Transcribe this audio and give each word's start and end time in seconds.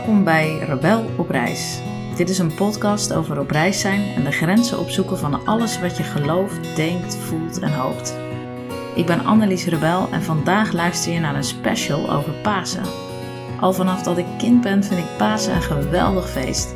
Welkom 0.00 0.24
bij 0.24 0.58
Rebel 0.58 1.10
op 1.16 1.30
reis. 1.30 1.80
Dit 2.16 2.28
is 2.28 2.38
een 2.38 2.54
podcast 2.54 3.12
over 3.12 3.40
op 3.40 3.50
reis 3.50 3.80
zijn 3.80 4.14
en 4.14 4.24
de 4.24 4.30
grenzen 4.30 4.78
opzoeken 4.78 5.18
van 5.18 5.46
alles 5.46 5.80
wat 5.80 5.96
je 5.96 6.02
gelooft, 6.02 6.76
denkt, 6.76 7.16
voelt 7.16 7.58
en 7.58 7.72
hoopt. 7.72 8.16
Ik 8.94 9.06
ben 9.06 9.24
Annelies 9.24 9.64
Rebel 9.64 10.08
en 10.10 10.22
vandaag 10.22 10.72
luister 10.72 11.12
je 11.12 11.20
naar 11.20 11.34
een 11.34 11.44
special 11.44 12.10
over 12.10 12.32
Pasen. 12.32 12.82
Al 13.60 13.72
vanaf 13.72 14.02
dat 14.02 14.18
ik 14.18 14.26
kind 14.38 14.60
ben 14.60 14.84
vind 14.84 15.00
ik 15.00 15.16
Pasen 15.18 15.54
een 15.54 15.62
geweldig 15.62 16.30
feest. 16.30 16.74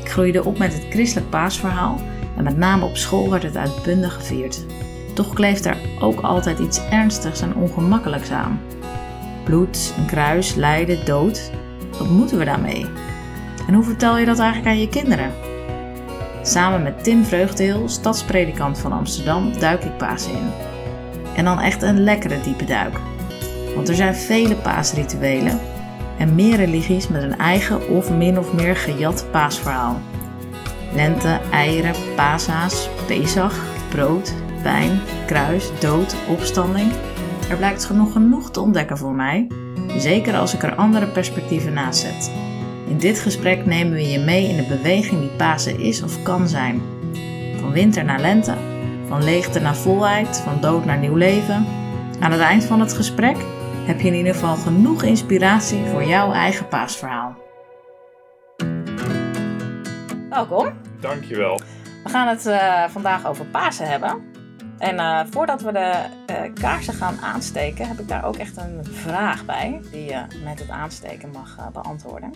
Ik 0.00 0.10
groeide 0.10 0.44
op 0.44 0.58
met 0.58 0.72
het 0.72 0.86
christelijk 0.90 1.30
paasverhaal 1.30 2.00
en 2.36 2.44
met 2.44 2.56
name 2.56 2.84
op 2.84 2.96
school 2.96 3.30
werd 3.30 3.42
het 3.42 3.56
uitbundig 3.56 4.14
gevierd. 4.14 4.66
Toch 5.14 5.32
kleeft 5.32 5.64
er 5.64 5.76
ook 6.00 6.20
altijd 6.20 6.58
iets 6.58 6.88
ernstigs 6.90 7.40
en 7.40 7.54
ongemakkelijks 7.54 8.30
aan. 8.30 8.60
Bloed, 9.44 9.94
een 9.98 10.06
kruis, 10.06 10.54
lijden, 10.54 11.04
dood. 11.04 11.50
Wat 11.98 12.08
moeten 12.08 12.38
we 12.38 12.44
daarmee? 12.44 12.86
En 13.68 13.74
hoe 13.74 13.84
vertel 13.84 14.18
je 14.18 14.24
dat 14.24 14.38
eigenlijk 14.38 14.74
aan 14.74 14.80
je 14.80 14.88
kinderen? 14.88 15.32
Samen 16.42 16.82
met 16.82 17.04
Tim 17.04 17.24
Vreugdeel, 17.24 17.88
stadspredikant 17.88 18.78
van 18.78 18.92
Amsterdam, 18.92 19.58
duik 19.58 19.84
ik 19.84 19.96
Pasen 19.96 20.32
in. 20.32 20.50
En 21.36 21.44
dan 21.44 21.60
echt 21.60 21.82
een 21.82 22.04
lekkere 22.04 22.40
diepe 22.40 22.64
duik. 22.64 22.98
Want 23.74 23.88
er 23.88 23.94
zijn 23.94 24.14
vele 24.14 24.54
paasrituelen 24.54 25.60
en 26.18 26.34
meer 26.34 26.56
religies 26.56 27.08
met 27.08 27.22
een 27.22 27.38
eigen 27.38 27.88
of 27.88 28.10
min 28.10 28.38
of 28.38 28.52
meer 28.52 28.76
gejat 28.76 29.26
paasverhaal. 29.30 30.00
Lente, 30.94 31.40
eieren, 31.50 31.94
paashaas, 32.16 32.88
pesach, 33.06 33.64
brood, 33.88 34.34
wijn, 34.62 35.00
kruis, 35.26 35.70
dood, 35.80 36.16
opstanding. 36.28 36.92
Er 37.50 37.56
blijkt 37.56 37.90
nog 37.90 38.12
genoeg 38.12 38.50
te 38.50 38.60
ontdekken 38.60 38.98
voor 38.98 39.14
mij, 39.14 39.46
zeker 40.00 40.36
als 40.36 40.54
ik 40.54 40.62
er 40.62 40.74
andere 40.74 41.06
perspectieven 41.06 41.72
naast 41.72 42.00
zet. 42.00 42.30
In 42.88 42.98
dit 42.98 43.18
gesprek 43.18 43.66
nemen 43.66 43.92
we 43.92 44.08
je 44.08 44.18
mee 44.18 44.48
in 44.48 44.56
de 44.56 44.76
beweging 44.76 45.20
die 45.20 45.30
Pasen 45.30 45.80
is 45.80 46.02
of 46.02 46.22
kan 46.22 46.48
zijn. 46.48 46.82
Van 47.60 47.72
winter 47.72 48.04
naar 48.04 48.20
lente, 48.20 48.54
van 49.08 49.24
leegte 49.24 49.60
naar 49.60 49.76
volheid, 49.76 50.36
van 50.44 50.60
dood 50.60 50.84
naar 50.84 50.98
nieuw 50.98 51.16
leven. 51.16 51.66
Aan 52.20 52.32
het 52.32 52.40
eind 52.40 52.64
van 52.64 52.80
het 52.80 52.92
gesprek 52.92 53.36
heb 53.86 54.00
je 54.00 54.06
in 54.06 54.14
ieder 54.14 54.34
geval 54.34 54.56
genoeg 54.56 55.02
inspiratie 55.02 55.84
voor 55.84 56.04
jouw 56.04 56.32
eigen 56.32 56.68
paasverhaal. 56.68 57.36
Welkom. 60.30 60.72
Dankjewel. 61.00 61.60
We 62.04 62.10
gaan 62.10 62.28
het 62.28 62.46
uh, 62.46 62.84
vandaag 62.88 63.26
over 63.26 63.44
Pasen 63.44 63.88
hebben. 63.88 64.33
En 64.84 64.94
uh, 64.94 65.20
voordat 65.30 65.60
we 65.60 65.72
de 65.72 66.04
uh, 66.30 66.54
kaarsen 66.54 66.94
gaan 66.94 67.18
aansteken, 67.20 67.88
heb 67.88 67.98
ik 67.98 68.08
daar 68.08 68.24
ook 68.24 68.36
echt 68.36 68.56
een 68.56 68.84
vraag 68.84 69.44
bij, 69.44 69.80
die 69.90 70.04
je 70.04 70.26
met 70.44 70.58
het 70.58 70.68
aansteken 70.68 71.30
mag 71.30 71.70
beantwoorden. 71.72 72.34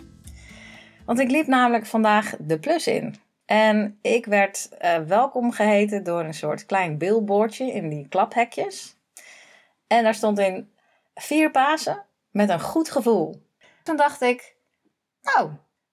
Want 1.05 1.19
ik 1.19 1.31
liep 1.31 1.47
namelijk 1.47 1.85
vandaag 1.85 2.35
de 2.39 2.59
plus 2.59 2.87
in. 2.87 3.15
En 3.45 3.99
ik 4.01 4.25
werd 4.25 4.69
welkom 5.07 5.51
geheten 5.51 6.03
door 6.03 6.23
een 6.23 6.33
soort 6.33 6.65
klein 6.65 6.97
billboardje 6.97 7.71
in 7.71 7.89
die 7.89 8.07
klaphekjes. 8.07 8.95
En 9.87 10.03
daar 10.03 10.15
stond 10.15 10.39
in 10.39 10.69
vier 11.15 11.51
Pasen 11.51 12.03
met 12.31 12.49
een 12.49 12.61
goed 12.61 12.91
gevoel. 12.91 13.41
Toen 13.83 13.95
dacht 13.97 14.21
ik, 14.21 14.55
nou, 15.21 15.51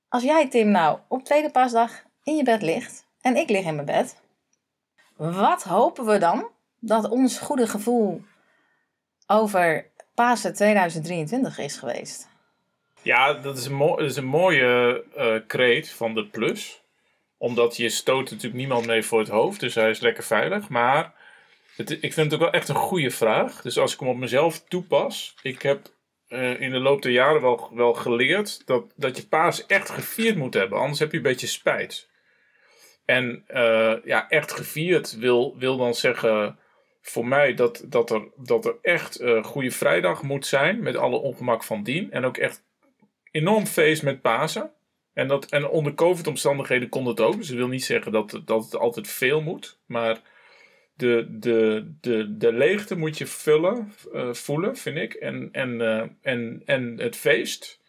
als 0.08 0.22
jij 0.22 0.48
Tim 0.48 0.70
nou 0.70 0.98
op 1.08 1.24
tweede 1.24 1.50
paasdag 1.50 2.04
in 2.22 2.36
je 2.36 2.42
bed 2.42 2.62
ligt 2.62 3.06
en 3.20 3.36
ik 3.36 3.50
lig 3.50 3.64
in 3.64 3.74
mijn 3.74 3.86
bed, 3.86 4.16
wat 5.16 5.62
hopen 5.62 6.06
we 6.06 6.18
dan 6.18 6.48
dat 6.78 7.08
ons 7.08 7.38
goede 7.38 7.66
gevoel 7.66 8.22
over 9.26 9.90
Pasen 10.14 10.54
2023 10.54 11.58
is 11.58 11.76
geweest? 11.76 12.28
Ja, 13.02 13.32
dat 13.32 13.58
is 13.58 13.66
een, 13.66 13.78
dat 13.78 14.00
is 14.00 14.16
een 14.16 14.24
mooie 14.24 15.04
uh, 15.16 15.34
kreet 15.46 15.90
van 15.90 16.14
de 16.14 16.26
plus. 16.26 16.82
Omdat 17.38 17.76
je 17.76 17.88
stoot 17.88 18.30
natuurlijk 18.30 18.54
niemand 18.54 18.86
mee 18.86 19.02
voor 19.02 19.18
het 19.18 19.28
hoofd, 19.28 19.60
dus 19.60 19.74
hij 19.74 19.90
is 19.90 20.00
lekker 20.00 20.24
veilig. 20.24 20.68
Maar 20.68 21.14
het, 21.76 21.90
ik 21.90 22.12
vind 22.12 22.16
het 22.16 22.34
ook 22.34 22.40
wel 22.40 22.50
echt 22.50 22.68
een 22.68 22.74
goede 22.74 23.10
vraag. 23.10 23.62
Dus 23.62 23.78
als 23.78 23.92
ik 23.92 24.00
hem 24.00 24.08
op 24.08 24.16
mezelf 24.16 24.64
toepas, 24.68 25.34
ik 25.42 25.62
heb 25.62 25.90
uh, 26.28 26.60
in 26.60 26.70
de 26.70 26.78
loop 26.78 27.02
der 27.02 27.12
jaren 27.12 27.40
wel, 27.40 27.70
wel 27.72 27.94
geleerd 27.94 28.66
dat, 28.66 28.84
dat 28.96 29.16
je 29.16 29.26
paas 29.26 29.66
echt 29.66 29.90
gevierd 29.90 30.36
moet 30.36 30.54
hebben. 30.54 30.78
Anders 30.78 30.98
heb 30.98 31.10
je 31.10 31.16
een 31.16 31.22
beetje 31.22 31.46
spijt. 31.46 32.08
En 33.06 33.44
uh, 33.48 33.94
ja, 34.04 34.28
echt 34.28 34.52
gevierd 34.52 35.18
wil, 35.18 35.56
wil 35.58 35.76
dan 35.76 35.94
zeggen 35.94 36.58
voor 37.02 37.26
mij 37.26 37.54
dat, 37.54 37.84
dat, 37.86 38.10
er, 38.10 38.28
dat 38.36 38.64
er 38.64 38.76
echt 38.82 39.20
uh, 39.20 39.44
Goede 39.44 39.70
Vrijdag 39.70 40.22
moet 40.22 40.46
zijn. 40.46 40.82
Met 40.82 40.96
alle 40.96 41.16
ongemak 41.16 41.64
van 41.64 41.82
dien. 41.82 42.12
En 42.12 42.24
ook 42.24 42.36
echt 42.36 42.64
enorm 43.30 43.66
feest 43.66 44.02
met 44.02 44.20
Pasen. 44.20 44.70
En, 45.12 45.28
dat, 45.28 45.46
en 45.46 45.68
onder 45.68 45.94
COVID-omstandigheden 45.94 46.88
kon 46.88 47.06
het 47.06 47.20
ook. 47.20 47.36
Dus 47.36 47.48
dat 47.48 47.56
wil 47.56 47.68
niet 47.68 47.84
zeggen 47.84 48.12
dat, 48.12 48.40
dat 48.44 48.64
het 48.64 48.76
altijd 48.76 49.08
veel 49.08 49.40
moet. 49.40 49.78
Maar 49.86 50.20
de, 50.94 51.26
de, 51.30 51.90
de, 52.00 52.36
de 52.36 52.52
leegte 52.52 52.96
moet 52.96 53.18
je 53.18 53.26
vullen, 53.26 53.92
uh, 54.12 54.32
voelen, 54.32 54.76
vind 54.76 54.96
ik. 54.96 55.14
En, 55.14 55.48
en, 55.52 55.80
en, 56.22 56.62
en 56.64 56.98
het 56.98 57.16
feest. 57.16 57.80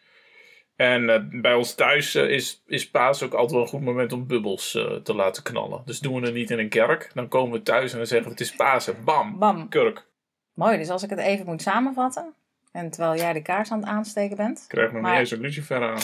En 0.78 1.02
uh, 1.02 1.40
bij 1.40 1.54
ons 1.54 1.74
thuis 1.74 2.14
is, 2.14 2.62
is 2.66 2.90
paas 2.90 3.22
ook 3.22 3.32
altijd 3.32 3.50
wel 3.52 3.60
een 3.60 3.68
goed 3.68 3.82
moment 3.84 4.12
om 4.12 4.26
bubbels 4.26 4.70
te 5.02 5.14
laten 5.14 5.42
knallen. 5.42 5.82
Dus 5.84 5.98
doen 5.98 6.20
we 6.20 6.26
het 6.26 6.34
niet 6.34 6.50
in 6.50 6.58
een 6.58 6.68
kerk. 6.68 7.10
Dan 7.14 7.28
komen 7.28 7.52
we 7.58 7.62
thuis 7.62 7.92
en 7.92 7.98
dan 7.98 8.06
zeggen 8.06 8.26
we 8.26 8.32
het 8.32 8.42
is 8.42 8.56
Pasen. 8.56 9.04
Bam, 9.04 9.38
Bam. 9.38 9.68
kurk. 9.68 10.06
Mooi, 10.54 10.78
dus 10.78 10.88
als 10.90 11.02
ik 11.02 11.10
het 11.10 11.18
even 11.18 11.46
moet 11.46 11.62
samenvatten. 11.62 12.34
En 12.72 12.90
terwijl 12.90 13.16
jij 13.16 13.32
de 13.32 13.42
kaars 13.42 13.70
aan 13.70 13.78
het 13.78 13.88
aansteken 13.88 14.36
bent. 14.36 14.58
Ik 14.58 14.68
krijg 14.68 14.92
nog 14.92 15.02
maar... 15.02 15.10
niet 15.10 15.20
eens 15.20 15.30
een 15.30 15.40
lucifer 15.40 15.82
aan. 15.82 16.00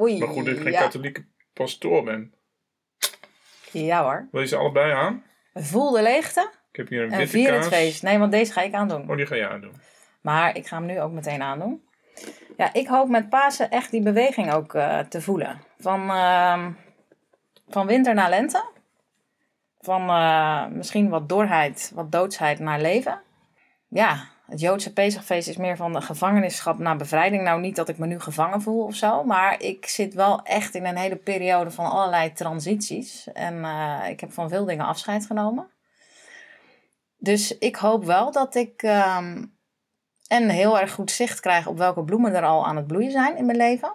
Oei, 0.00 0.18
maar 0.18 0.28
goed 0.28 0.44
dat 0.44 0.56
ik 0.56 0.62
geen 0.62 0.72
ja. 0.72 0.80
katholieke 0.80 1.24
pastoor 1.52 2.04
ben. 2.04 2.34
Ja 3.72 4.02
hoor. 4.02 4.28
Wil 4.30 4.40
je 4.40 4.46
ze 4.46 4.56
allebei 4.56 4.92
aan? 4.92 5.22
Voel 5.54 5.90
de 5.90 6.02
leegte. 6.02 6.50
Ik 6.70 6.76
heb 6.76 6.88
hier 6.88 7.02
een 7.02 7.12
En 7.12 7.18
witte 7.18 7.32
vier 7.32 7.52
het 7.52 7.60
kaas. 7.60 7.68
feest. 7.68 8.02
Nee, 8.02 8.18
want 8.18 8.32
deze 8.32 8.52
ga 8.52 8.62
ik 8.62 8.74
aandoen. 8.74 9.10
Oh, 9.10 9.16
die 9.16 9.26
ga 9.26 9.34
je 9.34 9.48
aandoen. 9.48 9.72
Maar 10.20 10.56
ik 10.56 10.66
ga 10.66 10.76
hem 10.76 10.86
nu 10.86 11.00
ook 11.00 11.12
meteen 11.12 11.42
aandoen. 11.42 11.82
Ja, 12.56 12.72
ik 12.72 12.86
hoop 12.86 13.08
met 13.08 13.28
Pasen 13.28 13.70
echt 13.70 13.90
die 13.90 14.02
beweging 14.02 14.52
ook 14.52 14.74
uh, 14.74 14.98
te 14.98 15.20
voelen. 15.20 15.62
Van, 15.78 16.00
uh, 16.00 16.66
van 17.68 17.86
winter 17.86 18.14
naar 18.14 18.28
lente. 18.28 18.64
Van 19.80 20.02
uh, 20.02 20.66
misschien 20.66 21.08
wat 21.08 21.28
doorheid, 21.28 21.92
wat 21.94 22.12
doodsheid 22.12 22.58
naar 22.58 22.80
leven. 22.80 23.22
Ja, 23.88 24.28
het 24.46 24.60
Joodse 24.60 24.92
Pesachfeest 24.92 25.48
is 25.48 25.56
meer 25.56 25.76
van 25.76 25.92
de 25.92 26.00
gevangenschap 26.00 26.78
naar 26.78 26.96
bevrijding. 26.96 27.42
Nou, 27.42 27.60
niet 27.60 27.76
dat 27.76 27.88
ik 27.88 27.98
me 27.98 28.06
nu 28.06 28.20
gevangen 28.20 28.62
voel 28.62 28.84
of 28.84 28.94
zo. 28.94 29.24
Maar 29.24 29.62
ik 29.62 29.86
zit 29.86 30.14
wel 30.14 30.42
echt 30.42 30.74
in 30.74 30.86
een 30.86 30.96
hele 30.96 31.16
periode 31.16 31.70
van 31.70 31.90
allerlei 31.90 32.32
transities. 32.32 33.32
En 33.32 33.54
uh, 33.54 34.08
ik 34.08 34.20
heb 34.20 34.32
van 34.32 34.48
veel 34.48 34.64
dingen 34.64 34.86
afscheid 34.86 35.26
genomen. 35.26 35.70
Dus 37.16 37.58
ik 37.58 37.76
hoop 37.76 38.04
wel 38.04 38.32
dat 38.32 38.54
ik 38.54 38.82
um, 38.82 39.58
en 40.30 40.48
heel 40.48 40.80
erg 40.80 40.92
goed 40.92 41.10
zicht 41.10 41.40
krijg 41.40 41.66
op 41.66 41.78
welke 41.78 42.04
bloemen 42.04 42.34
er 42.34 42.44
al 42.44 42.66
aan 42.66 42.76
het 42.76 42.86
bloeien 42.86 43.10
zijn 43.10 43.36
in 43.36 43.46
mijn 43.46 43.58
leven. 43.58 43.92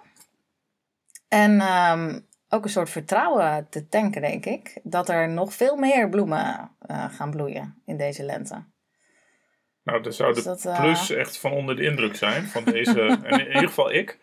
En 1.28 1.60
um, 1.60 2.26
ook 2.48 2.64
een 2.64 2.70
soort 2.70 2.90
vertrouwen 2.90 3.66
te 3.70 3.88
tanken, 3.88 4.20
denk 4.20 4.46
ik. 4.46 4.80
Dat 4.82 5.08
er 5.08 5.28
nog 5.28 5.54
veel 5.54 5.76
meer 5.76 6.08
bloemen 6.08 6.70
uh, 6.90 7.04
gaan 7.14 7.30
bloeien 7.30 7.82
in 7.84 7.96
deze 7.96 8.22
lente. 8.22 8.64
Nou, 9.82 10.02
dan 10.02 10.12
zou 10.12 10.28
de 10.28 10.34
Dus 10.34 10.44
dat, 10.44 10.64
uh, 10.64 10.80
plus 10.80 11.10
echt 11.10 11.38
van 11.38 11.52
onder 11.52 11.76
de 11.76 11.82
indruk 11.82 12.16
zijn 12.16 12.46
van 12.46 12.64
deze, 12.64 13.00
en 13.22 13.40
in 13.40 13.46
ieder 13.46 13.68
geval 13.68 13.92
ik. 13.92 14.18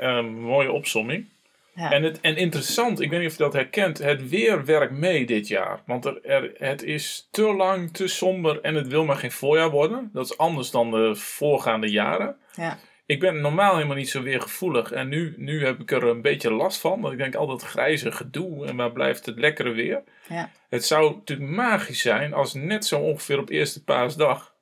Um, 0.00 0.32
mooie 0.40 0.72
opsomming. 0.72 1.28
Ja. 1.74 1.90
En, 1.90 2.02
het, 2.02 2.20
en 2.20 2.36
interessant, 2.36 3.00
ik 3.00 3.10
weet 3.10 3.20
niet 3.20 3.28
of 3.30 3.36
je 3.36 3.42
dat 3.42 3.52
herkent, 3.52 3.98
het 3.98 4.28
weer 4.28 4.64
werkt 4.64 4.92
mee 4.92 5.26
dit 5.26 5.48
jaar. 5.48 5.82
Want 5.86 6.04
er, 6.04 6.24
er, 6.24 6.52
het 6.58 6.82
is 6.82 7.28
te 7.30 7.42
lang, 7.42 7.92
te 7.92 8.08
somber 8.08 8.60
en 8.60 8.74
het 8.74 8.88
wil 8.88 9.04
maar 9.04 9.16
geen 9.16 9.32
voorjaar 9.32 9.70
worden. 9.70 10.10
Dat 10.12 10.24
is 10.24 10.38
anders 10.38 10.70
dan 10.70 10.90
de 10.90 11.14
voorgaande 11.14 11.90
jaren. 11.90 12.36
Ja. 12.54 12.78
Ik 13.06 13.20
ben 13.20 13.40
normaal 13.40 13.74
helemaal 13.74 13.96
niet 13.96 14.10
zo 14.10 14.22
weergevoelig 14.22 14.92
en 14.92 15.08
nu, 15.08 15.34
nu 15.36 15.64
heb 15.64 15.80
ik 15.80 15.90
er 15.90 16.04
een 16.04 16.22
beetje 16.22 16.52
last 16.52 16.80
van. 16.80 17.00
Want 17.00 17.12
ik 17.12 17.18
denk 17.18 17.34
altijd 17.34 17.62
grijze 17.62 18.12
gedoe 18.12 18.66
en 18.66 18.76
waar 18.76 18.92
blijft 18.92 19.26
het 19.26 19.38
lekkere 19.38 19.70
weer. 19.70 20.02
Ja. 20.28 20.50
Het 20.68 20.84
zou 20.84 21.14
natuurlijk 21.14 21.50
magisch 21.50 22.00
zijn 22.00 22.32
als 22.32 22.54
net 22.54 22.86
zo 22.86 23.00
ongeveer 23.00 23.38
op 23.38 23.48
eerste 23.48 23.84
paasdag 23.84 24.54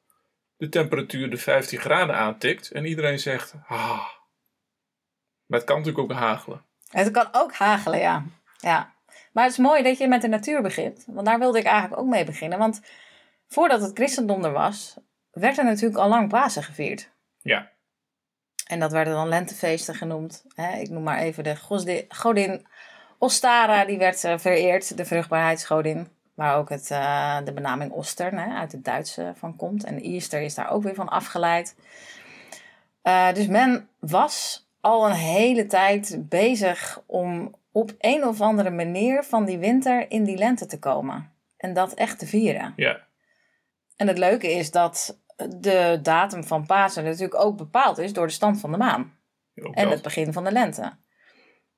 de 0.56 0.69
temperatuur 0.69 1.31
de 1.31 1.37
15 1.37 1.79
graden 1.79 2.17
aantikt 2.17 2.70
en 2.70 2.85
iedereen 2.85 3.19
zegt, 3.19 3.55
ah. 3.69 4.06
Maar 5.47 5.58
het 5.58 5.65
kan 5.65 5.79
natuurlijk 5.79 6.11
ook 6.11 6.19
hagelen. 6.19 6.65
Het 6.93 7.11
kan 7.11 7.29
ook 7.33 7.55
hagelen, 7.55 7.99
ja. 7.99 8.25
ja. 8.59 8.93
Maar 9.33 9.44
het 9.44 9.53
is 9.53 9.59
mooi 9.59 9.83
dat 9.83 9.99
je 9.99 10.09
met 10.09 10.23
de 10.23 10.29
natuur 10.29 10.62
begint. 10.62 11.05
Want 11.06 11.27
daar 11.27 11.39
wilde 11.39 11.59
ik 11.59 11.65
eigenlijk 11.65 12.00
ook 12.00 12.09
mee 12.09 12.25
beginnen. 12.25 12.59
Want 12.59 12.81
voordat 13.49 13.81
het 13.81 13.91
christendom 13.94 14.44
er 14.44 14.53
was, 14.53 14.97
werd 15.31 15.59
er 15.59 15.65
natuurlijk 15.65 16.00
al 16.00 16.09
lang 16.09 16.29
Pasen 16.29 16.62
gevierd. 16.62 17.11
Ja. 17.43 17.71
En 18.67 18.81
dat 18.81 18.93
werden 18.93 19.15
dan 19.15 19.29
lentefeesten 19.29 19.94
genoemd. 19.94 20.44
Ik 20.79 20.89
noem 20.91 21.03
maar 21.03 21.19
even 21.19 21.44
de 21.44 21.56
godin 22.09 22.67
Ostara, 23.19 23.85
die 23.85 23.99
werd 23.99 24.19
vereerd, 24.19 24.97
de 24.97 25.05
vruchtbaarheidsgodin. 25.05 26.09
Waar 26.35 26.56
ook 26.56 26.69
het, 26.69 26.91
uh, 26.91 27.39
de 27.44 27.53
benaming 27.53 27.93
Oster 27.93 28.37
uit 28.37 28.73
het 28.73 28.85
Duits 28.85 29.19
uh, 29.19 29.29
van 29.35 29.56
komt. 29.56 29.85
En 29.85 30.00
Easter 30.00 30.41
is 30.41 30.55
daar 30.55 30.71
ook 30.71 30.83
weer 30.83 30.94
van 30.94 31.09
afgeleid. 31.09 31.77
Dus 33.33 33.47
men 33.47 33.89
was 33.99 34.62
al 34.82 35.06
een 35.06 35.17
hele 35.17 35.67
tijd 35.67 36.17
bezig 36.29 37.02
om 37.06 37.55
op 37.73 37.94
een 37.99 38.25
of 38.25 38.40
andere 38.40 38.70
manier 38.70 39.23
van 39.25 39.44
die 39.44 39.58
winter 39.58 40.11
in 40.11 40.25
die 40.25 40.37
lente 40.37 40.67
te 40.67 40.79
komen. 40.79 41.32
En 41.56 41.73
dat 41.75 41.94
echt 41.94 42.19
te 42.19 42.26
vieren. 42.26 42.73
Ja, 42.76 43.00
En 43.96 44.08
het 44.08 44.19
leuke 44.19 44.52
is 44.52 44.70
dat 44.70 45.20
de 45.58 45.99
datum 46.02 46.44
van 46.44 46.67
Pasen 46.67 47.05
natuurlijk 47.05 47.34
ook 47.44 47.56
bepaald 47.56 47.99
is 47.99 48.12
door 48.12 48.26
de 48.26 48.32
stand 48.32 48.61
van 48.61 48.70
de 48.70 48.76
maan. 48.76 49.12
ook 49.62 49.75
En 49.75 49.84
dat. 49.84 49.93
het 49.93 50.02
begin 50.02 50.32
van 50.32 50.44
de 50.44 50.52
lente. 50.52 50.93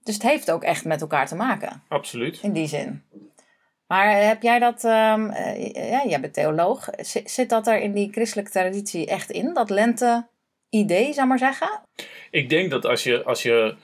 Dus 0.03 0.15
het 0.15 0.23
heeft 0.23 0.51
ook 0.51 0.63
echt 0.63 0.85
met 0.85 1.01
elkaar 1.01 1.27
te 1.27 1.35
maken, 1.35 1.83
Absoluut. 1.89 2.39
in 2.43 2.53
die 2.53 2.67
zin. 2.67 3.03
Maar 3.87 4.21
heb 4.23 4.43
jij 4.43 4.59
dat, 4.59 4.85
ehm, 4.85 5.29
eh, 5.31 5.91
ja, 5.91 6.05
jij 6.07 6.21
bent 6.21 6.35
theoloog, 6.35 6.89
zit, 6.97 7.31
zit 7.31 7.49
dat 7.49 7.67
er 7.67 7.81
in 7.81 7.93
die 7.93 8.13
christelijke 8.13 8.51
traditie 8.51 9.07
echt 9.07 9.31
in? 9.31 9.55
Dat 9.55 9.71
lente-idee, 10.75 11.13
zou 11.13 11.29
maar 11.29 11.39
zeggen? 11.39 11.81
Ik 12.31 12.49
denk 12.49 12.71
dat 12.71 12.87
als 12.87 13.03
je, 13.03 13.25
als 13.25 13.43
je 13.43 13.75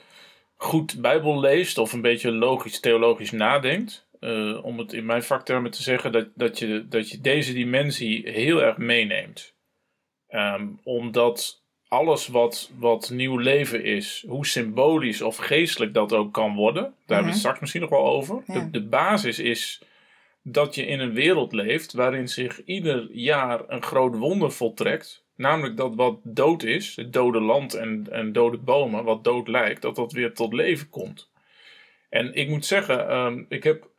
goed 0.55 1.01
Bijbel 1.01 1.39
leest 1.39 1.77
of 1.77 1.93
een 1.93 2.01
beetje 2.01 2.31
logisch, 2.31 2.79
theologisch 2.79 3.31
nadenkt, 3.31 4.07
eh, 4.19 4.65
om 4.65 4.77
het 4.77 4.93
in 4.93 5.05
mijn 5.05 5.23
vaktermen 5.23 5.71
te 5.71 5.81
zeggen, 5.81 6.11
dat, 6.11 6.27
dat, 6.35 6.59
je, 6.59 6.87
dat 6.87 7.09
je 7.09 7.21
deze 7.21 7.53
dimensie 7.53 8.29
heel 8.29 8.63
erg 8.63 8.77
meeneemt. 8.77 9.53
Ehm, 10.27 10.67
omdat 10.83 11.59
alles 11.87 12.27
wat, 12.27 12.71
wat 12.77 13.09
nieuw 13.09 13.37
leven 13.37 13.83
is, 13.83 14.25
hoe 14.27 14.45
symbolisch 14.45 15.21
of 15.21 15.37
geestelijk 15.37 15.93
dat 15.93 16.13
ook 16.13 16.33
kan 16.33 16.55
worden, 16.55 16.83
daar 16.83 16.93
hebben 17.05 17.25
we 17.25 17.29
het 17.29 17.39
straks 17.39 17.59
misschien 17.59 17.81
nog 17.81 17.89
wel 17.89 18.05
over. 18.05 18.43
Ja. 18.47 18.53
De, 18.53 18.69
de 18.69 18.83
basis 18.83 19.39
is 19.39 19.81
dat 20.43 20.75
je 20.75 20.85
in 20.85 20.99
een 20.99 21.13
wereld 21.13 21.53
leeft 21.53 21.93
waarin 21.93 22.27
zich 22.27 22.63
ieder 22.65 23.07
jaar 23.11 23.61
een 23.67 23.83
groot 23.83 24.15
wonder 24.17 24.51
voltrekt. 24.51 25.23
Namelijk 25.41 25.77
dat 25.77 25.95
wat 25.95 26.19
dood 26.23 26.63
is, 26.63 26.95
het 26.95 27.13
dode 27.13 27.39
land 27.39 27.73
en, 27.73 28.07
en 28.11 28.31
dode 28.33 28.57
bomen, 28.57 29.03
wat 29.03 29.23
dood 29.23 29.47
lijkt, 29.47 29.81
dat 29.81 29.95
dat 29.95 30.11
weer 30.11 30.33
tot 30.33 30.53
leven 30.53 30.89
komt. 30.89 31.29
En 32.09 32.33
ik 32.33 32.49
moet 32.49 32.65
zeggen, 32.65 33.07
ehm, 33.09 33.43
ik 33.47 33.63
heb 33.63 33.89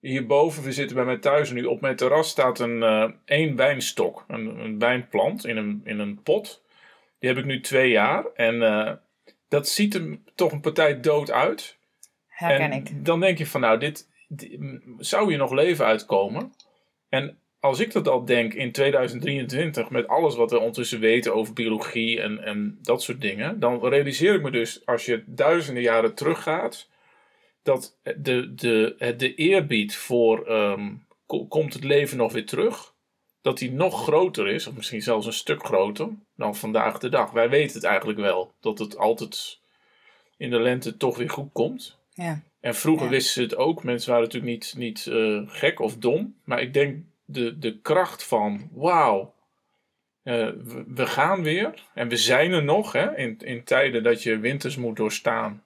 hierboven, 0.00 0.62
we 0.62 0.72
zitten 0.72 0.96
bij 0.96 1.04
mij 1.04 1.18
thuis 1.18 1.50
nu, 1.50 1.64
op 1.64 1.80
mijn 1.80 1.96
terras 1.96 2.28
staat 2.28 2.58
een 2.58 2.82
eh, 2.82 3.10
één 3.24 3.56
wijnstok, 3.56 4.24
een, 4.28 4.46
een 4.46 4.78
wijnplant 4.78 5.46
in 5.46 5.56
een, 5.56 5.80
in 5.84 5.98
een 5.98 6.22
pot. 6.22 6.62
Die 7.18 7.28
heb 7.28 7.38
ik 7.38 7.44
nu 7.44 7.60
twee 7.60 7.90
jaar 7.90 8.24
en 8.34 8.62
eh, 8.62 8.92
dat 9.48 9.68
ziet 9.68 9.94
er 9.94 10.18
toch 10.34 10.52
een 10.52 10.60
partij 10.60 11.00
dood 11.00 11.30
uit. 11.30 11.78
Herken 12.26 12.70
en 12.70 12.72
ik. 12.72 13.04
dan 13.04 13.20
denk 13.20 13.38
je 13.38 13.46
van 13.46 13.60
nou, 13.60 13.78
dit, 13.78 14.08
di- 14.28 14.56
m- 14.58 14.94
zou 14.98 15.28
hier 15.28 15.38
nog 15.38 15.52
leven 15.52 15.84
uitkomen? 15.84 16.52
En 17.08 17.38
als 17.60 17.80
ik 17.80 17.92
dat 17.92 18.08
al 18.08 18.24
denk 18.24 18.54
in 18.54 18.72
2023, 18.72 19.90
met 19.90 20.08
alles 20.08 20.34
wat 20.36 20.50
we 20.50 20.58
ondertussen 20.58 21.00
weten 21.00 21.34
over 21.34 21.52
biologie 21.54 22.20
en, 22.20 22.44
en 22.44 22.78
dat 22.82 23.02
soort 23.02 23.20
dingen, 23.20 23.60
dan 23.60 23.86
realiseer 23.88 24.34
ik 24.34 24.42
me 24.42 24.50
dus, 24.50 24.86
als 24.86 25.04
je 25.04 25.22
duizenden 25.26 25.82
jaren 25.82 26.14
teruggaat, 26.14 26.88
dat 27.62 27.98
de, 28.16 28.54
de, 28.54 28.94
het- 28.98 29.18
de 29.18 29.34
eerbied 29.34 29.96
voor 29.96 30.46
ehm, 30.46 30.92
ko- 31.26 31.46
komt 31.46 31.74
het 31.74 31.84
leven 31.84 32.16
nog 32.16 32.32
weer 32.32 32.46
terug, 32.46 32.94
dat 33.42 33.58
die 33.58 33.72
nog 33.72 34.02
groter 34.02 34.48
is, 34.48 34.66
of 34.66 34.74
misschien 34.74 35.02
zelfs 35.02 35.26
een 35.26 35.32
stuk 35.32 35.64
groter 35.64 36.08
dan 36.36 36.56
vandaag 36.56 36.98
de 36.98 37.08
dag. 37.08 37.30
Wij 37.30 37.48
weten 37.48 37.74
het 37.74 37.84
eigenlijk 37.84 38.18
wel, 38.18 38.52
dat 38.60 38.78
het 38.78 38.96
altijd 38.96 39.58
in 40.36 40.50
de 40.50 40.60
lente 40.60 40.96
toch 40.96 41.16
weer 41.16 41.30
goed 41.30 41.52
komt. 41.52 41.98
Ja. 42.14 42.42
En 42.60 42.74
vroeger 42.74 43.04
Ja. 43.04 43.10
wisten 43.12 43.32
ze 43.32 43.42
het 43.42 43.56
ook. 43.56 43.82
Mensen 43.84 44.10
waren 44.10 44.24
natuurlijk 44.24 44.52
niet, 44.52 44.74
niet 44.76 45.06
eh, 45.06 45.40
gek 45.46 45.80
of 45.80 45.96
dom. 45.96 46.36
Maar 46.44 46.60
ik 46.62 46.74
denk 46.74 47.04
de, 47.30 47.58
de 47.58 47.80
kracht 47.80 48.24
van 48.24 48.68
wauw. 48.72 49.34
eh, 50.22 50.34
we, 50.48 50.84
we 50.86 51.06
gaan 51.06 51.42
weer. 51.42 51.74
En 51.94 52.08
we 52.08 52.16
zijn 52.16 52.52
er 52.52 52.64
nog. 52.64 52.92
Hè, 52.92 53.16
in, 53.16 53.38
in 53.38 53.64
tijden 53.64 54.02
dat 54.02 54.22
je 54.22 54.38
winters 54.38 54.76
moet 54.76 54.96
doorstaan. 54.96 55.64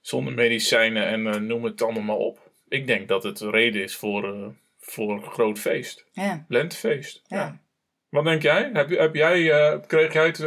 Zonder 0.00 0.34
medicijnen 0.34 1.06
en 1.06 1.26
eh, 1.26 1.40
noem 1.40 1.64
het 1.64 1.82
allemaal 1.82 2.02
maar 2.02 2.16
op. 2.16 2.50
Ik 2.68 2.86
denk 2.86 3.08
dat 3.08 3.22
het 3.22 3.40
reden 3.40 3.82
is 3.82 3.96
voor, 3.96 4.34
eh, 4.34 4.46
voor 4.78 5.10
een 5.12 5.22
groot 5.22 5.58
feest. 5.58 6.06
Ja. 6.12 6.44
Lentefeest. 6.48 7.22
Ja. 7.26 7.36
Ja. 7.36 7.60
Wat 8.08 8.24
denk 8.24 8.42
jij? 8.42 8.70
Heb, 8.72 9.14
jij, 9.14 9.80
kreeg 9.86 10.12
jij 10.12 10.26
het, 10.26 10.38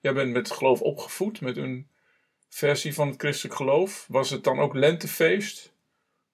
jij 0.00 0.12
bent 0.14 0.32
met 0.32 0.50
geloof 0.50 0.80
opgevoed, 0.82 1.40
met 1.40 1.56
een 1.56 1.88
versie 2.48 2.94
van 2.94 3.08
het 3.08 3.20
christelijk 3.20 3.56
geloof. 3.56 4.06
Was 4.08 4.30
het 4.30 4.44
dan 4.44 4.58
ook 4.58 4.74
lentefeest? 4.74 5.72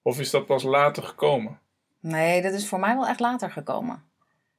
Of 0.01 0.19
is 0.19 0.29
dat 0.29 0.45
pas 0.45 0.63
later 0.63 1.03
gekomen? 1.03 1.59
Nee, 2.05 2.41
dat 2.41 2.53
is 2.53 2.67
voor 2.67 2.79
mij 2.79 2.95
wel 2.95 3.07
echt 3.07 3.19
later 3.19 3.51
gekomen. 3.51 4.03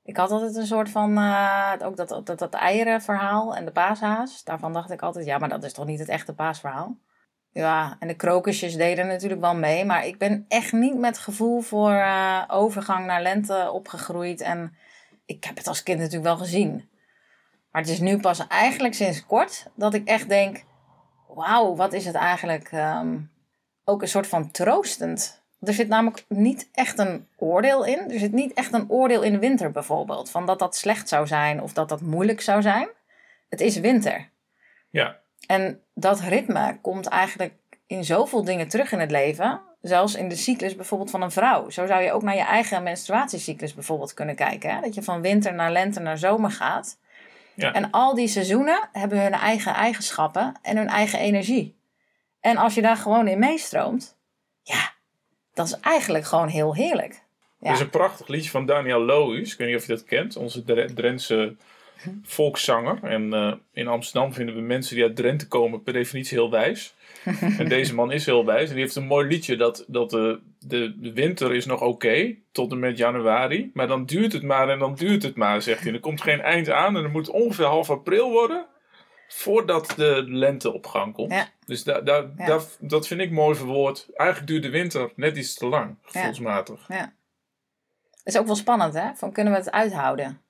Ik 0.02 0.16
had 0.16 0.30
altijd 0.30 0.56
een 0.56 0.66
soort 0.66 0.90
van, 0.90 1.16
eh, 1.16 1.72
ook 1.82 1.96
dat, 1.96 2.20
dat, 2.24 2.38
dat 2.38 2.54
eierenverhaal 2.54 3.56
en 3.56 3.64
de 3.64 3.70
paashaas. 3.70 4.44
Daarvan 4.44 4.72
dacht 4.72 4.90
ik 4.90 5.02
altijd, 5.02 5.26
ja, 5.26 5.38
maar 5.38 5.48
dat 5.48 5.64
is 5.64 5.72
toch 5.72 5.86
niet 5.86 5.98
het 5.98 6.08
echte 6.08 6.34
paasverhaal? 6.34 6.96
Ja, 7.52 7.96
en 7.98 8.08
de 8.08 8.14
krokusjes 8.14 8.76
deden 8.76 9.06
natuurlijk 9.06 9.40
wel 9.40 9.54
mee. 9.54 9.84
Maar 9.84 10.06
ik 10.06 10.18
ben 10.18 10.44
echt 10.48 10.72
niet 10.72 10.98
met 10.98 11.18
gevoel 11.18 11.60
voor 11.60 11.92
eh, 11.92 12.42
overgang 12.48 13.06
naar 13.06 13.22
lente 13.22 13.70
opgegroeid. 13.72 14.40
En 14.40 14.76
ik 15.26 15.44
heb 15.44 15.56
het 15.56 15.66
als 15.66 15.82
kind 15.82 15.98
natuurlijk 15.98 16.24
wel 16.24 16.36
gezien. 16.36 16.88
Maar 17.70 17.82
het 17.82 17.90
is 17.90 18.00
nu 18.00 18.20
pas 18.20 18.46
eigenlijk 18.46 18.94
sinds 18.94 19.26
kort 19.26 19.70
dat 19.74 19.94
ik 19.94 20.08
echt 20.08 20.28
denk... 20.28 20.64
Wauw, 21.28 21.76
wat 21.76 21.92
is 21.92 22.04
het 22.04 22.14
eigenlijk 22.14 22.68
ehm, 22.72 23.18
ook 23.84 24.02
een 24.02 24.08
soort 24.08 24.26
van 24.26 24.50
troostend. 24.50 25.44
Er 25.60 25.72
zit 25.72 25.88
namelijk 25.88 26.24
niet 26.28 26.68
echt 26.72 26.98
een 26.98 27.26
oordeel 27.36 27.84
in. 27.84 28.10
Er 28.10 28.18
zit 28.18 28.32
niet 28.32 28.52
echt 28.52 28.72
een 28.72 28.90
oordeel 28.90 29.22
in 29.22 29.32
de 29.32 29.38
winter 29.38 29.70
bijvoorbeeld. 29.70 30.30
Van 30.30 30.46
dat 30.46 30.58
dat 30.58 30.76
slecht 30.76 31.08
zou 31.08 31.26
zijn 31.26 31.62
of 31.62 31.72
dat 31.72 31.88
dat 31.88 32.00
moeilijk 32.00 32.40
zou 32.40 32.62
zijn. 32.62 32.88
Het 33.48 33.60
is 33.60 33.78
winter. 33.78 34.28
Ja, 34.90 35.16
En 35.46 35.80
dat 35.94 36.20
ritme 36.20 36.78
komt 36.80 37.06
eigenlijk 37.06 37.52
in 37.86 38.04
zoveel 38.04 38.44
dingen 38.44 38.68
terug 38.68 38.92
in 38.92 39.00
het 39.00 39.10
leven. 39.10 39.60
Zelfs 39.82 40.14
in 40.14 40.28
de 40.28 40.36
cyclus 40.36 40.76
bijvoorbeeld 40.76 41.10
van 41.10 41.22
een 41.22 41.30
vrouw. 41.30 41.70
Zo 41.70 41.86
zou 41.86 42.02
je 42.02 42.12
ook 42.12 42.22
naar 42.22 42.36
je 42.36 42.42
eigen 42.44 42.82
menstruatiecyclus 42.82 43.74
bijvoorbeeld 43.74 44.14
kunnen 44.14 44.34
kijken. 44.34 44.74
Hè? 44.74 44.80
Dat 44.80 44.94
je 44.94 45.02
van 45.02 45.20
winter 45.20 45.54
naar 45.54 45.72
lente 45.72 46.00
naar 46.00 46.18
zomer 46.18 46.50
gaat. 46.50 46.98
Ja. 47.54 47.72
En 47.72 47.90
al 47.90 48.14
die 48.14 48.28
seizoenen 48.28 48.88
hebben 48.92 49.22
hun 49.22 49.32
eigen 49.32 49.74
eigenschappen 49.74 50.54
en 50.62 50.76
hun 50.76 50.88
eigen 50.88 51.18
energie. 51.18 51.76
En 52.40 52.56
als 52.56 52.74
je 52.74 52.82
daar 52.82 52.96
gewoon 52.96 53.28
in 53.28 53.38
meestroomt, 53.38 54.15
dat 55.56 55.66
is 55.66 55.80
eigenlijk 55.80 56.24
gewoon 56.24 56.48
heel 56.48 56.74
heerlijk. 56.74 57.22
Ja. 57.60 57.68
er 57.68 57.74
is 57.74 57.80
een 57.80 57.90
prachtig 57.90 58.28
liedje 58.28 58.50
van 58.50 58.66
Daniel 58.66 59.00
Lohuis. 59.00 59.52
Ik 59.52 59.58
weet 59.58 59.68
niet 59.68 59.76
of 59.76 59.86
je 59.86 59.92
dat 59.92 60.04
kent. 60.04 60.36
Onze 60.36 60.64
Dre- 60.64 60.94
Drentse 60.94 61.56
volkszanger. 62.22 62.98
En 63.02 63.32
eh, 63.32 63.52
in 63.72 63.86
Amsterdam 63.88 64.32
vinden 64.32 64.54
we 64.54 64.60
mensen 64.60 64.94
die 64.94 65.04
uit 65.04 65.16
Drenthe 65.16 65.48
komen 65.48 65.82
per 65.82 65.92
definitie 65.92 66.38
heel 66.38 66.50
wijs. 66.50 66.94
en 67.58 67.68
deze 67.68 67.94
man 67.94 68.12
is 68.12 68.26
heel 68.26 68.44
wijs. 68.44 68.68
En 68.68 68.74
die 68.74 68.82
heeft 68.84 68.96
een 68.96 69.06
mooi 69.06 69.26
liedje 69.26 69.56
dat, 69.56 69.84
dat 69.88 70.10
de, 70.10 70.40
de, 70.58 70.94
de 71.00 71.12
winter 71.12 71.54
is 71.54 71.66
nog 71.66 71.80
oké. 71.80 72.34
tot 72.52 72.72
en 72.72 72.78
met 72.78 72.98
januari. 72.98 73.70
Maar 73.74 73.86
dan 73.86 74.04
duurt 74.04 74.32
het 74.32 74.42
maar 74.42 74.68
en 74.68 74.78
dan 74.78 74.94
duurt 74.94 75.22
het 75.22 75.36
maar, 75.36 75.62
zegt 75.62 75.84
hij. 75.84 75.92
Er 75.92 76.00
komt 76.00 76.22
geen 76.22 76.40
eind 76.40 76.70
aan 76.70 76.96
en 76.96 77.04
er 77.04 77.10
moet 77.10 77.30
ongeveer 77.30 77.64
half 77.64 77.90
april 77.90 78.30
worden. 78.30 78.66
Voordat 79.28 79.92
de 79.96 80.24
lente 80.26 80.72
op 80.72 80.86
gang 80.86 81.14
komt. 81.14 81.32
Ja. 81.32 81.46
Dus 81.66 81.84
da, 81.84 82.00
da, 82.00 82.16
Ja. 82.36 82.46
da- 82.46 82.60
dat 82.80 83.06
vind 83.06 83.20
ik 83.20 83.30
mooi 83.30 83.56
verwoord. 83.56 84.06
Eigenlijk 84.14 84.50
duurt 84.50 84.62
de 84.62 84.70
winter 84.70 85.12
net 85.16 85.36
iets 85.36 85.54
te 85.54 85.66
lang, 85.66 85.96
gevoelsmatig. 86.02 86.84
Ja. 86.88 87.12
Dat 88.10 88.34
is 88.34 88.36
ook 88.38 88.46
wel 88.46 88.54
spannend, 88.54 88.94
hè? 88.94 89.14
Van 89.14 89.32
kunnen 89.32 89.52
we 89.52 89.58
het 89.58 89.70
uithouden? 89.70 90.40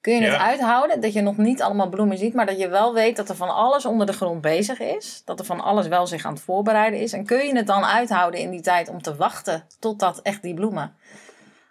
Kun 0.00 0.14
je 0.14 0.22
het 0.22 0.32
Ja. 0.32 0.46
uithouden 0.46 1.00
dat 1.00 1.12
je 1.12 1.20
nog 1.20 1.36
niet 1.36 1.62
allemaal 1.62 1.88
bloemen 1.88 2.18
ziet, 2.18 2.34
maar 2.34 2.46
dat 2.46 2.58
je 2.58 2.68
wel 2.68 2.94
weet 2.94 3.16
dat 3.16 3.28
er 3.28 3.36
van 3.36 3.54
alles 3.54 3.84
onder 3.86 4.06
de 4.06 4.12
grond 4.12 4.40
bezig 4.40 4.78
is? 4.80 5.22
Dat 5.24 5.38
er 5.38 5.44
van 5.44 5.60
alles 5.60 5.86
wel 5.86 6.06
zich 6.06 6.24
aan 6.24 6.32
het 6.32 6.42
voorbereiden 6.42 7.00
is? 7.00 7.12
En 7.12 7.24
kun 7.26 7.46
je 7.46 7.56
het 7.56 7.66
dan 7.66 7.84
uithouden 7.84 8.40
in 8.40 8.50
die 8.50 8.60
tijd 8.60 8.88
om 8.88 9.02
te 9.02 9.16
wachten 9.16 9.66
totdat 9.78 10.22
echt 10.22 10.42
die 10.42 10.54
bloemen 10.54 10.96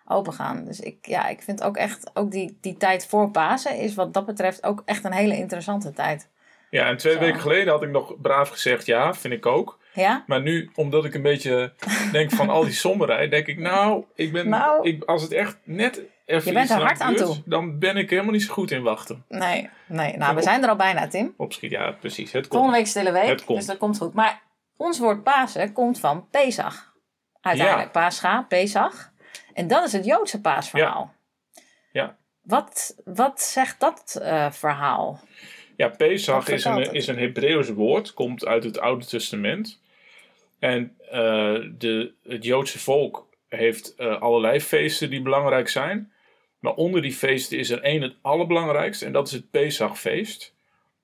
open 0.07 0.33
gaan? 0.33 0.65
Dus 0.65 0.79
ik, 0.79 1.05
ja, 1.07 1.27
ik 1.27 1.41
vind 1.41 1.63
ook 1.63 1.77
echt, 1.77 2.11
ook 2.13 2.31
die, 2.31 2.57
die 2.61 2.77
tijd 2.77 3.05
voor 3.07 3.29
Pasen 3.31 3.77
is 3.77 3.93
wat 3.95 4.13
dat 4.13 4.25
betreft 4.25 4.63
ook 4.63 4.81
echt 4.85 5.03
een 5.03 5.13
hele 5.13 5.35
interessante 5.37 5.91
tijd. 5.91 6.29
Ja, 6.73 6.87
en 6.87 6.97
twee 6.97 7.13
Zo. 7.13 7.19
weken 7.19 7.39
geleden 7.39 7.73
had 7.73 7.83
ik 7.83 7.89
nog 7.89 8.21
braaf 8.21 8.49
gezegd 8.49 8.85
ja, 8.85 9.13
vind 9.13 9.33
ik 9.33 9.45
ook. 9.45 9.79
Ja? 9.93 10.23
Maar 10.27 10.41
nu, 10.41 10.71
omdat 10.75 11.05
ik 11.05 11.13
een 11.13 11.21
beetje 11.21 11.73
denk 12.11 12.31
van 12.31 12.49
al 12.49 12.63
die 12.63 12.73
somberheid, 12.73 13.31
denk 13.31 13.47
ik 13.47 13.59
nou, 13.59 14.03
ik 14.15 14.31
ben, 14.31 14.49
Nou. 14.49 14.87
ik, 14.87 15.03
als 15.03 15.21
het 15.21 15.31
echt 15.31 15.57
net 15.63 16.01
even 16.25 16.47
Je 16.47 16.53
bent 16.53 16.65
iets 16.65 16.73
er 16.73 16.81
hard 16.81 16.99
aan 16.99 17.15
toe. 17.15 17.35
Dan 17.45 17.79
ben 17.79 17.97
ik 17.97 18.09
helemaal 18.09 18.31
niet 18.31 18.43
zo 18.43 18.53
goed 18.53 18.71
in 18.71 18.83
wachten. 18.83 19.25
Nee, 19.27 19.69
nee. 19.87 20.17
Nou, 20.17 20.35
we 20.35 20.41
zijn 20.41 20.63
er 20.63 20.69
al 20.69 20.75
bijna, 20.75 21.07
Tim. 21.07 21.33
Opschiet, 21.37 21.71
ja, 21.71 21.91
precies. 21.91 22.31
Het 22.31 22.41
komt. 22.41 22.53
Volgende 22.53 22.77
week 22.77 22.87
stille 22.87 23.11
week, 23.11 23.27
Het 23.27 23.43
komt. 23.43 23.57
dus 23.57 23.67
dat 23.67 23.77
komt 23.77 23.97
goed. 23.97 24.13
Maar 24.13 24.41
ons 24.77 24.99
woord 24.99 25.23
Pasen 25.23 25.73
komt 25.73 25.99
van 25.99 26.27
Pesach. 26.29 26.93
Uiteindelijk 27.41 27.91
Pascha, 27.91 28.41
Pesach. 28.41 29.11
En 29.53 29.67
dat 29.67 29.85
is 29.85 29.91
het 29.93 30.05
Joodse 30.05 30.41
paasverhaal. 30.41 31.13
Ja. 31.91 32.15
Wat, 32.41 33.01
wat 33.05 33.41
zegt 33.41 33.79
dat 33.79 34.19
eh, 34.21 34.51
verhaal? 34.51 35.19
Ja, 35.75 35.87
Pesach 35.87 36.47
is 36.47 36.65
een, 36.65 36.93
is 36.93 37.07
een 37.07 37.17
Hebreeuws 37.17 37.69
woord, 37.69 38.13
komt 38.13 38.45
uit 38.45 38.63
het 38.63 38.79
Oude 38.79 39.05
Testament. 39.05 39.81
En 40.63 40.97
eh, 41.09 41.59
de, 41.77 42.13
het 42.23 42.43
Joodse 42.43 42.79
volk 42.79 43.27
heeft 43.49 43.95
eh, 43.95 44.21
allerlei 44.21 44.59
feesten 44.59 45.09
die 45.09 45.21
belangrijk 45.21 45.69
zijn. 45.69 46.11
Maar 46.59 46.73
onder 46.73 47.01
die 47.01 47.13
feesten 47.13 47.57
is 47.57 47.69
er 47.69 47.81
één 47.81 48.01
het 48.01 48.15
allerbelangrijkste 48.21 49.05
en 49.05 49.11
dat 49.11 49.27
is 49.27 49.33
het 49.33 49.51
Pesachfeest. 49.51 50.55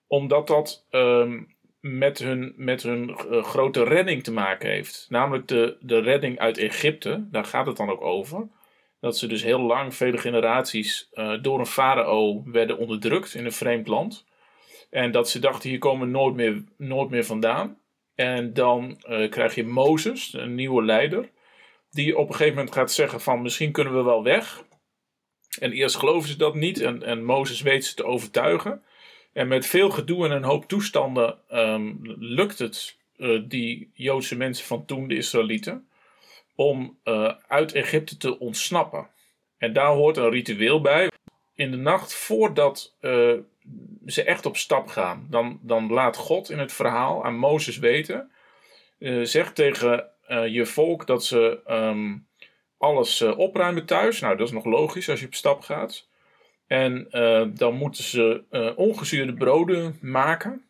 Omdat 0.08 0.48
dat 0.48 0.86
ehm, 0.90 1.42
met 1.80 2.20
hun, 2.20 2.54
met 2.56 2.84
hun 2.84 3.10
eh, 3.10 3.44
grote 3.44 3.84
redding 3.84 4.24
te 4.24 4.32
maken 4.32 4.70
heeft. 4.70 5.06
Namelijk 5.10 5.48
de, 5.48 5.78
de 5.80 6.00
redding 6.00 6.40
uit 6.40 6.58
Egypte. 6.58 7.28
Daar 7.32 7.46
gaat 7.46 7.66
het 7.66 7.78
dan 7.78 7.90
ook 7.90 8.02
over. 8.02 8.48
Dat 9.00 9.18
ze 9.18 9.28
dus 9.28 9.44
heel 9.44 9.62
lang, 9.62 9.96
vele 9.96 10.18
generaties, 10.18 11.10
door 11.42 11.60
een 11.60 11.66
farao 11.66 12.44
werden 12.46 12.78
onderdrukt 12.78 13.34
in 13.34 13.46
een 13.46 13.52
vreemd 13.52 13.88
land. 13.88 14.26
En 14.90 15.12
dat 15.12 15.30
ze 15.30 15.40
dachten, 15.40 15.70
hier 15.70 15.80
komen 15.80 16.08
we 16.08 16.14
nooit 16.14 16.36
meer, 16.36 16.64
nooit 16.78 17.10
meer 17.10 17.26
vandaan. 17.26 17.78
En 18.16 18.54
dan 18.54 19.02
eh, 19.02 19.30
krijg 19.30 19.56
je 19.56 19.66
Mozes, 19.66 20.34
een 20.34 20.56
nieuwe 20.56 20.84
leider. 20.84 21.30
Die 21.90 22.18
op 22.18 22.28
een 22.28 22.36
gegeven 22.36 22.56
moment 22.56 22.76
gaat 22.76 22.92
zeggen 22.92 23.22
van 23.22 23.42
misschien 23.42 23.72
kunnen 23.72 23.96
we 23.96 24.04
wel 24.04 24.24
weg. 24.24 24.64
En 25.60 25.72
eerst 25.72 25.96
geloven 25.96 26.30
ze 26.30 26.38
dat 26.38 26.56
niet. 26.56 26.82
En, 26.82 27.04
en 27.04 27.24
Mozes 27.24 27.62
weet 27.62 27.86
ze 27.86 27.94
te 27.94 28.06
overtuigen. 28.06 28.84
En 29.34 29.48
met 29.48 29.66
veel 29.66 29.90
gedoe 29.90 30.26
en 30.26 30.32
een 30.32 30.44
hoop 30.44 30.68
toestanden 30.68 31.40
ehm, 31.48 31.94
lukt 32.20 32.60
het 32.60 32.98
uh, 33.18 33.42
die 33.48 33.92
Joodse 33.94 34.38
mensen 34.38 34.66
van 34.66 34.86
toen, 34.86 35.08
de 35.08 35.16
Israëlieten, 35.16 35.90
om 36.56 37.00
uh, 37.04 37.34
uit 37.48 37.74
Egypte 37.74 38.18
te 38.18 38.40
ontsnappen. 38.40 39.10
En 39.58 39.74
daar 39.74 39.92
hoort 39.92 40.18
een 40.18 40.30
ritueel 40.30 40.82
bij. 40.82 41.12
In 41.56 41.72
de 41.72 41.78
nacht 41.78 42.14
voordat 42.14 42.98
ze 44.06 44.24
echt 44.24 44.46
op 44.46 44.58
stap 44.58 44.88
gaan, 44.88 45.28
dan, 45.30 45.60
dan 45.62 45.92
laat 45.92 46.18
God 46.18 46.50
in 46.50 46.60
het 46.60 46.74
verhaal 46.74 47.26
aan 47.26 47.38
Mozes 47.38 47.78
weten, 47.78 48.32
zegt 49.24 49.56
tegen 49.56 50.10
je 50.50 50.66
volk 50.66 51.08
dat 51.08 51.26
ze 51.26 51.62
um, 51.68 52.28
alles 52.78 53.22
opruimen 53.22 53.86
thuis. 53.86 54.20
Nou, 54.20 54.38
dat 54.38 54.48
is 54.48 54.54
nog 54.54 54.66
logisch 54.66 55.10
als 55.10 55.20
je 55.20 55.26
op 55.26 55.34
stap 55.34 55.62
gaat. 55.62 56.08
En 56.68 57.08
uh, 57.12 57.46
dan 57.50 57.76
moeten 57.76 58.04
ze 58.04 58.44
uh, 58.52 58.72
ongezuurde 58.76 59.34
broden 59.34 59.98
maken. 60.02 60.64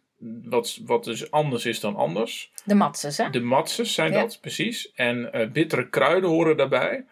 Wat, 0.44 0.80
wat 0.86 1.04
dus 1.04 1.32
anders 1.32 1.66
is 1.66 1.80
dan 1.80 1.96
anders. 1.96 2.52
De 2.64 2.76
matzes, 2.76 3.18
hè? 3.18 3.30
De 3.30 3.40
matzes 3.42 3.94
zijn 3.94 4.12
ja. 4.12 4.22
dat, 4.22 4.38
precies. 4.42 4.92
En 4.94 5.30
uh, 5.34 5.48
bittere 5.52 5.90
kruiden 5.90 6.30
horen 6.30 6.58
daarbij. 6.58 7.06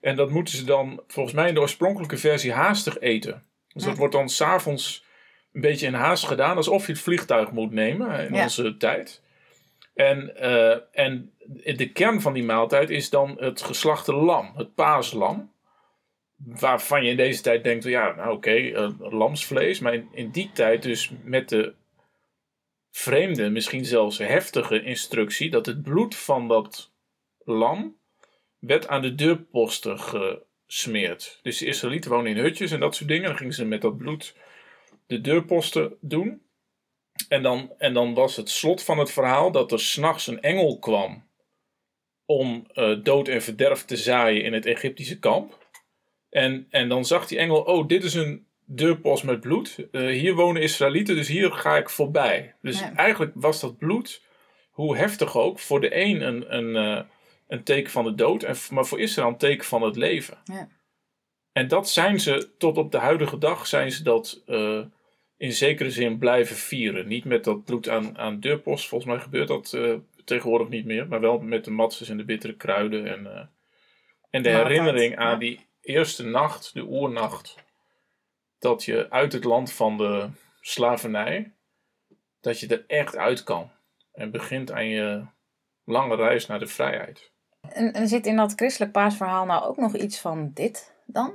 En 0.00 0.16
dat 0.16 0.30
moeten 0.30 0.56
ze 0.56 0.64
dan 0.64 1.02
volgens 1.06 1.34
mij 1.34 1.48
in 1.48 1.54
de 1.54 1.60
oorspronkelijke 1.60 2.16
versie 2.16 2.52
haastig 2.52 2.98
eten. 2.98 3.44
Dus 3.72 3.82
ja. 3.82 3.88
dat 3.88 3.98
wordt 3.98 4.14
dan 4.14 4.28
s'avonds 4.28 5.04
een 5.52 5.60
beetje 5.60 5.86
in 5.86 5.94
haast 5.94 6.26
gedaan. 6.26 6.56
Alsof 6.56 6.86
je 6.86 6.92
het 6.92 7.00
vliegtuig 7.00 7.50
moet 7.50 7.72
nemen 7.72 8.26
in 8.26 8.34
ja. 8.34 8.42
onze 8.42 8.76
tijd. 8.76 9.22
En, 9.94 10.36
en 10.92 11.32
de 11.76 11.90
kern 11.92 12.20
van 12.20 12.32
die 12.32 12.44
maaltijd 12.44 12.90
is 12.90 13.10
dan 13.10 13.36
het 13.38 13.62
geslachte 13.62 14.14
lam. 14.14 14.52
Het 14.56 14.74
paaslam 14.74 15.52
waarvan 16.44 17.04
je 17.04 17.10
in 17.10 17.16
deze 17.16 17.42
tijd 17.42 17.64
denkt, 17.64 17.84
ja, 17.84 18.14
nou 18.14 18.36
oké, 18.36 18.36
okay, 18.36 18.72
uh, 18.72 18.88
lamsvlees. 18.98 19.80
Maar 19.80 19.94
in, 19.94 20.08
in, 20.12 20.30
die 20.30 20.50
tijd 20.52 20.82
dus 20.82 21.10
met 21.22 21.48
de 21.48 21.74
vreemde, 22.90 23.50
misschien 23.50 23.84
zelfs 23.84 24.18
heftige 24.18 24.82
instructie... 24.82 25.50
dat 25.50 25.66
het 25.66 25.82
bloed 25.82 26.16
van 26.16 26.48
dat 26.48 26.92
lam 27.44 27.96
werd 28.58 28.88
aan 28.88 29.02
de 29.02 29.14
deurposten 29.14 29.98
gesmeerd. 29.98 31.38
Dus 31.42 31.58
de 31.58 31.66
Israëlieten 31.66 32.10
wonen 32.10 32.30
in 32.30 32.42
hutjes 32.42 32.70
en 32.70 32.80
dat 32.80 32.94
soort 32.94 33.08
dingen. 33.08 33.28
Dan 33.28 33.36
gingen 33.36 33.54
ze 33.54 33.64
met 33.64 33.80
dat 33.80 33.96
bloed 33.96 34.36
de 35.10 35.20
deurposten 35.20 35.96
doen. 36.00 36.42
En 37.28 37.42
dan, 37.42 37.72
en 37.78 37.94
dan 37.94 38.14
was 38.14 38.36
het 38.36 38.50
slot 38.50 38.82
van 38.82 38.98
het 38.98 39.10
verhaal 39.10 39.52
dat 39.52 39.72
er 39.72 39.80
s'nachts 39.80 40.26
een 40.26 40.40
engel 40.40 40.78
kwam... 40.78 41.28
om 42.24 42.66
uh, 42.74 43.02
dood 43.02 43.28
en 43.28 43.42
verderf 43.42 43.84
te 43.84 43.96
zaaien 43.96 44.44
in 44.44 44.52
het 44.52 44.66
Egyptische 44.66 45.18
kamp... 45.18 45.58
En, 46.30 46.66
en 46.70 46.88
dan 46.88 47.04
zag 47.04 47.26
die 47.26 47.38
engel, 47.38 47.60
oh, 47.60 47.88
dit 47.88 48.04
is 48.04 48.14
een 48.14 48.46
deurpost 48.64 49.24
met 49.24 49.40
bloed. 49.40 49.76
Uh, 49.92 50.06
hier 50.20 50.34
wonen 50.34 50.62
Israëlieten, 50.62 51.14
dus 51.14 51.28
hier 51.28 51.52
ga 51.52 51.76
ik 51.76 51.90
voorbij. 51.90 52.54
Dus 52.62 52.80
ja. 52.80 52.94
eigenlijk 52.94 53.32
was 53.34 53.60
dat 53.60 53.78
bloed, 53.78 54.22
hoe 54.70 54.96
heftig 54.96 55.36
ook, 55.36 55.58
voor 55.58 55.80
de 55.80 55.96
een 55.96 56.20
een, 56.20 56.56
een, 56.56 56.98
uh, 56.98 57.02
een 57.48 57.62
teken 57.62 57.90
van 57.90 58.04
de 58.04 58.14
dood, 58.14 58.42
en, 58.42 58.56
maar 58.70 58.86
voor 58.86 59.00
Israël 59.00 59.28
een 59.28 59.36
teken 59.36 59.64
van 59.64 59.82
het 59.82 59.96
leven. 59.96 60.38
Ja. 60.44 60.68
En 61.52 61.68
dat 61.68 61.88
zijn 61.88 62.20
ze, 62.20 62.50
tot 62.58 62.78
op 62.78 62.92
de 62.92 62.98
huidige 62.98 63.38
dag, 63.38 63.66
zijn 63.66 63.92
ze 63.92 64.02
dat 64.02 64.42
in 65.40 65.52
zekere 65.52 65.90
zin 65.90 66.18
blijven 66.18 66.56
vieren. 66.56 67.08
Niet 67.08 67.24
met 67.24 67.44
dat 67.44 67.64
bloed 67.64 67.88
aan, 67.88 68.18
aan 68.18 68.40
deurpost, 68.40 68.88
volgens 68.88 69.10
mij 69.12 69.20
gebeurt 69.20 69.48
dat 69.48 69.78
tegenwoordig 70.24 70.68
niet 70.68 70.84
meer, 70.84 71.08
maar 71.08 71.20
wel 71.20 71.38
met 71.38 71.64
de 71.64 71.70
matzes 71.70 72.08
en 72.08 72.16
de 72.16 72.24
bittere 72.24 72.56
kruiden 72.56 73.06
en, 73.06 73.50
en 74.30 74.42
de 74.42 74.48
herinnering 74.48 75.16
aan 75.16 75.38
die 75.38 75.66
eerste 75.80 76.24
nacht, 76.24 76.74
de 76.74 76.82
oernacht, 76.82 77.54
dat 78.58 78.84
je 78.84 79.10
uit 79.10 79.32
het 79.32 79.44
land 79.44 79.72
van 79.72 79.96
de 79.96 80.28
slavernij, 80.60 81.52
dat 82.40 82.60
je 82.60 82.66
er 82.66 82.84
echt 82.86 83.16
uit 83.16 83.42
kan. 83.42 83.70
En 84.12 84.30
begint 84.30 84.72
aan 84.72 84.88
je 84.88 85.24
lange 85.84 86.16
reis 86.16 86.46
naar 86.46 86.58
de 86.58 86.66
vrijheid. 86.66 87.30
En, 87.60 87.92
en 87.92 88.08
zit 88.08 88.26
in 88.26 88.36
dat 88.36 88.52
christelijk 88.54 88.92
paasverhaal 88.92 89.46
nou 89.46 89.64
ook 89.64 89.76
nog 89.76 89.96
iets 89.96 90.18
van 90.18 90.50
dit 90.54 90.94
dan? 91.06 91.34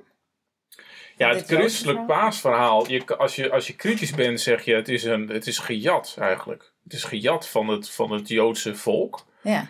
Ja, 1.18 1.34
het 1.34 1.46
christelijk 1.46 2.06
paasverhaal, 2.06 2.90
je, 2.92 3.18
als, 3.18 3.36
je, 3.36 3.52
als 3.52 3.68
je 3.68 3.76
kritisch 3.76 4.12
bent, 4.12 4.42
zeg 4.42 4.66
je 4.66 4.74
het 4.74 4.90
is, 4.90 5.04
een, 5.04 5.30
het 5.30 5.48
is 5.48 5.60
gejat 5.60 6.16
eigenlijk. 6.20 6.72
Het 6.84 6.94
is 6.94 7.04
gejat 7.04 7.50
van 7.50 7.68
het, 7.68 7.90
van 7.90 8.12
het 8.12 8.28
Joodse 8.28 8.76
volk. 8.76 9.26
Ja. 9.42 9.68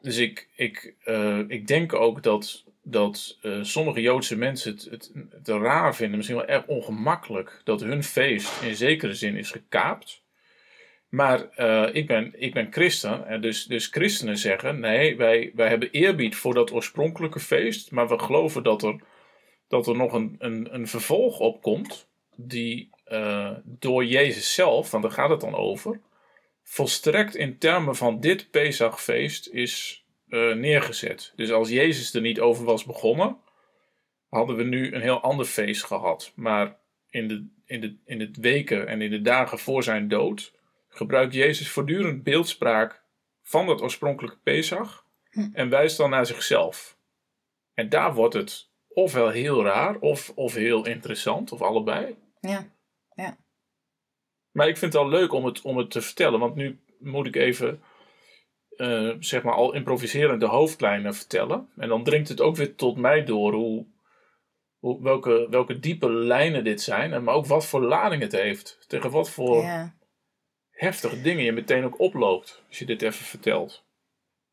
Dus 0.00 0.16
ik, 0.16 0.48
ik, 0.54 0.94
uh, 1.04 1.38
ik 1.48 1.66
denk 1.66 1.92
ook 1.92 2.22
dat 2.22 2.64
dat 2.84 3.38
uh, 3.42 3.58
sommige 3.62 4.00
Joodse 4.00 4.36
mensen 4.36 4.72
het, 4.72 4.84
het, 4.90 5.12
het, 5.30 5.48
raar 5.48 5.94
vinden, 5.94 6.16
misschien 6.16 6.38
wel 6.38 6.46
erg 6.46 6.66
ongemakkelijk, 6.66 7.60
dat 7.64 7.80
hun 7.80 8.04
feest 8.04 8.62
in 8.62 8.76
zekere 8.76 9.14
zin 9.14 9.36
is 9.36 9.50
gekaapt. 9.50 10.22
Maar 11.08 11.46
uh, 11.58 11.88
ik, 11.92 12.06
ben, 12.06 12.32
ik 12.36 12.54
ben 12.54 12.72
christen, 12.72 13.26
en 13.26 13.40
dus, 13.40 13.64
dus 13.64 13.86
christenen 13.86 14.38
zeggen: 14.38 14.80
nee, 14.80 15.16
wij, 15.16 15.52
wij 15.54 15.68
hebben 15.68 15.90
eerbied 15.90 16.36
voor 16.36 16.54
dat 16.54 16.72
oorspronkelijke 16.72 17.40
feest, 17.40 17.90
maar 17.90 18.08
we 18.08 18.18
geloven 18.18 18.62
dat 18.62 18.82
er, 18.82 18.96
dat 19.68 19.86
er 19.86 19.96
nog 19.96 20.12
een, 20.12 20.36
een, 20.38 20.74
een 20.74 20.88
vervolg 20.88 21.38
op 21.38 21.62
komt, 21.62 22.08
die 22.36 22.90
uh, 23.06 23.50
door 23.64 24.04
Jezus 24.04 24.54
zelf, 24.54 24.90
want 24.90 25.02
daar 25.02 25.12
gaat 25.12 25.30
het 25.30 25.40
dan 25.40 25.54
over, 25.54 26.00
volstrekt 26.62 27.34
in 27.34 27.58
termen 27.58 27.96
van 27.96 28.20
dit 28.20 28.50
Pesachfeest 28.50 29.48
is 29.48 30.04
uh, 30.28 30.54
neergezet. 30.54 31.32
Dus 31.36 31.50
als 31.50 31.68
Jezus 31.68 32.14
er 32.14 32.20
niet 32.20 32.40
over 32.40 32.64
was 32.64 32.84
begonnen, 32.84 33.36
hadden 34.28 34.56
we 34.56 34.64
nu 34.64 34.94
een 34.94 35.00
heel 35.00 35.20
ander 35.20 35.46
feest 35.46 35.84
gehad. 35.84 36.32
Maar 36.34 36.78
in 37.10 37.28
de, 37.28 37.46
in 37.64 37.80
de, 37.80 37.96
in 38.04 38.18
de 38.18 38.30
weken 38.40 38.86
en 38.88 39.02
in 39.02 39.10
de 39.10 39.20
dagen 39.20 39.58
voor 39.58 39.82
zijn 39.82 40.08
dood 40.08 40.52
gebruikt 40.88 41.34
Jezus 41.34 41.68
voortdurend 41.68 42.22
beeldspraak 42.22 43.02
van 43.42 43.66
dat 43.66 43.82
oorspronkelijke 43.82 44.38
Pesach 44.42 45.06
hm. 45.30 45.48
en 45.52 45.68
wijst 45.68 45.96
dan 45.96 46.10
naar 46.10 46.26
zichzelf. 46.26 46.98
En 47.74 47.88
daar 47.88 48.14
wordt 48.14 48.34
het 48.34 48.70
ofwel 48.94 49.28
heel 49.28 49.64
raar 49.64 49.98
of, 49.98 50.32
of 50.34 50.54
heel 50.54 50.86
interessant, 50.86 51.52
of 51.52 51.62
allebei. 51.62 52.16
Ja, 52.40 52.66
ja. 53.14 53.36
Maar 54.50 54.68
ik 54.68 54.76
vind 54.76 54.92
het 54.92 55.02
al 55.02 55.08
leuk 55.08 55.32
om 55.32 55.44
het, 55.44 55.62
om 55.62 55.76
het 55.76 55.90
te 55.90 56.00
vertellen, 56.00 56.40
want 56.40 56.54
nu 56.54 56.80
moet 56.98 57.26
ik 57.26 57.36
even 57.36 57.82
uh, 58.76 59.14
zeg 59.18 59.42
maar 59.42 59.54
al 59.54 59.74
improviserend 59.74 60.40
de 60.40 60.46
hoofdlijnen 60.46 61.14
vertellen. 61.14 61.68
En 61.76 61.88
dan 61.88 62.04
dringt 62.04 62.28
het 62.28 62.40
ook 62.40 62.56
weer 62.56 62.74
tot 62.74 62.96
mij 62.96 63.24
door 63.24 63.52
hoe, 63.52 63.86
hoe, 64.78 65.02
welke, 65.02 65.46
welke 65.50 65.78
diepe 65.78 66.10
lijnen 66.10 66.64
dit 66.64 66.80
zijn. 66.80 67.12
En 67.12 67.24
maar 67.24 67.34
ook 67.34 67.46
wat 67.46 67.66
voor 67.66 67.82
lading 67.82 68.22
het 68.22 68.32
heeft. 68.32 68.84
Tegen 68.86 69.10
wat 69.10 69.30
voor 69.30 69.62
ja. 69.62 69.94
heftige 70.70 71.20
dingen 71.20 71.44
je 71.44 71.52
meteen 71.52 71.84
ook 71.84 72.00
oploopt. 72.00 72.62
Als 72.68 72.78
je 72.78 72.86
dit 72.86 73.02
even 73.02 73.24
vertelt. 73.24 73.83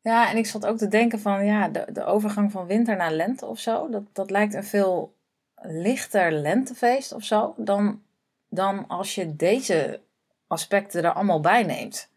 Ja, 0.02 0.30
en 0.30 0.36
ik 0.36 0.46
zat 0.46 0.66
ook 0.66 0.76
te 0.76 0.88
denken 0.88 1.20
van 1.20 1.44
ja, 1.44 1.68
de, 1.68 1.86
de 1.92 2.04
overgang 2.04 2.52
van 2.52 2.66
winter 2.66 2.96
naar 2.96 3.12
lente 3.12 3.46
of 3.46 3.58
zo. 3.58 3.88
Dat, 3.88 4.02
dat 4.12 4.30
lijkt 4.30 4.54
een 4.54 4.64
veel 4.64 5.14
lichter 5.62 6.32
lentefeest 6.32 7.12
of 7.12 7.22
zo. 7.22 7.54
Dan, 7.56 8.02
dan 8.48 8.86
als 8.88 9.14
je 9.14 9.36
deze 9.36 10.00
aspecten 10.46 11.04
er 11.04 11.12
allemaal 11.12 11.40
bij 11.40 11.62
neemt. 11.62 12.10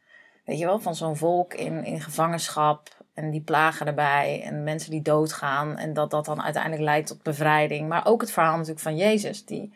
Weet 0.46 0.60
je 0.60 0.66
wel, 0.66 0.80
van 0.80 0.96
zo'n 0.96 1.18
volk 1.18 1.54
in, 1.54 1.84
in 1.84 2.02
gevangenschap 2.02 2.90
en 3.14 3.32
die 3.32 3.42
plagen 3.42 3.88
erbij 3.88 4.42
en 4.44 4.64
mensen 4.64 4.92
die 4.92 5.02
doodgaan 5.02 5.78
en 5.78 5.94
dat 5.94 6.12
dat 6.12 6.26
dan 6.26 6.42
uiteindelijk 6.42 6.84
leidt 6.84 7.08
tot 7.08 7.24
bevrijding. 7.24 7.90
Maar 7.90 8.06
ook 8.06 8.22
het 8.22 8.32
verhaal 8.32 8.54
natuurlijk 8.54 8.80
van 8.80 8.98
Jezus, 8.98 9.46
die, 9.46 9.74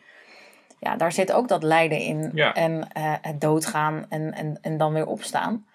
ja, 0.78 0.96
daar 0.96 1.12
zit 1.12 1.32
ook 1.32 1.48
dat 1.48 1.62
lijden 1.62 1.98
in 1.98 2.30
ja. 2.34 2.54
en 2.54 2.72
uh, 2.72 3.14
het 3.20 3.40
doodgaan 3.40 4.06
en, 4.08 4.32
en, 4.34 4.58
en 4.60 4.76
dan 4.76 4.92
weer 4.92 5.06
opstaan. 5.06 5.66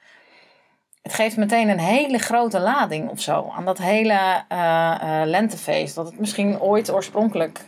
Het 1.06 1.14
geeft 1.14 1.38
meteen 1.38 1.70
een 1.70 1.80
hele 1.80 2.18
grote 2.18 2.60
lading 2.60 3.10
of 3.10 3.22
zo 3.22 3.52
aan 3.56 3.66
dat 3.66 3.78
hele 3.78 4.44
uh, 4.52 4.96
uh, 5.04 5.22
lentefeest, 5.26 5.96
wat 5.96 6.06
het 6.06 6.20
misschien 6.20 6.60
ooit 6.60 6.92
oorspronkelijk 6.92 7.60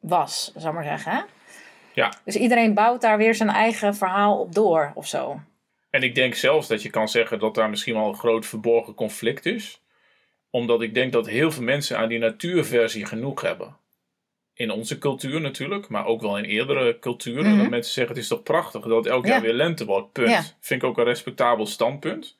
was, 0.00 0.52
zou 0.56 0.74
maar 0.74 0.84
zeggen. 0.84 1.12
Hè? 1.12 1.20
Ja. 1.94 2.12
Dus 2.24 2.36
iedereen 2.36 2.74
bouwt 2.74 3.00
daar 3.00 3.16
weer 3.16 3.34
zijn 3.34 3.48
eigen 3.48 3.94
verhaal 3.96 4.38
op 4.40 4.54
door 4.54 4.92
of 4.94 5.06
zo. 5.06 5.40
En 5.90 6.02
ik 6.02 6.14
denk 6.14 6.34
zelfs 6.34 6.68
dat 6.68 6.82
je 6.82 6.90
kan 6.90 7.08
zeggen 7.08 7.38
dat 7.38 7.54
daar 7.54 7.70
misschien 7.70 7.94
wel 7.94 8.08
een 8.08 8.14
groot 8.14 8.46
verborgen 8.46 8.94
conflict 8.94 9.46
is. 9.46 9.82
Omdat 10.50 10.82
ik 10.82 10.94
denk 10.94 11.12
dat 11.12 11.26
heel 11.28 11.50
veel 11.50 11.62
mensen 11.62 11.98
aan 11.98 12.08
die 12.08 12.18
natuurversie 12.18 13.06
genoeg 13.06 13.40
hebben. 13.40 13.76
in 14.56 14.70
onze 14.70 14.98
cultuur 14.98 15.40
natuurlijk, 15.40 15.88
maar 15.88 16.06
ook 16.06 16.20
wel 16.20 16.38
in 16.38 16.44
eerdere 16.44 16.98
culturen. 16.98 17.50
Mhm. 17.50 17.58
Dat 17.58 17.68
mensen 17.70 17.92
zeggen, 17.92 18.14
het 18.14 18.22
is 18.22 18.28
toch 18.28 18.42
prachtig 18.42 18.82
dat 18.84 19.06
elk 19.06 19.24
Ja. 19.24 19.30
jaar 19.30 19.40
weer 19.40 19.52
lente 19.52 19.84
wordt. 19.84 20.12
Punt. 20.12 20.28
Ja. 20.30 20.42
Vind 20.60 20.82
ik 20.82 20.88
ook 20.88 20.98
een 20.98 21.04
respectabel 21.04 21.66
standpunt. 21.66 22.36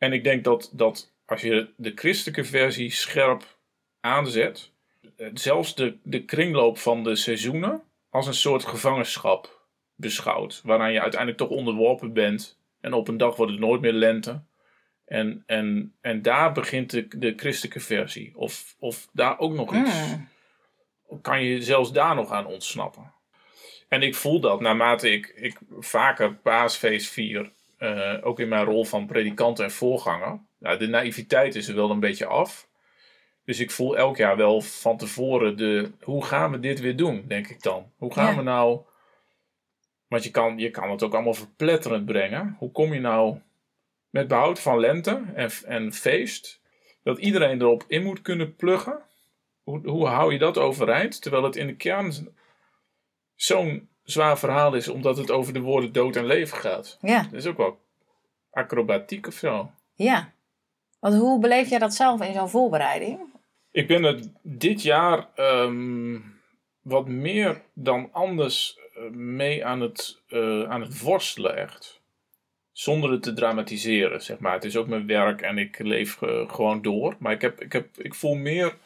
En 0.00 0.12
ik 0.12 0.24
denk 0.24 0.44
dat, 0.44 0.70
dat 0.72 1.12
als 1.26 1.40
je 1.40 1.68
de 1.76 1.92
christelijke 1.94 2.44
versie 2.44 2.90
scherp 2.90 3.58
aanzet, 4.00 4.72
eh, 5.16 5.28
zelfs 5.34 5.74
de, 5.74 5.96
de 6.02 6.24
kringloop 6.24 6.78
van 6.78 7.04
de 7.04 7.16
seizoenen 7.16 7.82
als 8.10 8.26
een 8.26 8.34
soort 8.34 8.64
gevangenschap 8.64 9.66
beschouwt. 9.94 10.60
Waaraan 10.64 10.92
je 10.92 11.00
uiteindelijk 11.00 11.40
toch 11.40 11.48
onderworpen 11.48 12.12
bent. 12.12 12.58
En 12.80 12.92
op 12.92 13.08
een 13.08 13.16
dag 13.16 13.36
wordt 13.36 13.52
het 13.52 13.60
nooit 13.60 13.80
meer 13.80 13.92
lente. 13.92 14.42
En, 15.04 15.42
en, 15.46 15.94
en 16.00 16.22
daar 16.22 16.52
begint 16.52 16.90
de, 16.90 17.08
de 17.16 17.32
christelijke 17.36 17.80
versie. 17.80 18.32
Of, 18.36 18.76
of 18.78 19.08
daar 19.12 19.38
ook 19.38 19.52
nog 19.52 19.74
iets. 19.74 19.94
Mm. 20.08 20.28
Kan 21.22 21.42
je 21.42 21.62
zelfs 21.62 21.92
daar 21.92 22.14
nog 22.14 22.30
aan 22.30 22.46
ontsnappen. 22.46 23.12
En 23.88 24.02
ik 24.02 24.14
voel 24.14 24.40
dat 24.40 24.60
naarmate 24.60 25.10
ik, 25.10 25.32
ik 25.36 25.58
vaker 25.78 26.34
paasfeest 26.34 27.10
vier. 27.10 27.50
Eh, 27.80 28.16
ook 28.22 28.40
in 28.40 28.48
mijn 28.48 28.64
rol 28.64 28.84
van 28.84 29.06
predikant 29.06 29.58
en 29.58 29.70
voorganger. 29.70 30.40
Nou, 30.58 30.78
de 30.78 30.86
naïviteit 30.86 31.54
is 31.54 31.68
er 31.68 31.74
wel 31.74 31.90
een 31.90 32.00
beetje 32.00 32.26
af. 32.26 32.68
Dus 33.44 33.60
ik 33.60 33.70
voel 33.70 33.96
elk 33.96 34.16
jaar 34.16 34.36
wel 34.36 34.60
van 34.60 34.96
tevoren 34.96 35.56
de... 35.56 35.92
Hoe 36.02 36.24
gaan 36.24 36.50
we 36.50 36.60
dit 36.60 36.80
weer 36.80 36.96
doen, 36.96 37.24
denk 37.28 37.48
ik 37.48 37.62
dan? 37.62 37.92
Hoe 37.96 38.12
gaan 38.12 38.30
Ja. 38.30 38.36
we 38.36 38.42
nou... 38.42 38.80
Want 40.08 40.24
je 40.24 40.30
kan, 40.30 40.58
je 40.58 40.70
kan 40.70 40.90
het 40.90 41.02
ook 41.02 41.14
allemaal 41.14 41.34
verpletterend 41.34 42.04
brengen. 42.04 42.56
Hoe 42.58 42.70
kom 42.70 42.92
je 42.94 43.00
nou 43.00 43.38
met 44.10 44.28
behoud 44.28 44.60
van 44.60 44.80
lente 44.80 45.22
en, 45.34 45.50
en 45.64 45.92
feest... 45.92 46.60
dat 47.02 47.18
iedereen 47.18 47.60
erop 47.60 47.84
in 47.86 48.02
moet 48.02 48.22
kunnen 48.22 48.56
pluggen? 48.56 49.02
Hoe, 49.62 49.88
hoe 49.88 50.06
hou 50.06 50.32
je 50.32 50.38
dat 50.38 50.58
overeind? 50.58 51.22
Terwijl 51.22 51.42
het 51.42 51.56
in 51.56 51.66
de 51.66 51.76
kern 51.76 52.12
zo'n 53.34 53.89
zwaar 54.02 54.38
verhaal 54.38 54.74
is... 54.74 54.88
omdat 54.88 55.16
het 55.16 55.30
over 55.30 55.52
de 55.52 55.60
woorden 55.60 55.92
dood 55.92 56.16
en 56.16 56.26
leven 56.26 56.58
gaat. 56.58 56.98
Ja, 57.00 57.22
Dat 57.22 57.32
is 57.32 57.46
ook 57.46 57.56
wel 57.56 57.78
acrobatiek 58.50 59.26
of 59.26 59.34
zo. 59.34 59.70
ja. 59.94 60.32
Want 61.00 61.14
hoe 61.14 61.40
beleef 61.40 61.68
jij 61.68 61.78
dat 61.78 61.94
zelf 61.94 62.20
in 62.22 62.32
zo'n 62.32 62.48
voorbereiding? 62.48 63.18
Ik 63.70 63.86
ben 63.86 64.04
er 64.04 64.20
dit 64.42 64.82
jaar 64.82 65.28
ehm, 65.34 66.18
wat 66.82 67.08
meer 67.08 67.62
dan 67.74 68.08
anders 68.12 68.78
eh, 68.94 69.02
mee 69.10 69.64
aan 69.66 69.80
het, 69.80 70.22
eh, 70.28 70.62
aan 70.62 70.80
het 70.80 71.00
worstelen, 71.00 71.56
echt. 71.56 72.00
Zonder 72.72 73.10
het 73.10 73.22
te 73.22 73.32
dramatiseren, 73.32 74.22
zeg 74.22 74.38
maar. 74.38 74.52
Het 74.52 74.64
is 74.64 74.76
ook 74.76 74.86
mijn 74.86 75.06
werk 75.06 75.40
en 75.40 75.58
ik 75.58 75.78
leef 75.78 76.22
eh, 76.22 76.50
gewoon 76.50 76.82
door. 76.82 77.16
Maar 77.18 77.32
ik, 77.32 77.40
heb, 77.40 77.60
ik, 77.60 77.72
heb, 77.72 77.98
ik 77.98 78.14
voel 78.14 78.34
meer 78.34 78.76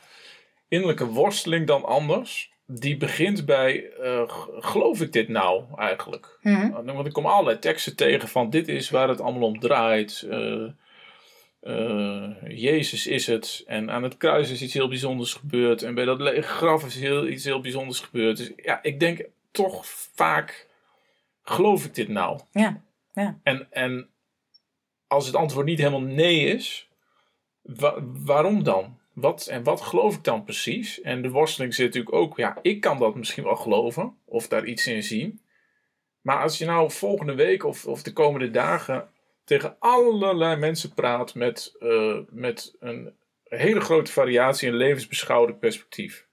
innerlijke 0.68 1.06
worsteling 1.06 1.66
dan 1.66 1.84
anders. 1.84 2.52
Die 2.66 2.96
begint 2.96 3.44
bij, 3.46 3.90
eh, 3.90 4.22
geloof 4.58 5.00
ik 5.00 5.12
dit 5.12 5.28
nou 5.28 5.64
eigenlijk? 5.76 6.38
Mhm. 6.42 6.70
Want 6.84 7.06
ik 7.06 7.12
kom 7.12 7.26
allerlei 7.26 7.58
teksten 7.58 7.96
tegen 7.96 8.28
van 8.28 8.50
dit 8.50 8.68
is 8.68 8.90
waar 8.90 9.08
het 9.08 9.20
allemaal 9.20 9.48
om 9.48 9.58
draait. 9.60 10.26
Eh, 10.30 10.66
eh, 11.60 12.30
Jezus 12.48 13.06
is 13.06 13.26
het. 13.26 13.62
En 13.66 13.90
aan 13.90 14.02
het 14.02 14.16
kruis 14.16 14.50
is 14.50 14.62
iets 14.62 14.74
heel 14.74 14.88
bijzonders 14.88 15.34
gebeurd. 15.34 15.82
En 15.82 15.94
bij 15.94 16.04
dat 16.04 16.20
lege 16.20 16.42
graf 16.48 16.84
is 16.86 16.94
heel, 17.00 17.26
iets 17.28 17.44
heel 17.44 17.60
bijzonders 17.60 18.00
gebeurd. 18.00 18.36
Dus 18.36 18.52
ja, 18.56 18.82
ik 18.82 19.00
denk 19.00 19.26
toch 19.50 19.86
vaak, 19.86 20.68
geloof 21.42 21.84
ik 21.84 21.94
dit 21.94 22.08
nou? 22.08 22.40
Ja, 22.52 22.82
ja. 23.12 23.38
En, 23.42 23.66
en 23.70 24.08
als 25.06 25.26
het 25.26 25.36
antwoord 25.36 25.66
niet 25.66 25.78
helemaal 25.78 26.00
nee 26.00 26.40
is, 26.44 26.88
wa- 27.62 27.98
waarom 28.02 28.62
dan? 28.62 28.98
Wat, 29.14 29.46
en 29.46 29.62
wat 29.62 29.80
geloof 29.80 30.14
ik 30.14 30.24
dan 30.24 30.44
precies? 30.44 31.00
En 31.00 31.22
de 31.22 31.30
worsteling 31.30 31.74
zit 31.74 31.86
natuurlijk 31.86 32.14
ook, 32.14 32.36
ja, 32.36 32.58
ik 32.62 32.80
kan 32.80 32.98
dat 32.98 33.14
misschien 33.14 33.44
wel 33.44 33.56
geloven 33.56 34.16
of 34.24 34.48
daar 34.48 34.64
iets 34.64 34.86
in 34.86 35.02
zien. 35.02 35.40
Maar 36.20 36.42
als 36.42 36.58
je 36.58 36.64
nou 36.64 36.90
volgende 36.90 37.34
week 37.34 37.64
of, 37.64 37.86
of 37.86 38.02
de 38.02 38.12
komende 38.12 38.50
dagen 38.50 39.08
tegen 39.44 39.76
allerlei 39.78 40.56
mensen 40.56 40.94
praat 40.94 41.34
met, 41.34 41.74
eh, 41.80 42.18
met 42.28 42.76
een 42.80 43.12
hele 43.44 43.80
grote 43.80 44.12
variatie 44.12 44.68
in 44.68 44.74
levensbeschouwelijk 44.74 45.58
perspectief. 45.58 46.26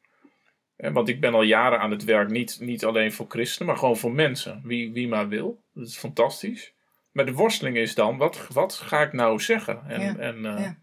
En 0.75 0.93
want 0.93 1.09
ik 1.09 1.21
ben 1.21 1.33
al 1.33 1.41
jaren 1.41 1.79
aan 1.79 1.91
het 1.91 2.03
werk, 2.03 2.29
niet, 2.29 2.57
niet 2.59 2.85
alleen 2.85 3.13
voor 3.13 3.25
christenen, 3.29 3.67
maar 3.67 3.77
gewoon 3.77 3.97
voor 3.97 4.11
mensen. 4.11 4.61
Wie, 4.63 4.91
wie 4.93 5.07
maar 5.07 5.27
wil. 5.27 5.61
Dat 5.73 5.87
is 5.87 5.97
fantastisch. 5.97 6.73
Maar 7.11 7.25
de 7.25 7.33
worsteling 7.33 7.77
is 7.77 7.95
dan, 7.95 8.17
wat, 8.17 8.47
wat 8.53 8.73
ga 8.73 9.01
ik 9.01 9.13
nou 9.13 9.39
zeggen? 9.39 9.81
En, 9.87 10.01
Ja, 10.01 10.15
en, 10.15 10.45
eh, 10.45 10.63
ja. 10.63 10.77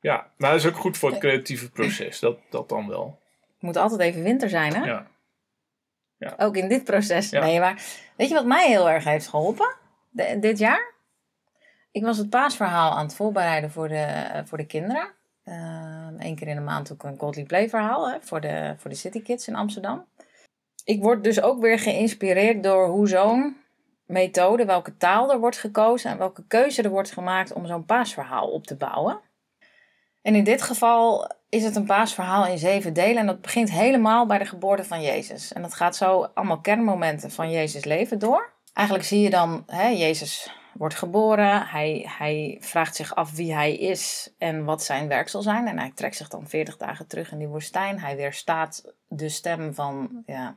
Ja. 0.00 0.30
maar 0.36 0.50
dat 0.50 0.60
is 0.60 0.66
ook 0.66 0.76
goed 0.76 0.98
voor 0.98 1.10
het 1.10 1.18
creatieve 1.18 1.70
proces. 1.70 2.18
Dat, 2.18 2.38
dat 2.50 2.68
dan 2.68 2.88
wel. 2.88 3.18
Het 3.52 3.62
moet 3.62 3.76
altijd 3.76 4.00
even 4.00 4.22
winter 4.22 4.48
zijn, 4.48 4.74
hè? 4.74 4.84
Ja. 4.84 5.06
Ook 6.38 6.56
in 6.56 6.68
dit 6.68 6.84
proces. 6.84 7.30
Ja. 7.30 7.40
Nee, 7.40 7.60
maar 7.60 7.82
weet 8.16 8.28
je 8.28 8.34
wat 8.34 8.44
mij 8.44 8.68
heel 8.68 8.90
erg 8.90 9.04
heeft 9.04 9.28
geholpen 9.28 9.74
de- 10.10 10.38
dit 10.40 10.58
jaar? 10.58 10.92
Ik 11.92 12.02
was 12.04 12.18
het 12.18 12.30
paasverhaal 12.30 12.90
aan 12.90 13.04
het 13.04 13.14
voorbereiden 13.14 13.70
voor 13.70 13.88
de, 13.88 13.94
eh, 13.94 14.40
voor 14.44 14.58
de 14.58 14.66
kinderen. 14.66 15.08
Eén 16.18 16.34
keer 16.36 16.48
in 16.48 16.54
de 16.54 16.60
maand 16.62 16.92
ook 16.92 17.02
een 17.02 17.18
Godly 17.18 17.44
Play 17.44 17.68
verhaal 17.68 18.10
hè, 18.10 18.16
voor, 18.20 18.40
de, 18.40 18.74
voor 18.76 18.90
de 18.90 18.96
City 18.96 19.22
Kids 19.22 19.48
in 19.48 19.54
Amsterdam. 19.54 20.04
Ik 20.84 21.02
word 21.02 21.24
dus 21.24 21.40
ook 21.40 21.60
weer 21.60 21.78
geïnspireerd 21.78 22.62
door 22.62 22.86
hoe 22.88 23.08
zo'n 23.08 23.56
methode, 24.06 24.64
welke 24.64 24.96
taal 24.96 25.32
er 25.32 25.38
wordt 25.38 25.58
gekozen 25.58 26.10
en 26.10 26.18
welke 26.18 26.44
keuze 26.46 26.82
er 26.82 26.90
wordt 26.90 27.10
gemaakt 27.12 27.52
om 27.52 27.66
zo'n 27.66 27.84
paasverhaal 27.84 28.48
op 28.50 28.66
te 28.66 28.76
bouwen. 28.76 29.20
En 30.22 30.34
in 30.34 30.44
dit 30.44 30.62
geval 30.62 31.30
is 31.48 31.64
het 31.64 31.76
een 31.76 31.84
paasverhaal 31.84 32.46
in 32.46 32.58
zeven 32.58 32.92
delen. 32.92 33.16
En 33.16 33.26
dat 33.26 33.40
begint 33.40 33.70
helemaal 33.70 34.26
bij 34.26 34.38
de 34.38 34.44
geboorte 34.44 34.84
van 34.84 35.02
Jezus. 35.02 35.52
En 35.52 35.62
dat 35.62 35.74
gaat 35.74 35.96
zo 35.96 36.30
allemaal 36.34 36.60
kernmomenten 36.60 37.30
van 37.30 37.50
Jezus' 37.50 37.84
leven 37.84 38.18
door. 38.18 38.52
Eigenlijk 38.72 39.08
zie 39.08 39.20
je 39.20 39.30
dan, 39.30 39.62
hè, 39.66 39.88
Jezus 39.88 40.52
wordt 40.72 40.94
geboren. 40.94 41.66
Hij, 41.66 42.08
hij 42.18 42.56
vraagt 42.60 42.96
zich 42.96 43.14
af 43.14 43.32
wie 43.32 43.54
hij 43.54 43.76
is 43.76 44.32
en 44.38 44.64
wat 44.64 44.82
zijn 44.82 45.08
werk 45.08 45.28
zal 45.28 45.42
zijn. 45.42 45.68
En 45.68 45.78
hij 45.78 45.92
trekt 45.94 46.16
zich 46.16 46.28
dan 46.28 46.48
40 46.48 46.76
dagen 46.76 47.06
terug 47.06 47.32
in 47.32 47.38
die 47.38 47.48
woestijn. 47.48 48.00
Hij 48.00 48.16
weerstaat 48.16 48.94
de 49.08 49.28
stem 49.28 49.74
van, 49.74 50.22
ja, 50.26 50.48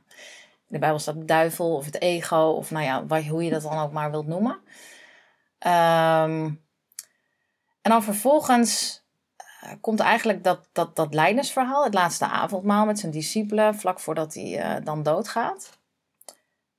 in 0.67 0.67
de 0.67 0.80
Bijbel 0.80 0.99
staat 0.99 1.15
de 1.15 1.26
duivel 1.26 1.76
of 1.76 1.86
het 1.86 2.02
ego. 2.02 2.41
Of 2.41 2.71
nou 2.71 2.86
ja, 2.86 3.21
hoe 3.30 3.43
je 3.43 3.49
dat 3.49 3.62
dan 3.62 3.80
ook 3.80 3.91
maar 3.91 4.12
wilt 4.12 4.28
noemen. 4.28 4.60
Ehm, 5.60 6.52
en 7.82 7.91
dan 7.91 8.04
vervolgens 8.04 9.03
komt 9.82 9.99
eigenlijk 9.99 10.43
dat, 10.43 10.67
dat, 10.71 10.95
dat 10.95 11.13
lijdensverhaal, 11.13 11.84
het 11.84 11.93
laatste 11.93 12.26
avondmaal 12.26 12.86
met 12.86 12.99
zijn 12.99 13.12
discipelen, 13.12 13.76
vlak 13.76 13.99
voordat 13.99 14.34
hij 14.34 14.60
eh, 14.60 14.86
dan 14.86 15.04
doodgaat. 15.04 15.78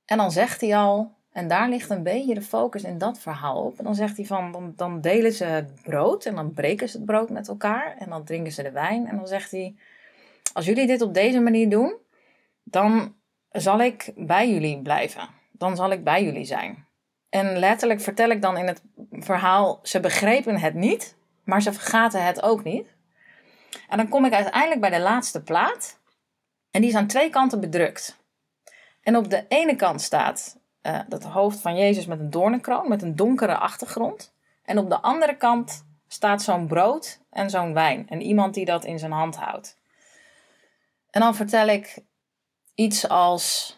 En 0.05 0.17
dan 0.17 0.31
zegt 0.31 0.61
hij 0.61 0.75
al, 0.75 1.11
en 1.31 1.47
daar 1.47 1.69
ligt 1.69 1.89
een 1.89 2.03
beetje 2.03 2.33
de 2.33 2.41
focus 2.41 2.83
in 2.83 2.97
dat 2.97 3.19
verhaal 3.19 3.63
op. 3.63 3.77
En 3.77 3.83
dan 3.83 3.95
zegt 3.95 4.17
hij 4.17 4.25
van, 4.25 4.51
dan, 4.51 4.73
dan 4.75 5.01
delen 5.01 5.33
ze 5.33 5.45
het 5.45 5.81
brood 5.83 6.25
en 6.25 6.35
dan 6.35 6.53
breken 6.53 6.89
ze 6.89 6.97
het 6.97 7.05
brood 7.05 7.29
met 7.29 7.47
elkaar 7.47 7.95
en 7.97 8.09
dan 8.09 8.23
drinken 8.23 8.51
ze 8.51 8.63
de 8.63 8.71
wijn. 8.71 9.07
En 9.07 9.15
dan 9.15 9.27
zegt 9.27 9.51
hij, 9.51 9.75
als 10.53 10.65
jullie 10.65 10.87
dit 10.87 11.01
op 11.01 11.13
deze 11.13 11.39
manier 11.39 11.69
doen, 11.69 11.95
dan 12.63 13.15
zal 13.51 13.79
ik 13.79 14.11
bij 14.15 14.49
jullie 14.49 14.81
blijven. 14.81 15.27
Dan 15.51 15.75
zal 15.75 15.91
ik 15.91 16.03
bij 16.03 16.23
jullie 16.23 16.45
zijn. 16.45 16.85
En 17.29 17.57
letterlijk 17.57 18.01
vertel 18.01 18.29
ik 18.29 18.41
dan 18.41 18.57
in 18.57 18.67
het 18.67 18.81
verhaal, 19.11 19.79
ze 19.83 19.99
begrepen 19.99 20.59
het 20.59 20.73
niet, 20.73 21.15
maar 21.45 21.61
ze 21.61 21.73
vergaten 21.73 22.25
het 22.25 22.41
ook 22.41 22.63
niet. 22.63 22.87
En 23.89 23.97
dan 23.97 24.09
kom 24.09 24.25
ik 24.25 24.33
uiteindelijk 24.33 24.81
bij 24.81 24.89
de 24.89 24.99
laatste 24.99 25.43
plaat. 25.43 25.99
En 26.71 26.81
die 26.81 26.89
is 26.89 26.95
aan 26.95 27.07
twee 27.07 27.29
kanten 27.29 27.59
bedrukt. 27.59 28.17
En 29.01 29.15
op 29.15 29.29
de 29.29 29.45
ene 29.47 29.75
kant 29.75 30.01
staat 30.01 30.59
eh 30.81 30.99
het 31.09 31.23
hoofd 31.23 31.59
van 31.59 31.75
Jezus 31.75 32.05
met 32.05 32.19
een 32.19 32.29
doornenkroon, 32.29 32.89
met 32.89 33.01
een 33.01 33.15
donkere 33.15 33.57
achtergrond. 33.57 34.33
En 34.63 34.77
op 34.77 34.89
de 34.89 35.01
andere 35.01 35.37
kant 35.37 35.85
staat 36.07 36.41
zo'n 36.41 36.67
brood 36.67 37.19
en 37.29 37.49
zo'n 37.49 37.73
wijn. 37.73 38.09
En 38.09 38.21
iemand 38.21 38.53
die 38.53 38.65
dat 38.65 38.85
in 38.85 38.99
zijn 38.99 39.11
hand 39.11 39.35
houdt. 39.35 39.77
En 41.09 41.21
dan 41.21 41.35
vertel 41.35 41.67
ik 41.67 42.03
iets 42.75 43.07
als 43.09 43.77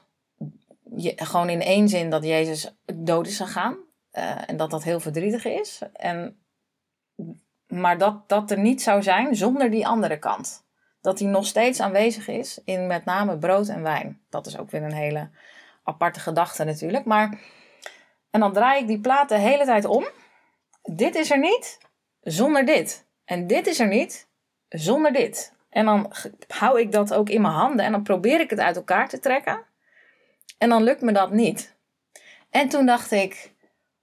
je, 0.96 1.14
gewoon 1.16 1.50
in 1.50 1.62
één 1.62 1.90
zin 1.90 2.10
dat 2.10 2.24
Jezus 2.24 2.76
dood 2.94 3.28
is 3.28 3.38
gegaan. 3.38 3.78
eh, 4.12 4.50
en 4.50 4.58
dat 4.58 4.72
dat 4.72 4.84
heel 4.84 5.00
verdrietig 5.00 5.46
is. 5.46 5.82
En 5.94 6.40
maar 7.82 7.98
dat 7.98 8.30
dat 8.30 8.52
er 8.52 8.60
niet 8.60 8.82
zou 8.82 9.04
zijn 9.04 9.36
zonder 9.36 9.70
die 9.72 9.88
andere 9.88 10.20
kant. 10.20 10.66
Dat 11.02 11.18
die 11.18 11.28
nog 11.28 11.46
steeds 11.46 11.80
aanwezig 11.80 12.28
is 12.28 12.62
in 12.64 12.88
met 12.88 13.06
name 13.06 13.38
brood 13.38 13.68
en 13.68 13.82
wijn. 13.82 14.22
Dat 14.30 14.46
is 14.46 14.58
ook 14.58 14.72
weer 14.72 14.84
een 14.84 14.94
hele 14.94 15.30
aparte 15.84 16.20
gedachte 16.20 16.64
natuurlijk. 16.64 17.06
Maar, 17.06 17.40
en 18.32 18.40
dan 18.40 18.54
draai 18.54 18.82
ik 18.82 18.88
die 18.88 19.00
plaat 19.00 19.30
de 19.30 19.38
hele 19.38 19.66
tijd 19.66 19.86
om. 19.86 20.08
Dit 20.84 21.16
is 21.16 21.32
er 21.32 21.40
niet 21.40 21.78
zonder 22.22 22.66
dit. 22.66 23.06
En 23.26 23.48
dit 23.48 23.68
is 23.68 23.80
er 23.80 23.88
niet 23.88 24.28
zonder 24.70 25.14
dit. 25.14 25.54
En 25.70 25.86
dan 25.86 26.14
hou 26.48 26.80
ik 26.80 26.92
dat 26.92 27.14
ook 27.14 27.30
in 27.30 27.42
mijn 27.42 27.54
handen 27.54 27.86
en 27.86 27.92
dan 27.92 28.04
probeer 28.04 28.40
ik 28.40 28.50
het 28.50 28.60
uit 28.60 28.76
elkaar 28.76 29.10
te 29.10 29.20
trekken. 29.20 29.60
En 30.58 30.70
dan 30.70 30.84
lukt 30.84 31.02
me 31.02 31.12
dat 31.12 31.32
niet. 31.32 31.76
En 32.50 32.70
toen 32.70 32.86
dacht 32.86 33.12
ik, 33.12 33.54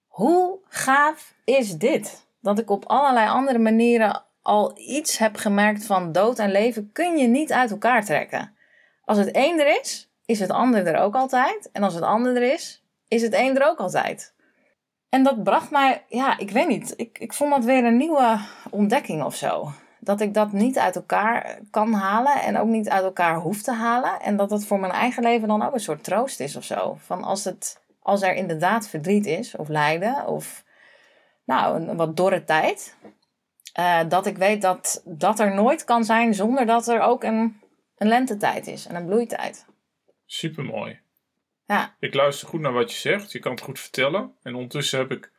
hoe 0.06 0.58
gaaf 0.68 1.34
is 1.44 1.76
dit? 1.76 2.26
Dat 2.44 2.58
ik 2.58 2.70
op 2.70 2.84
allerlei 2.86 3.28
andere 3.28 3.58
manieren 3.58 4.22
al 4.42 4.78
iets 4.78 5.18
heb 5.18 5.36
gemerkt 5.36 5.86
van 5.86 6.12
dood 6.12 6.38
en 6.38 6.50
leven 6.50 6.90
kun 6.92 7.16
je 7.16 7.26
niet 7.26 7.52
uit 7.52 7.70
elkaar 7.70 8.04
trekken. 8.04 8.56
Als 9.04 9.18
het 9.18 9.28
een 9.32 9.60
er 9.60 9.80
is, 9.80 10.10
is 10.24 10.40
het 10.40 10.50
ander 10.50 10.86
er 10.86 11.00
ook 11.00 11.14
altijd. 11.14 11.70
En 11.72 11.82
als 11.82 11.94
het 11.94 12.02
ander 12.02 12.36
er 12.36 12.52
is, 12.52 12.84
is 13.08 13.22
het 13.22 13.34
een 13.34 13.56
er 13.56 13.66
ook 13.66 13.78
altijd. 13.78 14.34
En 15.08 15.22
dat 15.22 15.42
bracht 15.42 15.70
mij, 15.70 16.04
ja, 16.08 16.38
ik 16.38 16.50
weet 16.50 16.68
niet. 16.68 16.92
Ik, 16.96 17.18
ik 17.18 17.32
vond 17.32 17.50
dat 17.50 17.64
weer 17.64 17.84
een 17.84 17.96
nieuwe 17.96 18.38
ontdekking 18.70 19.22
of 19.22 19.34
zo. 19.34 19.72
Dat 20.00 20.20
ik 20.20 20.34
dat 20.34 20.52
niet 20.52 20.78
uit 20.78 20.96
elkaar 20.96 21.58
kan 21.70 21.92
halen 21.92 22.42
en 22.42 22.58
ook 22.58 22.68
niet 22.68 22.88
uit 22.88 23.04
elkaar 23.04 23.36
hoef 23.36 23.62
te 23.62 23.72
halen. 23.72 24.20
En 24.20 24.36
dat 24.36 24.48
dat 24.48 24.64
voor 24.64 24.80
mijn 24.80 24.92
eigen 24.92 25.22
leven 25.22 25.48
dan 25.48 25.62
ook 25.62 25.74
een 25.74 25.80
soort 25.80 26.04
troost 26.04 26.40
is 26.40 26.56
of 26.56 26.64
zo. 26.64 26.96
Van 26.98 27.22
als, 27.22 27.44
het, 27.44 27.80
als 28.02 28.22
er 28.22 28.34
inderdaad 28.34 28.88
verdriet 28.88 29.26
is, 29.26 29.56
of 29.56 29.68
lijden, 29.68 30.26
of 30.26 30.63
nou, 31.44 31.76
een, 31.88 31.96
wat 31.96 32.16
dorre 32.16 32.44
tijd. 32.44 32.96
eh, 33.72 34.00
dat 34.08 34.26
ik 34.26 34.36
weet 34.36 34.62
dat 34.62 35.02
dat 35.04 35.40
er 35.40 35.54
nooit 35.54 35.84
kan 35.84 36.04
zijn 36.04 36.34
zonder 36.34 36.66
dat 36.66 36.88
er 36.88 37.00
ook 37.00 37.22
een, 37.24 37.60
een 37.96 38.08
lentetijd 38.08 38.66
is 38.66 38.86
en 38.86 38.94
een 38.94 39.06
bloeitijd. 39.06 39.66
Supermooi. 40.26 41.00
Ja, 41.66 41.96
Ik 41.98 42.14
luister 42.14 42.48
goed 42.48 42.60
naar 42.60 42.72
wat 42.72 42.92
je 42.92 42.98
zegt. 42.98 43.32
Je 43.32 43.38
kan 43.38 43.52
het 43.52 43.60
goed 43.60 43.80
vertellen. 43.80 44.32
En 44.42 44.54
ondertussen 44.54 44.98
heb 44.98 45.10
ik, 45.10 45.32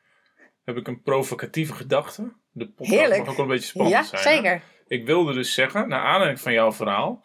heb 0.64 0.78
ik 0.78 0.88
een 0.88 1.02
provocatieve 1.02 1.74
gedachte. 1.74 2.34
De 2.52 2.68
podcast 2.70 3.00
Heerlijk. 3.00 3.20
mag 3.20 3.30
ook 3.30 3.36
wel 3.36 3.46
een 3.46 3.52
beetje 3.52 3.68
spannend 3.68 3.96
ja 3.96 4.04
zijn. 4.04 4.24
hè? 4.24 4.30
zeker. 4.30 4.62
Ik 4.88 5.06
wilde 5.06 5.34
dus 5.34 5.54
zeggen, 5.54 5.88
naar 5.88 6.02
aanleiding 6.04 6.40
van 6.40 6.54
jouw 6.54 6.72
verhaal, 6.72 7.24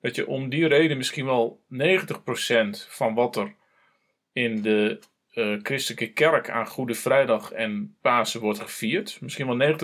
dat 0.00 0.14
je 0.14 0.26
om 0.26 0.48
die 0.48 0.66
reden 0.66 0.96
misschien 0.96 1.24
wel 1.26 1.60
90% 1.72 1.76
van 2.88 3.14
wat 3.14 3.36
er 3.36 3.54
in 4.32 4.62
de 4.62 5.00
eh, 5.38 5.54
christelijke 5.62 6.12
kerk 6.12 6.50
aan 6.50 6.66
Goede 6.66 6.94
Vrijdag 6.94 7.52
en 7.52 7.96
Pasen 8.00 8.40
wordt 8.40 8.60
gevierd, 8.60 9.18
misschien 9.20 9.46
wel 9.58 9.76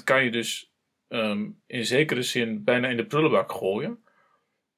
90% 0.00 0.04
kan 0.04 0.24
je 0.24 0.30
dus 0.30 0.72
ehm, 1.08 1.48
in 1.66 1.86
zekere 1.86 2.22
zin 2.22 2.64
bijna 2.64 2.88
in 2.88 2.96
de 2.96 3.06
prullenbak 3.06 3.52
gooien. 3.52 3.98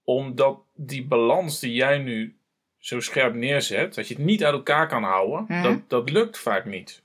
Omdat 0.04 0.60
die 0.74 1.06
balans 1.06 1.60
die 1.60 1.72
jij 1.72 1.98
nu 1.98 2.36
zo 2.78 3.00
scherp 3.00 3.34
neerzet, 3.34 3.94
dat 3.94 4.08
je 4.08 4.14
het 4.14 4.24
niet 4.24 4.44
uit 4.44 4.54
elkaar 4.54 4.88
kan 4.88 5.02
houden, 5.02 5.44
Mhm. 5.48 5.62
dat, 5.62 5.88
dat 5.90 6.10
lukt 6.10 6.38
vaak 6.38 6.64
niet. 6.64 7.02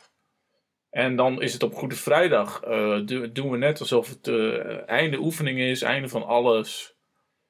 En 0.89 1.15
dan 1.15 1.41
is 1.41 1.53
het 1.53 1.63
op 1.63 1.73
Goede 1.75 1.95
Vrijdag, 1.95 2.61
eh, 2.63 2.99
do- 3.05 3.31
doen 3.31 3.49
we 3.49 3.57
net 3.57 3.79
alsof 3.79 4.09
het 4.09 4.27
eh, 4.27 4.89
einde 4.89 5.17
oefening 5.19 5.59
is, 5.59 5.81
einde 5.81 6.07
van 6.09 6.25
alles. 6.25 6.95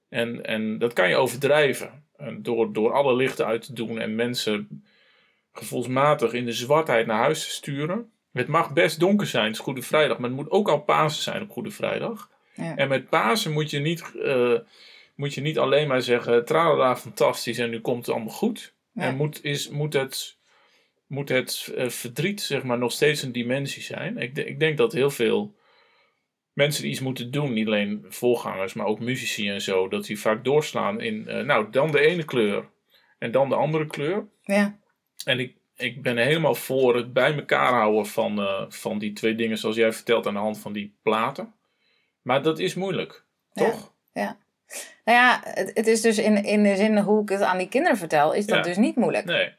En, 0.09 0.45
en 0.45 0.77
dat 0.77 0.93
kan 0.93 1.09
je 1.09 1.15
overdrijven. 1.15 2.07
En 2.17 2.43
door, 2.43 2.73
door 2.73 2.91
alle 2.93 3.15
lichten 3.15 3.45
uit 3.45 3.61
te 3.65 3.73
doen 3.73 3.99
en 3.99 4.15
mensen 4.15 4.83
gevoelsmatig 5.51 6.33
in 6.33 6.45
de 6.45 6.51
zwartheid 6.51 7.05
naar 7.05 7.19
huis 7.19 7.43
te 7.43 7.49
sturen. 7.49 8.11
Het 8.33 8.47
mag 8.47 8.73
best 8.73 8.99
donker 8.99 9.27
zijn, 9.27 9.45
het 9.45 9.53
is 9.53 9.59
Goede 9.59 9.81
Vrijdag, 9.81 10.17
maar 10.17 10.29
het 10.29 10.37
moet 10.37 10.51
ook 10.51 10.69
al 10.69 10.79
Pasen 10.79 11.23
zijn 11.23 11.41
op 11.41 11.49
Goede 11.49 11.71
Vrijdag. 11.71 12.29
Ja. 12.53 12.75
En 12.75 12.87
met 12.87 13.09
Pasen 13.09 13.51
moet 13.51 13.69
je 13.69 13.79
niet, 13.79 14.15
eh, 14.23 14.59
moet 15.15 15.33
je 15.33 15.41
niet 15.41 15.57
alleen 15.57 15.87
maar 15.87 16.01
zeggen, 16.01 16.45
tralala, 16.45 16.97
fantastisch 16.97 17.57
en 17.57 17.69
nu 17.69 17.81
komt 17.81 18.05
het 18.05 18.15
allemaal 18.15 18.33
goed. 18.33 18.73
Ja. 18.91 19.01
En 19.01 19.15
moet, 19.15 19.43
is, 19.43 19.69
moet 19.69 19.93
het, 19.93 20.37
moet 21.07 21.29
het 21.29 21.73
eh, 21.75 21.89
verdriet 21.89 22.41
zeg 22.41 22.63
maar, 22.63 22.77
nog 22.77 22.91
steeds 22.91 23.21
een 23.21 23.31
dimensie 23.31 23.83
zijn. 23.83 24.17
Ik, 24.17 24.37
ik 24.37 24.59
denk 24.59 24.77
dat 24.77 24.93
heel 24.93 25.11
veel 25.11 25.55
mensen 26.53 26.81
die 26.81 26.91
iets 26.91 26.99
moeten 26.99 27.31
doen, 27.31 27.53
niet 27.53 27.67
alleen 27.67 28.05
voorgangers, 28.09 28.73
maar 28.73 28.85
ook 28.85 28.99
muzici 28.99 29.49
en 29.49 29.61
zo, 29.61 29.87
dat 29.87 30.05
die 30.05 30.19
vaak 30.19 30.43
doorslaan 30.43 31.01
in, 31.01 31.27
eh, 31.27 31.43
nou, 31.43 31.69
dan 31.71 31.91
de 31.91 31.99
ene 31.99 32.23
kleur 32.23 32.69
en 33.17 33.31
dan 33.31 33.49
de 33.49 33.55
andere 33.55 33.85
kleur. 33.85 34.27
Ja, 34.41 34.79
En 35.25 35.39
ik, 35.39 35.55
ik 35.75 36.01
ben 36.01 36.17
helemaal 36.17 36.55
voor 36.55 36.95
het 36.95 37.13
bij 37.13 37.35
elkaar 37.35 37.73
houden 37.73 38.05
van, 38.05 38.39
eh, 38.39 38.63
van 38.69 38.99
die 38.99 39.13
twee 39.13 39.35
dingen, 39.35 39.57
zoals 39.57 39.75
jij 39.75 39.93
vertelt, 39.93 40.27
aan 40.27 40.33
de 40.33 40.39
hand 40.39 40.59
van 40.59 40.73
die 40.73 40.97
platen. 41.03 41.53
Maar 42.21 42.41
dat 42.41 42.59
is 42.59 42.75
moeilijk, 42.75 43.23
Ja. 43.51 43.65
toch? 43.65 43.93
ja. 44.13 44.37
Nou 45.05 45.17
ja, 45.17 45.39
het, 45.43 45.71
het 45.73 45.87
is 45.87 46.01
dus 46.01 46.17
in, 46.17 46.43
in 46.43 46.63
de 46.63 46.75
zin 46.75 46.97
hoe 46.97 47.21
ik 47.21 47.29
het 47.29 47.41
aan 47.41 47.57
die 47.57 47.67
kinderen 47.69 47.97
vertel, 47.97 48.33
is 48.33 48.45
dat 48.45 48.57
Ja. 48.57 48.63
dus 48.63 48.77
niet 48.77 48.95
moeilijk. 48.95 49.25
Nee. 49.25 49.51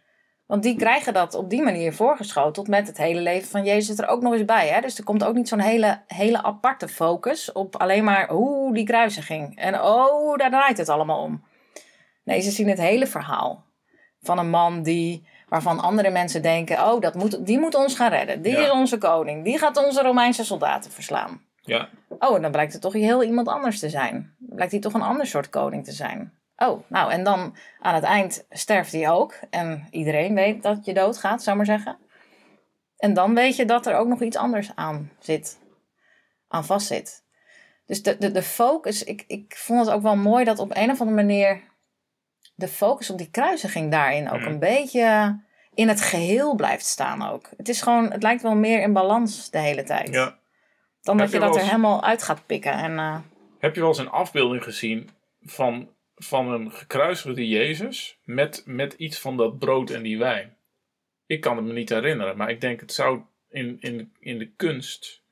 Want 0.46 0.62
die 0.62 0.76
krijgen 0.76 1.12
dat 1.12 1.34
op 1.34 1.50
die 1.50 1.62
manier 1.62 1.92
voorgeschoteld 1.92 2.68
met 2.68 2.86
het 2.86 2.96
hele 2.96 3.20
leven 3.20 3.48
van 3.48 3.64
Jezus 3.64 3.98
er 3.98 4.06
ook 4.08 4.22
nog 4.22 4.32
eens 4.32 4.44
bij. 4.44 4.68
Hè? 4.68 4.80
Dus 4.80 4.98
er 4.98 5.04
komt 5.04 5.24
ook 5.24 5.34
niet 5.34 5.48
zo'n 5.48 5.60
hele, 5.60 6.00
hele 6.06 6.42
aparte 6.42 6.88
focus 6.88 7.52
op 7.52 7.76
alleen 7.76 8.04
maar 8.04 8.28
hoe 8.28 8.74
die 8.74 8.84
kruisiging. 8.84 9.56
En 9.58 9.80
oh, 9.80 10.36
daar 10.38 10.50
draait 10.50 10.78
het 10.78 10.88
allemaal 10.88 11.22
om. 11.22 11.44
Nee, 12.24 12.40
ze 12.40 12.50
zien 12.50 12.68
het 12.68 12.78
hele 12.78 13.06
verhaal. 13.06 13.64
Van 14.22 14.38
een 14.38 14.50
man 14.50 14.82
die, 14.82 15.26
waarvan 15.50 15.80
andere 15.80 16.10
mensen 16.10 16.42
denken, 16.42 16.76
oh, 16.92 17.00
dat 17.00 17.14
moet, 17.14 17.46
die 17.46 17.58
moet 17.58 17.74
ons 17.74 17.94
gaan 17.94 18.10
redden. 18.10 18.42
Die 18.42 18.52
Ja. 18.52 18.58
is 18.64 18.70
onze 18.70 18.98
koning. 18.98 19.44
Die 19.44 19.58
gaat 19.58 19.84
onze 19.84 20.02
Romeinse 20.02 20.44
soldaten 20.44 20.90
verslaan. 20.90 21.42
Ja, 21.62 21.88
Oh, 22.18 22.36
en 22.36 22.42
dan 22.42 22.50
blijkt 22.50 22.72
het 22.72 22.82
toch 22.82 22.92
heel 22.92 23.22
iemand 23.24 23.48
anders 23.48 23.78
te 23.78 23.88
zijn. 23.88 24.34
Blijkt 24.38 24.72
hij 24.72 24.80
toch 24.80 24.94
een 24.94 25.02
ander 25.02 25.26
soort 25.26 25.48
koning 25.48 25.84
te 25.84 25.92
zijn. 25.92 26.32
Oh, 26.56 26.82
nou, 26.88 27.12
en 27.12 27.24
dan 27.24 27.56
aan 27.80 27.94
het 27.94 28.04
eind 28.04 28.44
sterft 28.50 28.92
hij 28.92 29.10
ook. 29.10 29.34
En 29.50 29.86
iedereen 29.90 30.34
weet 30.34 30.62
dat 30.62 30.84
je 30.84 30.94
doodgaat, 30.94 31.42
zou 31.42 31.56
maar 31.56 31.66
zeggen. 31.66 31.98
En 32.96 33.14
dan 33.14 33.34
weet 33.34 33.56
je 33.56 33.64
dat 33.64 33.86
er 33.86 33.94
ook 33.96 34.08
nog 34.08 34.22
iets 34.22 34.36
anders 34.36 34.70
aan 34.74 35.10
zit. 35.18 35.58
Aan 36.48 36.64
vastzit. 36.64 37.24
Dus 37.86 38.02
de, 38.02 38.16
de, 38.18 38.30
de 38.30 38.42
focus, 38.42 39.04
ik, 39.04 39.24
ik 39.26 39.54
vond 39.56 39.80
het 39.86 39.90
ook 39.90 40.02
wel 40.02 40.16
mooi 40.16 40.44
dat 40.44 40.58
op 40.58 40.76
een 40.76 40.90
of 40.90 41.00
andere 41.00 41.26
manier 41.26 41.60
de 42.60 42.68
focus 42.68 43.10
op 43.10 43.18
die 43.18 43.30
kruisiging 43.30 43.90
daarin 43.90 44.30
ook 44.30 44.40
Mhm. 44.40 44.48
een 44.48 44.58
beetje 44.58 45.38
in 45.74 45.88
het 45.88 46.00
geheel 46.00 46.54
blijft 46.54 46.84
staan 46.84 47.22
ook. 47.28 47.48
Het 47.56 47.68
is 47.68 47.82
gewoon, 47.82 48.10
het 48.12 48.22
lijkt 48.22 48.42
wel 48.42 48.54
meer 48.54 48.82
in 48.82 48.92
balans 48.92 49.50
de 49.50 49.58
hele 49.58 49.82
tijd. 49.82 50.08
ja. 50.08 50.38
Dan 51.02 51.18
Heb 51.18 51.24
dat 51.30 51.34
je 51.34 51.40
je 51.40 51.52
dat 51.52 51.56
er 51.62 51.68
helemaal 51.68 52.02
uit 52.04 52.22
gaat 52.22 52.46
pikken. 52.46 52.72
En, 52.72 52.98
eh, 52.98 53.16
Heb 53.58 53.74
je 53.74 53.80
wel 53.80 53.88
eens 53.88 53.98
een 53.98 54.10
afbeelding 54.10 54.62
gezien 54.64 55.10
van, 55.42 55.88
van 56.16 56.48
een 56.52 56.72
gekruisigde 56.72 57.48
Jezus 57.48 58.18
met, 58.24 58.62
met 58.66 58.92
iets 58.92 59.18
van 59.18 59.36
dat 59.36 59.58
brood 59.58 59.90
en 59.90 60.02
die 60.02 60.18
wijn? 60.18 60.56
Ik 61.26 61.40
kan 61.40 61.56
het 61.56 61.64
me 61.66 61.72
niet 61.72 61.88
herinneren, 61.88 62.36
maar 62.36 62.50
ik 62.50 62.60
denk 62.60 62.80
het 62.80 62.92
zou 62.92 63.20
in, 63.50 63.76
in, 63.80 64.12
in 64.20 64.38
de 64.38 64.50
kunst 64.56 65.22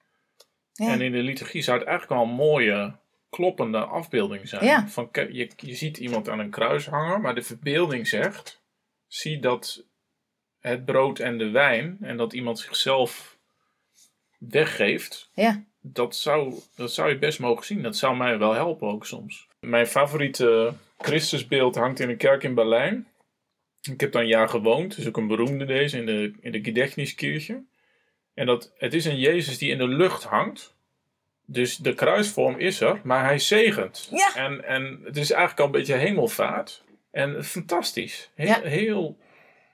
ja. 0.72 0.88
en 0.92 1.00
in 1.00 1.12
de 1.12 1.18
liturgie 1.22 1.62
zou 1.62 1.78
het 1.78 1.88
eigenlijk 1.88 2.20
wel 2.20 2.30
een 2.30 2.36
mooie, 2.36 2.94
kloppende 3.30 3.78
afbeelding 3.78 4.48
zijn. 4.48 4.64
Ja. 4.64 4.88
Van, 4.88 5.08
je, 5.12 5.50
je 5.56 5.74
ziet 5.74 5.98
iemand 5.98 6.28
aan 6.28 6.38
een 6.38 6.50
kruis 6.50 6.86
hangen, 6.86 7.20
maar 7.20 7.34
de 7.34 7.42
verbeelding 7.42 8.08
zegt, 8.08 8.62
zie 9.06 9.38
dat 9.38 9.84
het 10.58 10.84
brood 10.84 11.18
en 11.18 11.38
de 11.38 11.50
wijn 11.50 11.96
en 12.00 12.16
dat 12.16 12.32
iemand 12.32 12.58
zichzelf 12.58 13.38
weggeeft, 14.38 15.30
ja. 15.34 15.64
dat 15.80 16.16
zou, 16.16 16.54
dat 16.74 16.92
zou 16.92 17.08
je 17.08 17.18
best 17.18 17.38
mogen 17.38 17.66
zien. 17.66 17.82
Dat 17.82 17.96
zou 17.96 18.16
mij 18.16 18.38
wel 18.38 18.52
helpen 18.52 18.88
ook 18.88 19.06
soms. 19.06 19.48
Mijn 19.60 19.86
favoriete 19.86 20.72
Christusbeeld 20.98 21.74
hangt 21.74 22.00
in 22.00 22.08
een 22.08 22.16
kerk 22.16 22.42
in 22.42 22.54
Berlijn. 22.54 23.06
Ik 23.82 24.00
heb 24.00 24.12
daar 24.12 24.22
een 24.22 24.28
jaar 24.28 24.48
gewoond. 24.48 24.92
Het 24.92 25.00
is 25.00 25.08
ook 25.08 25.16
een 25.16 25.26
beroemde 25.26 25.64
deze 25.64 25.98
in 25.98 26.06
de, 26.06 26.32
in 26.40 26.52
de 26.52 26.60
Gedächtniskirche. 26.60 27.64
En 28.34 28.46
dat, 28.46 28.72
het 28.76 28.94
is 28.94 29.04
een 29.04 29.18
Jezus 29.18 29.58
die 29.58 29.70
in 29.70 29.78
de 29.78 29.88
lucht 29.88 30.24
hangt. 30.24 30.76
Dus 31.50 31.76
de 31.76 31.94
kruisvorm 31.94 32.58
is 32.58 32.80
er, 32.80 33.00
maar 33.02 33.24
hij 33.24 33.38
zegent. 33.38 34.08
Ja. 34.10 34.34
En, 34.34 34.64
en 34.64 35.00
het 35.04 35.16
is 35.16 35.30
eigenlijk 35.30 35.60
al 35.60 35.66
een 35.66 35.72
beetje 35.72 35.94
hemelvaart. 35.94 36.84
En 37.10 37.44
fantastisch. 37.44 38.30
Heel, 38.34 38.46
Ja. 38.46 38.60
heel 38.60 39.16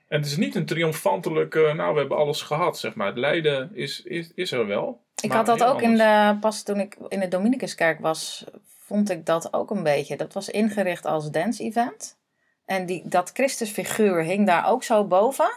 en 0.07 0.17
het 0.17 0.25
is 0.29 0.37
niet 0.37 0.55
een 0.55 0.65
triomfantelijke, 0.65 1.73
nou 1.75 1.93
we 1.93 1.99
hebben 1.99 2.17
alles 2.17 2.41
gehad, 2.41 2.79
zeg 2.79 2.95
maar. 2.95 3.07
Het 3.07 3.17
lijden 3.17 3.71
is, 3.73 4.01
is, 4.03 4.31
is 4.35 4.51
er 4.51 4.67
wel. 4.67 5.01
Ik 5.21 5.31
had 5.31 5.45
dat 5.45 5.63
ook 5.63 5.81
in 5.81 5.95
de, 5.97 6.37
pas 6.39 6.63
toen 6.63 6.79
ik 6.79 6.97
in 7.07 7.19
de 7.19 7.27
Dominicuskerk 7.27 7.99
was, 7.99 8.43
vond 8.85 9.09
ik 9.09 9.25
dat 9.25 9.53
ook 9.53 9.69
een 9.71 9.83
beetje. 9.83 10.17
Dat 10.17 10.33
was 10.33 10.49
ingericht 10.49 11.05
als 11.05 11.31
dance-event. 11.31 12.17
En 12.65 12.85
die, 12.85 13.01
dat 13.05 13.31
Christusfiguur 13.33 14.23
hing 14.23 14.45
daar 14.45 14.67
ook 14.69 14.83
zo 14.83 15.03
boven. 15.05 15.51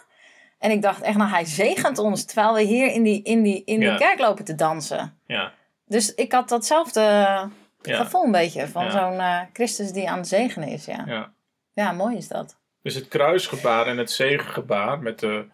En 0.59 0.70
ik 0.70 0.83
dacht 0.83 1.00
echt, 1.02 1.16
nou 1.16 1.31
hij 1.31 1.44
zegent 1.44 1.98
ons 1.98 2.24
terwijl 2.24 2.54
we 2.54 2.62
hier 2.62 2.92
in 2.92 3.02
die, 3.02 3.22
in 3.22 3.42
die, 3.42 3.62
in 3.64 3.81
die 3.81 3.88
Ja. 3.88 3.96
kerk 3.96 4.18
lopen 4.18 4.44
te 4.44 4.54
dansen. 4.54 5.18
Ja, 5.26 5.52
Dus 5.88 6.14
ik 6.14 6.33
had 6.33 6.48
datzelfde 6.48 7.01
ja, 7.01 7.96
gevoel 7.96 8.24
een 8.24 8.33
beetje 8.33 8.68
van 8.68 8.85
Ja. 8.85 8.90
zo'n 8.90 9.20
eh, 9.20 9.40
Christus 9.53 9.92
die 9.92 10.11
aan 10.11 10.18
het 10.18 10.29
zegenen 10.29 10.68
is. 10.68 10.85
Ja. 10.85 11.05
ja. 11.07 11.33
ja, 11.72 11.92
mooi 11.92 12.16
is 12.16 12.29
dat. 12.29 12.57
Dus 12.83 12.94
het 12.94 13.09
kruisgebaar 13.09 13.87
en 13.87 13.98
het 13.98 14.11
zegengebaar 14.11 14.98
met 14.98 15.18
de 15.18 15.46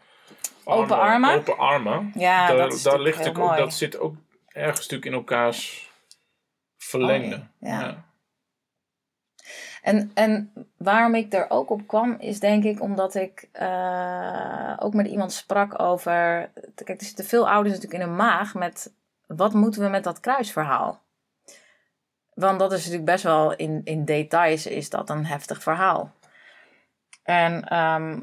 Open 0.64 0.98
armen. 0.98 1.34
Open 1.34 1.58
armen. 1.58 2.12
Ja, 2.14 2.46
daar, 2.46 2.56
dat 2.56 2.72
is 2.72 2.82
daar 2.82 3.00
ligt 3.00 3.28
ook, 3.28 3.56
dat 3.56 3.74
zit 3.74 3.98
ook 3.98 4.14
ergens 4.46 4.78
natuurlijk 4.78 5.04
in 5.04 5.12
elkaars 5.12 5.90
verlengde. 6.76 7.36
Oh, 7.36 7.68
ja. 7.68 8.04
En, 9.82 10.10
en 10.14 10.52
waarom 10.76 11.14
ik 11.14 11.32
er 11.32 11.50
ook 11.50 11.70
op 11.70 11.86
kwam, 11.86 12.16
is 12.18 12.40
denk 12.40 12.64
ik 12.64 12.80
omdat 12.80 13.14
ik 13.14 13.48
eh, 13.52 14.76
ook 14.78 14.94
met 14.94 15.06
iemand 15.06 15.32
sprak 15.32 15.80
over. 15.80 16.50
Kijk, 16.74 17.00
er 17.00 17.06
zitten 17.06 17.24
veel 17.24 17.48
ouders 17.48 17.74
natuurlijk 17.74 18.02
in 18.02 18.08
hun 18.08 18.16
maag 18.16 18.54
met 18.54 18.92
wat 19.26 19.54
moeten 19.54 19.82
we 19.82 19.88
met 19.88 20.04
dat 20.04 20.20
kruisverhaal? 20.20 21.02
Want 22.34 22.58
dat 22.58 22.72
is 22.72 22.78
natuurlijk 22.78 23.04
best 23.04 23.24
wel 23.24 23.56
in, 23.56 23.80
in 23.84 24.04
details 24.04 24.66
is 24.66 24.90
dat 24.90 25.10
een 25.10 25.26
heftig 25.26 25.62
verhaal. 25.62 26.12
En 27.22 27.68
ehm, 27.68 28.20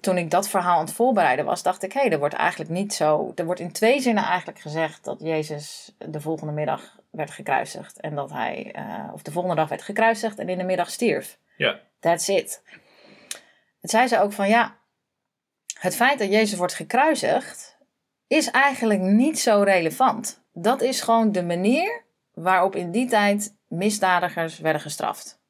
toen 0.00 0.18
ik 0.18 0.30
dat 0.30 0.48
verhaal 0.48 0.78
aan 0.78 0.84
het 0.84 0.94
voorbereiden 0.94 1.44
was, 1.44 1.62
dacht 1.62 1.82
ik, 1.82 1.92
hé, 1.92 2.00
hey, 2.00 2.10
er 2.10 2.18
wordt 2.18 2.34
eigenlijk 2.34 2.70
niet 2.70 2.94
zo. 2.94 3.32
Er 3.34 3.44
wordt 3.44 3.60
in 3.60 3.72
twee 3.72 4.00
zinnen 4.00 4.24
eigenlijk 4.24 4.60
gezegd 4.60 5.04
dat 5.04 5.20
Jezus 5.20 5.94
de 5.98 6.20
volgende 6.20 6.52
middag 6.52 6.98
werd 7.10 7.30
gekruisigd. 7.30 8.00
En 8.00 8.14
dat 8.14 8.30
hij, 8.30 8.72
eh, 8.72 9.10
of 9.12 9.22
de 9.22 9.30
volgende 9.30 9.56
dag 9.56 9.68
werd 9.68 9.82
gekruisigd 9.82 10.38
en 10.38 10.48
in 10.48 10.58
de 10.58 10.64
middag 10.64 10.90
stierf. 10.90 11.38
Ja. 11.56 11.80
That's 12.00 12.28
it. 12.28 12.62
Het 13.80 13.90
zei 13.90 14.06
ze 14.06 14.20
ook 14.20 14.32
van 14.32 14.48
ja, 14.48 14.76
het 15.78 15.96
feit 15.96 16.18
dat 16.18 16.30
Jezus 16.30 16.58
wordt 16.58 16.74
gekruisigd 16.74 17.71
is 18.32 18.50
eigenlijk 18.50 19.00
niet 19.00 19.38
zo 19.38 19.62
relevant. 19.62 20.44
Dat 20.52 20.82
is 20.82 21.00
gewoon 21.00 21.32
de 21.32 21.42
manier 21.42 22.02
waarop 22.34 22.76
in 22.76 22.90
die 22.90 23.06
tijd 23.06 23.56
misdadigers 23.68 24.58
werden 24.58 24.80
gestraft. 24.80 25.40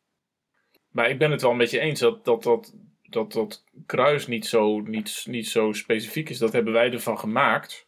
Maar 0.91 1.11
ik 1.11 1.19
ben 1.19 1.31
het 1.31 1.43
wel 1.43 1.51
een 1.51 1.59
beetje 1.59 1.81
eens 1.81 2.01
dat 2.01 2.25
dat, 2.25 2.43
dat, 2.43 2.75
dat, 3.03 3.33
dat 3.33 3.65
kruis 3.87 4.27
niet 4.27 4.47
zo, 4.47 4.81
niet, 4.81 5.25
niet 5.29 5.49
zo 5.49 5.73
specifiek 5.73 6.29
is. 6.29 6.39
Dat 6.39 6.53
hebben 6.53 6.73
wij 6.73 6.93
ervan 6.93 7.19
gemaakt. 7.19 7.87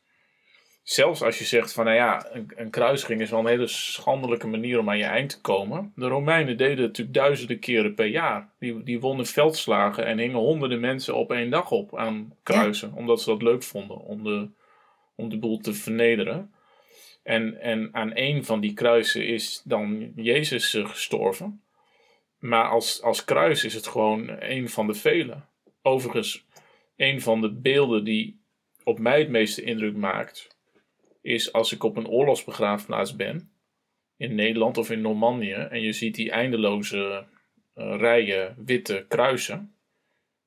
Zelfs 0.82 1.22
als 1.22 1.38
je 1.38 1.44
zegt 1.44 1.72
van 1.72 1.84
nou 1.84 1.96
ja, 1.96 2.26
een, 2.32 2.52
een 2.56 2.70
kruising 2.70 3.20
is 3.20 3.30
wel 3.30 3.40
een 3.40 3.46
hele 3.46 3.66
schandelijke 3.66 4.46
manier 4.46 4.78
om 4.78 4.90
aan 4.90 4.98
je 4.98 5.04
eind 5.04 5.30
te 5.30 5.40
komen. 5.40 5.92
De 5.96 6.06
Romeinen 6.06 6.56
deden 6.56 6.76
het 6.76 6.86
natuurlijk 6.86 7.16
duizenden 7.16 7.58
keren 7.58 7.94
per 7.94 8.06
jaar. 8.06 8.52
Die, 8.58 8.82
die 8.82 9.00
wonnen 9.00 9.26
veldslagen 9.26 10.06
en 10.06 10.18
hingen 10.18 10.38
honderden 10.38 10.80
mensen 10.80 11.14
op 11.14 11.32
één 11.32 11.50
dag 11.50 11.70
op 11.70 11.96
aan 11.96 12.36
kruisen. 12.42 12.92
Omdat 12.94 13.20
ze 13.20 13.30
dat 13.30 13.42
leuk 13.42 13.62
vonden 13.62 13.98
om 13.98 14.24
de, 14.24 14.48
om 15.14 15.28
de 15.28 15.38
boel 15.38 15.58
te 15.58 15.74
vernederen. 15.74 16.54
En, 17.22 17.60
en 17.60 17.88
aan 17.92 18.12
één 18.12 18.44
van 18.44 18.60
die 18.60 18.72
kruisen 18.72 19.26
is 19.26 19.62
dan 19.64 20.12
Jezus 20.16 20.74
eh, 20.74 20.88
gestorven. 20.88 21.62
Maar 22.38 22.68
als, 22.68 23.02
als 23.02 23.24
kruis 23.24 23.64
is 23.64 23.74
het 23.74 23.86
gewoon 23.86 24.36
een 24.38 24.68
van 24.68 24.86
de 24.86 24.94
vele. 24.94 25.40
Overigens, 25.82 26.44
een 26.96 27.20
van 27.20 27.40
de 27.40 27.52
beelden 27.52 28.04
die 28.04 28.40
op 28.84 28.98
mij 28.98 29.18
het 29.18 29.28
meeste 29.28 29.62
indruk 29.62 29.96
maakt, 29.96 30.56
is 31.22 31.52
als 31.52 31.72
ik 31.72 31.82
op 31.82 31.96
een 31.96 32.08
oorlogsbegraafplaats 32.08 33.16
ben, 33.16 33.50
in 34.16 34.34
Nederland 34.34 34.78
of 34.78 34.90
in 34.90 35.00
Normandië, 35.00 35.52
en 35.52 35.80
je 35.80 35.92
ziet 35.92 36.14
die 36.14 36.30
eindeloze 36.30 37.26
uh, 37.76 37.94
rijen 37.98 38.54
witte 38.64 39.04
kruisen. 39.08 39.74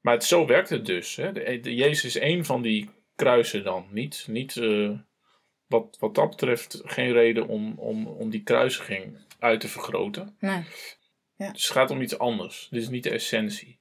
Maar 0.01 0.13
het, 0.13 0.23
zo 0.23 0.45
werkt 0.45 0.69
het 0.69 0.85
dus. 0.85 1.15
Hè? 1.15 1.31
De, 1.31 1.59
de, 1.59 1.75
Jezus 1.75 2.05
is 2.05 2.17
één 2.17 2.45
van 2.45 2.61
die 2.61 2.89
kruisen 3.17 3.63
dan. 3.63 3.85
Niet, 3.91 4.25
niet 4.27 4.55
uh, 4.55 4.97
wat, 5.67 5.97
wat 5.99 6.15
dat 6.15 6.29
betreft 6.29 6.81
geen 6.83 7.11
reden 7.11 7.47
om, 7.47 7.79
om, 7.79 8.07
om 8.07 8.29
die 8.29 8.43
kruisiging 8.43 9.17
uit 9.39 9.59
te 9.59 9.67
vergroten. 9.67 10.35
Nee. 10.39 10.63
Ja. 11.35 11.51
Dus 11.51 11.63
het 11.63 11.71
gaat 11.71 11.91
om 11.91 12.01
iets 12.01 12.19
anders. 12.19 12.67
Dit 12.71 12.81
is 12.81 12.89
niet 12.89 13.03
de 13.03 13.09
essentie. 13.09 13.79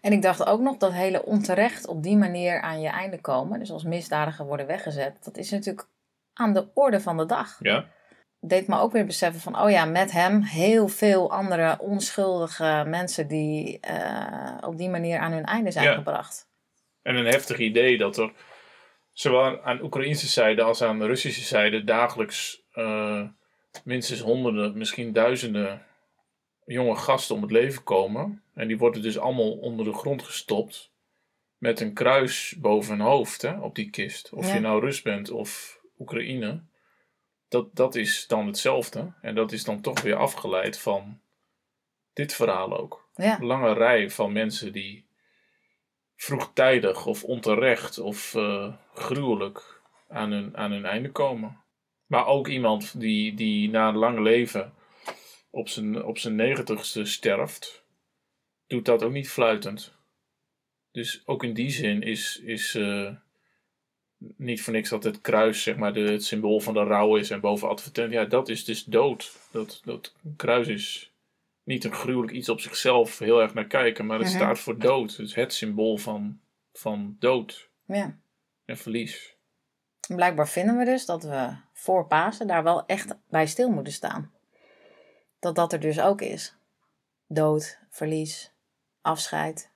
En 0.00 0.12
ik 0.12 0.22
dacht 0.22 0.46
ook 0.46 0.60
nog 0.60 0.76
dat 0.76 0.92
hele 0.92 1.24
onterecht 1.24 1.86
op 1.86 2.02
die 2.02 2.16
manier 2.16 2.60
aan 2.60 2.80
je 2.80 2.88
einde 2.88 3.20
komen, 3.20 3.58
dus 3.58 3.70
als 3.70 3.84
misdadiger 3.84 4.46
worden 4.46 4.66
weggezet, 4.66 5.24
dat 5.24 5.36
is 5.36 5.50
natuurlijk 5.50 5.88
aan 6.32 6.52
de 6.52 6.68
orde 6.74 7.00
van 7.00 7.16
de 7.16 7.26
dag. 7.26 7.56
Ja. 7.60 7.88
Deed 8.40 8.66
me 8.68 8.78
ook 8.78 8.92
weer 8.92 9.06
beseffen 9.06 9.40
van, 9.40 9.60
oh 9.60 9.70
ja, 9.70 9.84
met 9.84 10.12
hem 10.12 10.42
heel 10.42 10.88
veel 10.88 11.32
andere 11.32 11.78
onschuldige 11.78 12.84
mensen 12.86 13.28
die 13.28 13.80
uh, 13.90 14.56
op 14.60 14.76
die 14.76 14.88
manier 14.88 15.18
aan 15.18 15.32
hun 15.32 15.44
einde 15.44 15.70
zijn 15.70 15.84
Ja. 15.84 15.94
gebracht. 15.94 16.48
En 17.02 17.16
een 17.16 17.26
heftig 17.26 17.58
idee 17.58 17.98
dat 17.98 18.16
er 18.16 18.32
zowel 19.20 19.62
aan 19.62 19.82
Oekraïnse 19.82 20.26
zijde 20.26 20.62
als 20.62 20.82
aan 20.82 20.98
de 20.98 21.06
Russische 21.06 21.44
zijde 21.44 21.84
dagelijks 21.84 22.62
eh, 22.72 23.22
minstens 23.84 24.20
honderden, 24.20 24.78
misschien 24.78 25.12
duizenden 25.12 25.86
jonge 26.64 26.96
gasten 26.96 27.34
om 27.34 27.42
het 27.42 27.50
leven 27.50 27.82
komen. 27.82 28.42
En 28.54 28.68
die 28.68 28.78
worden 28.78 29.02
dus 29.02 29.18
allemaal 29.18 29.52
onder 29.52 29.84
de 29.84 29.92
grond 29.92 30.22
gestopt 30.22 30.92
met 31.56 31.80
een 31.80 31.94
kruis 31.94 32.54
boven 32.58 32.96
hun 32.96 33.06
hoofd 33.06 33.42
hè, 33.42 33.60
op 33.60 33.74
die 33.74 33.90
kist. 33.90 34.32
Of 34.32 34.46
Ja. 34.46 34.54
je 34.54 34.60
nou 34.60 34.80
Rus 34.80 35.02
bent 35.02 35.30
of 35.30 35.80
Oekraïne. 35.98 36.62
Dat, 37.48 37.76
dat 37.76 37.94
is 37.94 38.26
dan 38.26 38.46
hetzelfde. 38.46 39.12
En 39.22 39.34
dat 39.34 39.52
is 39.52 39.64
dan 39.64 39.80
toch 39.80 40.00
weer 40.02 40.16
afgeleid 40.16 40.78
van 40.78 41.20
dit 42.12 42.34
verhaal 42.34 42.78
ook. 42.78 43.08
Ja, 43.14 43.38
Een 43.38 43.46
lange 43.46 43.72
rij 43.72 44.10
van 44.10 44.32
mensen 44.32 44.72
die 44.72 45.07
vroegtijdig 46.20 47.06
of 47.06 47.24
onterecht 47.24 47.98
of 47.98 48.34
eh, 48.34 48.74
gruwelijk 48.94 49.82
aan 50.08 50.30
hun, 50.30 50.56
aan 50.56 50.70
hun 50.70 50.84
einde 50.84 51.10
komen. 51.10 51.56
Maar 52.06 52.26
ook 52.26 52.48
iemand 52.48 53.00
die, 53.00 53.34
die 53.34 53.70
na 53.70 53.88
een 53.88 53.96
lang 53.96 54.18
leven 54.18 54.72
op 55.50 55.68
zijn, 55.68 56.04
op 56.04 56.18
zijn 56.18 56.34
negentigste 56.34 57.04
sterft, 57.04 57.84
doet 58.66 58.84
dat 58.84 59.02
ook 59.02 59.12
niet 59.12 59.30
fluitend. 59.30 59.94
Dus 60.92 61.22
ook 61.24 61.44
in 61.44 61.54
die 61.54 61.70
zin 61.70 62.02
is, 62.02 62.40
is 62.44 62.74
eh, 62.74 63.10
niet 64.18 64.62
voor 64.62 64.72
niks 64.72 64.88
dat 64.88 65.04
het 65.04 65.20
kruis 65.20 65.62
zeg 65.62 65.76
maar, 65.76 65.92
de, 65.92 66.00
het 66.00 66.24
symbool 66.24 66.60
van 66.60 66.74
de 66.74 66.82
rouw 66.84 67.16
is 67.16 67.30
en 67.30 67.40
boven 67.40 67.68
advertent. 67.68 68.12
Ja, 68.12 68.24
dat 68.24 68.48
is 68.48 68.64
dus 68.64 68.84
dood. 68.84 69.38
Dat, 69.50 69.80
dat 69.84 70.14
kruis 70.36 70.68
is 70.68 71.12
niet 71.68 71.84
een 71.84 71.92
gruwelijk 71.94 72.32
iets 72.32 72.48
op 72.48 72.60
zichzelf 72.60 73.18
heel 73.18 73.40
erg 73.40 73.54
naar 73.54 73.66
kijken, 73.66 74.06
maar 74.06 74.18
het 74.18 74.28
Mhm. 74.28 74.36
staat 74.36 74.58
voor 74.58 74.78
dood. 74.78 75.10
Het 75.10 75.26
is 75.26 75.34
het 75.34 75.52
symbool 75.54 75.96
van, 75.96 76.40
van 76.72 77.16
dood 77.18 77.68
ja. 77.86 78.18
en 78.64 78.76
verlies. 78.76 79.36
Blijkbaar 80.14 80.48
vinden 80.48 80.78
we 80.78 80.84
dus 80.84 81.06
dat 81.06 81.22
we 81.22 81.56
voor 81.72 82.06
Pasen 82.06 82.46
daar 82.46 82.62
wel 82.62 82.86
echt 82.86 83.14
bij 83.28 83.46
stil 83.46 83.70
moeten 83.70 83.92
staan. 83.92 84.32
Dat 85.38 85.54
dat 85.54 85.72
er 85.72 85.80
dus 85.80 86.00
ook 86.00 86.20
is. 86.20 86.54
Dood, 87.26 87.78
verlies, 87.90 88.52
afscheid. 89.00 89.70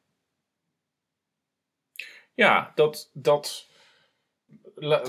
Ja, 2.34 2.72
dat, 2.74 3.10
dat 3.12 3.68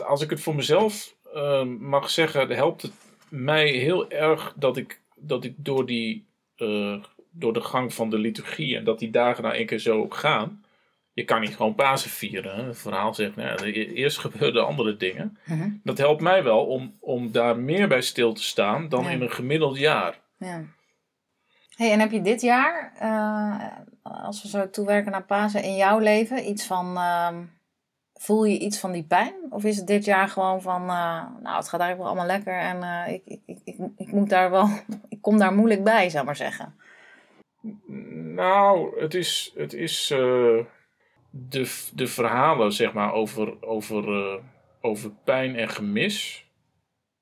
als 0.06 0.22
ik 0.22 0.30
het 0.30 0.41
voor 0.41 0.56
mezelf 0.56 1.15
eh, 1.34 1.63
mag 1.63 2.10
zeggen, 2.10 2.50
helpt 2.50 2.82
het 2.82 2.93
mij 3.30 3.69
heel 3.69 4.10
erg 4.10 4.54
dat 4.56 4.78
ik, 4.78 5.02
dat 5.15 5.43
ik 5.43 5.54
door, 5.58 5.86
die, 5.86 6.28
eh, 6.56 6.96
door 7.32 7.54
de 7.54 7.62
gang 7.62 7.94
van 7.94 8.10
de 8.10 8.18
liturgie 8.18 8.78
en 8.78 8.84
dat 8.84 9.00
die 9.00 9.10
dagen 9.10 9.44
nou 9.44 9.56
één 9.56 9.66
keer 9.66 9.80
zo 9.80 10.10
gaan. 10.10 10.63
Je 11.13 11.24
kan 11.24 11.42
niet 11.42 11.56
gewoon 11.56 11.76
Pasen 11.76 12.10
vieren. 12.10 12.56
Hè? 12.56 12.63
Het 12.63 12.78
verhaal 12.78 13.13
zegt, 13.13 13.36
nou, 13.36 13.68
e- 13.68 13.72
eerst 13.94 14.18
gebeurden 14.18 14.66
andere 14.68 14.98
dingen. 14.98 15.38
Mhm. 15.46 15.70
Dat 15.84 15.98
helpt 15.98 16.22
mij 16.22 16.44
wel 16.44 16.66
om, 16.66 16.94
om 17.00 17.32
daar 17.32 17.58
meer 17.58 17.88
bij 17.88 18.02
stil 18.02 18.34
te 18.34 18.44
staan 18.44 18.89
dan 18.89 19.04
Ja. 19.04 19.10
in 19.10 19.22
een 19.22 19.32
gemiddeld 19.32 19.78
jaar. 19.78 20.20
Ja. 20.38 20.63
Hey, 21.76 21.92
en 21.92 22.00
heb 22.00 22.12
je 22.12 22.22
dit 22.22 22.42
jaar, 22.42 22.94
eh, 23.00 23.68
als 24.24 24.42
we 24.42 24.48
zo 24.48 24.70
toewerken 24.70 25.12
naar 25.12 25.24
Pasen, 25.26 25.63
in 25.63 25.76
jouw 25.76 26.00
leven 26.00 26.50
iets 26.50 26.66
van. 26.66 26.98
Voel 28.23 28.43
je 28.43 28.59
iets 28.59 28.79
van 28.79 28.91
die 28.91 29.03
pijn? 29.03 29.33
Of 29.49 29.63
is 29.63 29.77
het 29.77 29.88
dit 29.88 30.05
jaar 30.05 30.27
gewoon 30.27 30.62
van. 30.62 30.81
eh, 30.81 31.25
nou, 31.41 31.55
het 31.55 31.69
gaat 31.69 31.79
eigenlijk 31.79 31.97
wel 31.97 32.07
allemaal 32.07 32.25
lekker 32.25 32.57
en 32.57 32.83
eh, 32.83 33.13
ik, 33.13 33.41
ik, 33.45 33.59
ik, 33.63 33.75
ik, 33.97 34.12
moet 34.12 34.29
daar 34.29 34.51
wel. 34.51 34.69
Ik 35.09 35.21
kom 35.21 35.38
daar 35.38 35.53
moeilijk 35.53 35.83
bij, 35.83 36.09
zou 36.09 36.25
maar 36.25 36.36
zeggen. 36.36 36.75
Nou, 38.36 38.99
het 39.01 39.13
is, 39.13 39.51
het 39.55 39.73
is 39.73 40.12
eh, 40.12 40.59
de, 41.29 41.89
de 41.93 42.07
verhalen 42.07 42.71
zeg 42.71 42.93
maar 42.93 43.13
over, 43.13 43.62
over, 43.62 44.39
over 44.81 45.12
pijn 45.23 45.55
en 45.55 45.69
gemis. 45.69 46.47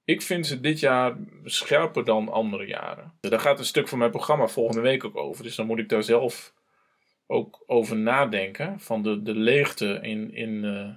Ik 0.06 0.22
vind 0.22 0.48
ze 0.48 0.60
dit 0.60 0.80
jaar 0.80 1.16
scherper 1.44 2.06
dan 2.06 2.30
andere 2.30 2.66
jaren. 2.66 3.14
Daar 3.20 3.40
gaat 3.40 3.60
een 3.60 3.66
stuk 3.66 3.88
van 3.88 3.98
mijn 3.98 4.12
programma 4.12 4.48
volgende 4.48 4.82
week 4.82 5.04
ook 5.06 5.18
over. 5.18 5.44
Dus 5.44 5.56
dan 5.56 5.66
moet 5.66 5.80
ik 5.80 5.90
daar 5.90 6.04
zelf 6.04 6.54
ook 7.32 7.64
over 7.68 7.98
nadenken. 7.98 8.80
Van 8.80 9.04
de, 9.04 9.22
de 9.22 9.36
leegte 9.36 10.00
in, 10.02 10.34
in, 10.34 10.66
eh, 10.66 10.90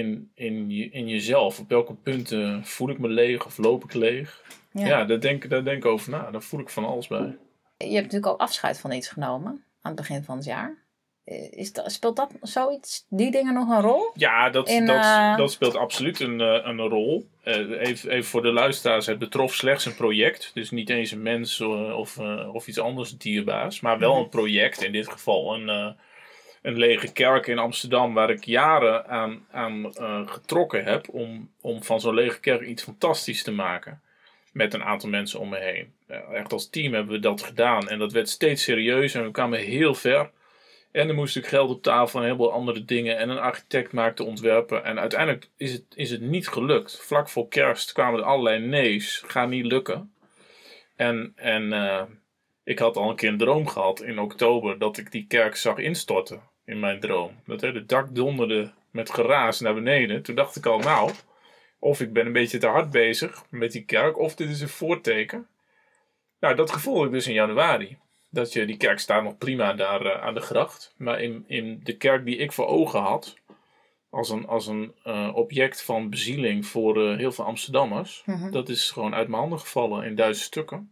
in, 0.00 0.30
in, 0.34 0.70
je, 0.70 0.90
in 0.90 1.08
jezelf. 1.08 1.58
Op 1.58 1.68
welke 1.68 1.94
punten 1.94 2.64
voel 2.64 2.88
ik 2.88 2.98
me 2.98 3.08
leeg 3.08 3.46
of 3.46 3.58
loop 3.58 3.84
ik 3.84 3.94
leeg? 3.94 4.44
Ja, 4.72 5.04
daar, 5.04 5.20
denk, 5.20 5.48
daar 5.48 5.64
denk 5.64 5.76
ik 5.76 5.90
over 5.90 6.10
na. 6.10 6.30
Daar 6.30 6.42
voel 6.42 6.60
ik 6.60 6.68
van 6.68 6.84
alles 6.84 7.06
bij. 7.06 7.38
Je 7.76 7.84
hebt 7.84 7.94
natuurlijk 7.94 8.26
ook 8.26 8.40
afscheid 8.40 8.78
van 8.78 8.92
iets 8.92 9.08
genomen 9.08 9.64
aan 9.80 9.92
het 9.92 10.00
begin 10.00 10.24
van 10.24 10.36
het 10.36 10.44
jaar. 10.44 10.85
Eh, 11.26 11.52
Is 11.52 11.72
dat, 11.72 11.92
speelt 11.92 12.16
dat 12.16 12.30
zoiets, 12.40 13.06
die 13.08 13.30
dingen 13.30 13.54
nog 13.54 13.68
een 13.68 13.80
rol? 13.80 14.10
Ja, 14.14 14.50
dat, 14.50 14.68
In, 14.68 14.86
dat, 14.86 14.96
eh, 15.04 15.36
dat 15.36 15.50
speelt 15.50 15.76
absoluut 15.76 16.20
een, 16.20 16.40
eh, 16.40 16.60
een 16.62 16.80
rol. 16.80 17.28
Even, 17.44 18.10
even 18.10 18.24
voor 18.24 18.42
de 18.42 18.52
luisteraars, 18.52 19.06
het 19.06 19.18
betrof 19.18 19.54
slechts 19.54 19.84
een 19.84 19.94
project. 19.94 20.50
Dus 20.54 20.70
niet 20.70 20.90
eens 20.90 21.10
een 21.10 21.22
mens 21.22 21.60
of, 21.60 22.18
of 22.52 22.66
iets 22.66 22.78
anders 22.80 23.10
dierbaars. 23.18 23.80
Maar 23.80 23.98
wel 23.98 24.12
Mhm. 24.14 24.22
een 24.22 24.28
project, 24.28 24.82
in 24.82 24.92
dit 24.92 25.08
geval 25.08 25.54
een, 25.54 25.68
een 26.62 26.76
lege 26.78 27.12
kerk 27.12 27.46
in 27.46 27.58
Amsterdam... 27.58 28.14
waar 28.14 28.30
ik 28.30 28.44
jaren 28.44 29.06
aan, 29.08 29.46
aan 29.50 29.92
getrokken 30.28 30.84
heb 30.84 31.08
om, 31.08 31.50
om 31.60 31.82
van 31.82 32.00
zo'n 32.00 32.14
lege 32.14 32.40
kerk 32.40 32.60
iets 32.66 32.82
fantastisch 32.82 33.42
te 33.42 33.52
maken. 33.52 34.00
Met 34.52 34.74
een 34.74 34.84
aantal 34.84 35.08
mensen 35.08 35.40
om 35.40 35.48
me 35.48 35.58
heen. 35.58 35.92
Echt 36.32 36.52
als 36.52 36.70
team 36.70 36.92
hebben 36.94 37.12
we 37.14 37.20
dat 37.20 37.42
gedaan. 37.42 37.88
En 37.88 37.98
dat 37.98 38.12
werd 38.12 38.28
steeds 38.28 38.62
serieus 38.62 39.14
en 39.14 39.24
we 39.24 39.30
kwamen 39.30 39.58
heel 39.58 39.94
ver. 39.94 40.30
En 40.96 41.08
er 41.08 41.14
moest 41.14 41.34
natuurlijk 41.34 41.62
geld 41.62 41.76
op 41.76 41.82
tafel 41.82 42.18
en 42.18 42.24
een 42.24 42.30
heleboel 42.30 42.52
andere 42.52 42.84
dingen. 42.84 43.18
En 43.18 43.28
een 43.28 43.38
architect 43.38 43.92
maakte 43.92 44.24
ontwerpen. 44.24 44.84
En 44.84 45.00
uiteindelijk 45.00 45.48
is 45.56 45.72
het, 45.72 45.84
is 45.94 46.10
het 46.10 46.20
niet 46.20 46.48
gelukt. 46.48 47.00
Vlak 47.00 47.28
voor 47.28 47.48
kerst 47.48 47.92
kwamen 47.92 48.20
er 48.20 48.26
allerlei 48.26 48.58
nee's. 48.66 49.22
Gaat 49.26 49.48
niet 49.48 49.64
lukken. 49.64 50.12
En, 50.96 51.32
en 51.34 51.72
eh, 51.72 52.02
ik 52.64 52.78
had 52.78 52.96
al 52.96 53.10
een 53.10 53.16
keer 53.16 53.28
een 53.28 53.38
droom 53.38 53.66
gehad 53.66 54.02
in 54.02 54.18
oktober. 54.18 54.78
Dat 54.78 54.98
ik 54.98 55.12
die 55.12 55.26
kerk 55.26 55.56
zag 55.56 55.78
instorten. 55.78 56.42
In 56.64 56.80
mijn 56.80 57.00
droom. 57.00 57.30
Dat 57.46 57.60
het 57.60 57.88
dak 57.88 58.14
donderde 58.14 58.72
met 58.90 59.10
geraas 59.10 59.60
naar 59.60 59.74
beneden. 59.74 60.22
Toen 60.22 60.34
dacht 60.34 60.56
ik 60.56 60.66
al, 60.66 60.78
nou. 60.78 61.10
Of 61.78 62.00
ik 62.00 62.12
ben 62.12 62.26
een 62.26 62.32
beetje 62.32 62.58
te 62.58 62.66
hard 62.66 62.90
bezig 62.90 63.44
met 63.50 63.72
die 63.72 63.84
kerk. 63.84 64.18
Of 64.18 64.34
dit 64.34 64.48
is 64.48 64.60
een 64.60 64.68
voorteken. 64.68 65.46
Nou, 66.40 66.54
dat 66.54 66.70
gevoel 66.70 66.96
had 66.96 67.06
ik 67.06 67.12
dus 67.12 67.26
in 67.26 67.34
januari. 67.34 67.98
Dat 68.36 68.52
je, 68.52 68.66
die 68.66 68.76
kerk 68.76 68.98
staat 68.98 69.22
nog 69.22 69.38
prima 69.38 69.72
daar 69.72 70.06
eh, 70.06 70.22
aan 70.22 70.34
de 70.34 70.40
gracht. 70.40 70.94
Maar 70.96 71.20
in, 71.20 71.44
in 71.46 71.80
de 71.82 71.96
kerk 71.96 72.24
die 72.24 72.36
ik 72.36 72.52
voor 72.52 72.66
ogen 72.66 73.00
had, 73.00 73.34
als 74.10 74.30
een, 74.30 74.46
als 74.46 74.66
een 74.66 74.94
eh, 75.04 75.30
object 75.34 75.82
van 75.82 76.10
bezieling 76.10 76.66
voor 76.66 77.10
eh, 77.10 77.16
heel 77.16 77.32
veel 77.32 77.44
Amsterdammers, 77.44 78.22
Mhm. 78.26 78.50
dat 78.50 78.68
is 78.68 78.90
gewoon 78.90 79.14
uit 79.14 79.28
mijn 79.28 79.40
handen 79.40 79.60
gevallen 79.60 80.04
in 80.04 80.14
duizend 80.14 80.46
stukken. 80.46 80.90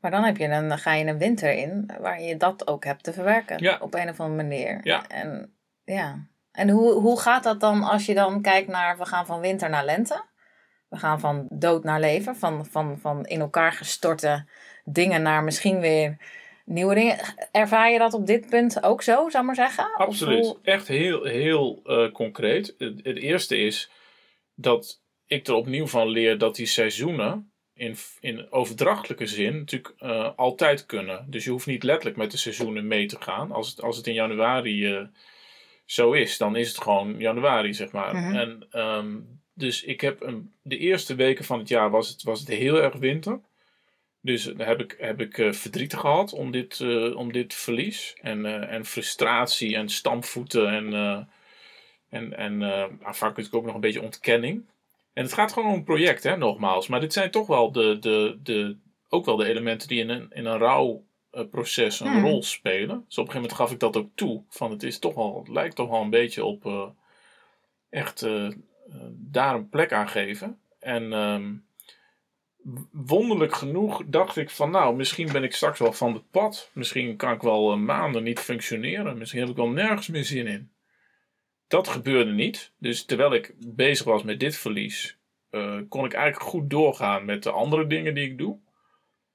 Maar 0.00 0.10
dan, 0.10 0.24
heb 0.24 0.36
je 0.36 0.44
een, 0.44 0.68
dan 0.68 0.78
ga 0.78 0.94
je 0.94 1.04
een 1.04 1.18
winter 1.18 1.52
in 1.52 1.90
waar 2.00 2.22
je 2.22 2.36
dat 2.36 2.66
ook 2.66 2.84
hebt 2.84 3.04
te 3.04 3.12
verwerken. 3.12 3.62
Ja. 3.62 3.78
Op 3.80 3.94
een 3.94 4.08
of 4.08 4.20
andere 4.20 4.48
manier. 4.48 4.80
Ja. 4.82 5.08
En, 5.08 5.54
ja. 5.84 6.26
en 6.52 6.68
hoe, 6.68 6.92
hoe 6.92 7.20
gaat 7.20 7.42
dat 7.42 7.60
dan 7.60 7.82
als 7.82 8.06
je 8.06 8.14
dan 8.14 8.42
kijkt 8.42 8.68
naar, 8.68 8.98
we 8.98 9.04
gaan 9.04 9.26
van 9.26 9.40
winter 9.40 9.70
naar 9.70 9.84
lente? 9.84 10.24
We 10.88 10.98
gaan 10.98 11.20
van 11.20 11.46
dood 11.50 11.84
naar 11.84 12.00
leven, 12.00 12.36
van, 12.36 12.66
van, 12.66 12.98
van 12.98 13.24
in 13.24 13.40
elkaar 13.40 13.72
gestorte 13.72 14.46
dingen 14.84 15.22
naar 15.22 15.44
misschien 15.44 15.80
weer 15.80 16.16
nieuwe 16.64 16.94
dingen. 16.94 17.18
Ervaar 17.52 17.90
je 17.90 17.98
dat 17.98 18.14
op 18.14 18.26
dit 18.26 18.50
punt 18.50 18.82
ook 18.82 19.02
zo, 19.02 19.12
zou 19.14 19.28
ik 19.38 19.42
maar 19.42 19.54
zeggen? 19.68 19.94
Absoluut. 19.94 20.44
hoe- 20.44 20.58
Echt 20.62 20.88
heel, 20.88 21.24
heel 21.24 21.80
eh, 21.84 22.12
concreet. 22.12 22.74
Het, 22.78 23.00
het 23.02 23.16
eerste 23.18 23.56
is 23.56 23.90
dat 24.54 25.02
ik 25.26 25.46
er 25.46 25.54
opnieuw 25.54 25.86
van 25.86 26.08
leer 26.08 26.38
dat 26.38 26.54
die 26.54 26.66
seizoenen 26.66 27.52
in, 27.74 27.96
in 28.20 28.52
overdrachtelijke 28.52 29.26
zin 29.26 29.56
natuurlijk 29.58 29.94
eh, 29.98 30.30
altijd 30.36 30.86
kunnen. 30.86 31.26
Dus 31.30 31.44
je 31.44 31.50
hoeft 31.50 31.66
niet 31.66 31.82
letterlijk 31.82 32.16
met 32.16 32.30
de 32.30 32.36
seizoenen 32.36 32.86
mee 32.86 33.06
te 33.06 33.16
gaan. 33.20 33.52
Als 33.52 33.68
het, 33.70 33.82
als 33.82 33.96
het 33.96 34.06
in 34.06 34.14
januari 34.14 34.94
eh, 34.94 35.02
zo 35.84 36.12
is, 36.12 36.38
dan 36.38 36.56
is 36.56 36.68
het 36.68 36.80
gewoon 36.80 37.18
januari, 37.18 37.74
zeg 37.74 37.92
maar. 37.92 38.14
Mhm. 38.16 38.34
En 38.36 38.66
ehm, 38.70 39.20
dus 39.54 39.82
ik 39.84 40.00
heb 40.00 40.20
een, 40.20 40.54
de 40.62 40.78
eerste 40.78 41.14
weken 41.14 41.44
van 41.44 41.58
het 41.58 41.68
jaar 41.68 41.90
was 41.90 42.08
het, 42.08 42.22
was 42.22 42.40
het 42.40 42.48
heel 42.48 42.82
erg 42.82 42.94
winter. 42.96 43.40
Dus 44.24 44.44
daar 44.44 44.66
heb 44.66 44.80
ik, 44.80 44.96
heb 44.98 45.20
ik 45.20 45.38
eh, 45.38 45.52
verdriet 45.52 45.94
gehad 45.94 46.32
om 46.32 46.50
dit, 46.50 46.80
eh, 46.80 47.16
om 47.16 47.32
dit 47.32 47.54
verlies. 47.54 48.16
En, 48.20 48.46
eh, 48.46 48.72
en 48.74 48.84
frustratie 48.84 49.76
en 49.76 49.88
stampvoeten 49.88 50.68
en, 50.68 50.92
eh, 50.92 51.18
en, 52.08 52.36
en 52.36 52.62
eh, 52.62 52.84
vaak 53.00 53.28
natuurlijk 53.28 53.54
ook 53.54 53.64
nog 53.64 53.74
een 53.74 53.80
beetje 53.80 54.02
ontkenning. 54.02 54.64
En 55.12 55.22
het 55.22 55.32
gaat 55.32 55.52
gewoon 55.52 55.68
om 55.68 55.74
een 55.74 55.84
project, 55.84 56.22
hè, 56.22 56.36
nogmaals. 56.36 56.86
Maar 56.86 57.00
dit 57.00 57.12
zijn 57.12 57.30
toch 57.30 57.46
wel 57.46 57.72
de, 57.72 57.98
de, 57.98 58.38
de, 58.42 58.76
ook 59.08 59.24
wel 59.24 59.36
de 59.36 59.46
elementen 59.46 59.88
die 59.88 60.00
in 60.00 60.08
een, 60.08 60.30
in 60.32 60.44
een 60.44 60.58
rouwproces 60.58 62.00
een 62.00 62.06
Hmm. 62.12 62.24
rol 62.24 62.42
spelen. 62.42 63.04
Dus 63.06 63.18
op 63.18 63.26
een 63.26 63.32
gegeven 63.32 63.34
moment 63.34 63.52
gaf 63.52 63.70
ik 63.70 63.78
dat 63.78 63.96
ook 63.96 64.10
toe. 64.14 64.42
Van 64.48 64.70
het, 64.70 64.82
is 64.82 64.98
toch 64.98 65.14
wel, 65.14 65.38
het 65.38 65.48
lijkt 65.48 65.76
toch 65.76 65.88
wel 65.88 66.00
een 66.00 66.10
beetje 66.10 66.44
op 66.44 66.92
echt 67.90 68.26
daar 69.10 69.54
een 69.54 69.68
plek 69.68 69.92
aan 69.92 70.08
geven. 70.08 70.58
En 70.78 71.12
ehm, 71.12 71.52
wonderlijk 72.92 73.54
genoeg 73.54 74.02
dacht 74.06 74.36
ik 74.36 74.50
van 74.50 74.70
nou, 74.70 74.96
misschien 74.96 75.32
ben 75.32 75.44
ik 75.44 75.54
straks 75.54 75.78
wel 75.78 75.92
van 75.92 76.12
het 76.12 76.30
pad. 76.30 76.70
Misschien 76.74 77.16
kan 77.16 77.32
ik 77.32 77.40
wel 77.40 77.72
eh, 77.72 77.78
maanden 77.78 78.22
niet 78.22 78.40
functioneren. 78.40 79.18
Misschien 79.18 79.40
heb 79.40 79.48
ik 79.48 79.56
wel 79.56 79.68
nergens 79.68 80.08
meer 80.08 80.24
zin 80.24 80.46
in. 80.46 80.72
Dat 81.66 81.88
gebeurde 81.88 82.32
niet. 82.32 82.72
Dus 82.78 83.04
terwijl 83.04 83.34
ik 83.34 83.54
bezig 83.58 84.06
was 84.06 84.22
met 84.22 84.40
dit 84.40 84.56
verlies, 84.56 85.18
eh, 85.50 85.78
kon 85.88 86.04
ik 86.04 86.12
eigenlijk 86.12 86.50
goed 86.50 86.70
doorgaan 86.70 87.24
met 87.24 87.42
de 87.42 87.50
andere 87.50 87.86
dingen 87.86 88.14
die 88.14 88.30
ik 88.30 88.38
doe. 88.38 88.58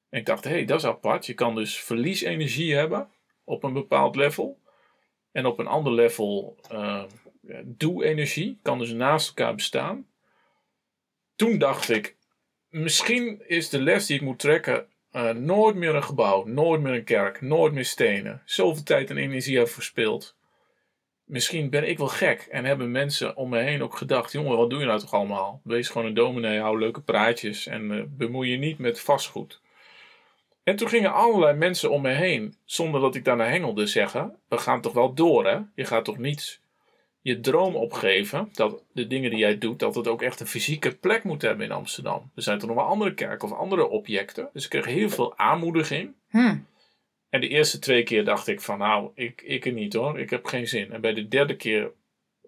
En 0.09 0.19
ik 0.19 0.25
dacht, 0.25 0.43
hé, 0.43 0.49
hey, 0.49 0.65
dat 0.65 0.79
is 0.79 0.85
apart. 0.85 1.25
Je 1.25 1.33
kan 1.33 1.55
dus 1.55 1.79
verliesenergie 1.79 2.75
hebben 2.75 3.09
op 3.43 3.63
een 3.63 3.73
bepaald 3.73 4.15
level. 4.15 4.61
En 5.31 5.45
op 5.45 5.59
een 5.59 5.67
ander 5.67 5.93
level 5.93 6.57
ja, 7.41 7.61
doe-energie. 7.65 8.59
Kan 8.61 8.79
dus 8.79 8.91
naast 8.91 9.27
elkaar 9.27 9.55
bestaan. 9.55 10.07
Toen 11.35 11.57
dacht 11.57 11.89
ik, 11.89 12.16
misschien 12.69 13.41
is 13.47 13.69
de 13.69 13.82
les 13.82 14.06
die 14.06 14.15
ik 14.15 14.21
moet 14.21 14.39
trekken 14.39 14.88
eh, 15.12 15.30
nooit 15.30 15.75
meer 15.75 15.95
een 15.95 16.03
gebouw, 16.03 16.43
nooit 16.43 16.82
meer 16.82 16.93
een 16.93 17.03
kerk, 17.03 17.41
nooit 17.41 17.73
meer 17.73 17.86
stenen. 17.86 18.41
Zoveel 18.45 18.84
tijd 18.84 19.10
en 19.10 19.17
energie 19.17 19.58
heb 19.58 19.69
verspild. 19.69 20.36
Misschien 21.23 21.69
ben 21.69 21.89
ik 21.89 21.97
wel 21.97 22.08
gek 22.08 22.47
en 22.51 22.65
hebben 22.65 22.91
mensen 22.91 23.36
om 23.36 23.49
me 23.49 23.60
heen 23.60 23.84
ook 23.84 23.97
gedacht: 23.97 24.32
jongen, 24.32 24.58
wat 24.58 24.69
doe 24.69 24.80
je 24.80 24.86
nou 24.86 24.99
toch 24.99 25.13
allemaal? 25.13 25.62
Wees 25.63 25.89
gewoon 25.89 26.08
een 26.08 26.13
dominee, 26.13 26.60
hou 26.60 26.80
leuke 26.80 27.01
praatjes 27.01 27.67
en 27.67 27.91
eh, 27.91 28.03
bemoei 28.08 28.51
je 28.51 28.58
niet 28.58 28.77
met 28.77 28.99
vastgoed. 28.99 29.62
En 30.63 30.75
toen 30.75 30.89
gingen 30.89 31.13
allerlei 31.13 31.58
mensen 31.58 31.91
om 31.91 32.01
me 32.01 32.12
heen, 32.12 32.56
zonder 32.65 33.01
dat 33.01 33.15
ik 33.15 33.25
daarna 33.25 33.45
hengelde, 33.45 33.88
zeggen: 33.88 34.36
We 34.47 34.58
gaan 34.58 34.82
toch 34.82 34.93
wel 34.93 35.13
door, 35.13 35.45
hè? 35.45 35.60
Je 35.75 35.86
gaat 35.86 36.06
toch 36.06 36.17
niet 36.17 36.62
je 37.27 37.39
droom 37.39 37.75
opgeven 37.75 38.49
dat 38.53 38.83
de 38.91 39.07
dingen 39.07 39.29
die 39.29 39.39
jij 39.39 39.57
doet, 39.57 39.79
dat 39.79 39.95
het 39.95 40.07
ook 40.07 40.21
echt 40.21 40.39
een 40.39 40.47
fysieke 40.47 40.95
plek 40.95 41.23
moet 41.23 41.41
hebben 41.41 41.65
in 41.65 41.71
Amsterdam. 41.71 42.31
Er 42.35 42.41
zijn 42.41 42.59
toch 42.59 42.67
nog 42.67 42.77
wel 42.77 42.87
andere 42.87 43.13
kerken 43.13 43.47
of 43.47 43.57
andere 43.57 43.87
objecten. 43.87 44.49
Dus 44.53 44.63
ik 44.63 44.69
kreeg 44.69 44.85
heel 44.85 45.09
veel 45.09 45.37
aanmoediging. 45.37 46.13
Hm. 46.29 46.57
En 47.29 47.41
de 47.41 47.47
eerste 47.47 47.79
twee 47.79 48.03
keer 48.03 48.25
dacht 48.25 48.47
ik 48.47 48.61
van 48.61 48.77
nou, 48.77 49.11
ik, 49.15 49.41
ik 49.41 49.65
er 49.65 49.71
niet 49.71 49.93
hoor, 49.93 50.19
ik 50.19 50.29
heb 50.29 50.45
geen 50.45 50.67
zin. 50.67 50.91
En 50.91 51.01
bij 51.01 51.13
de 51.13 51.27
derde 51.27 51.55
keer 51.55 51.91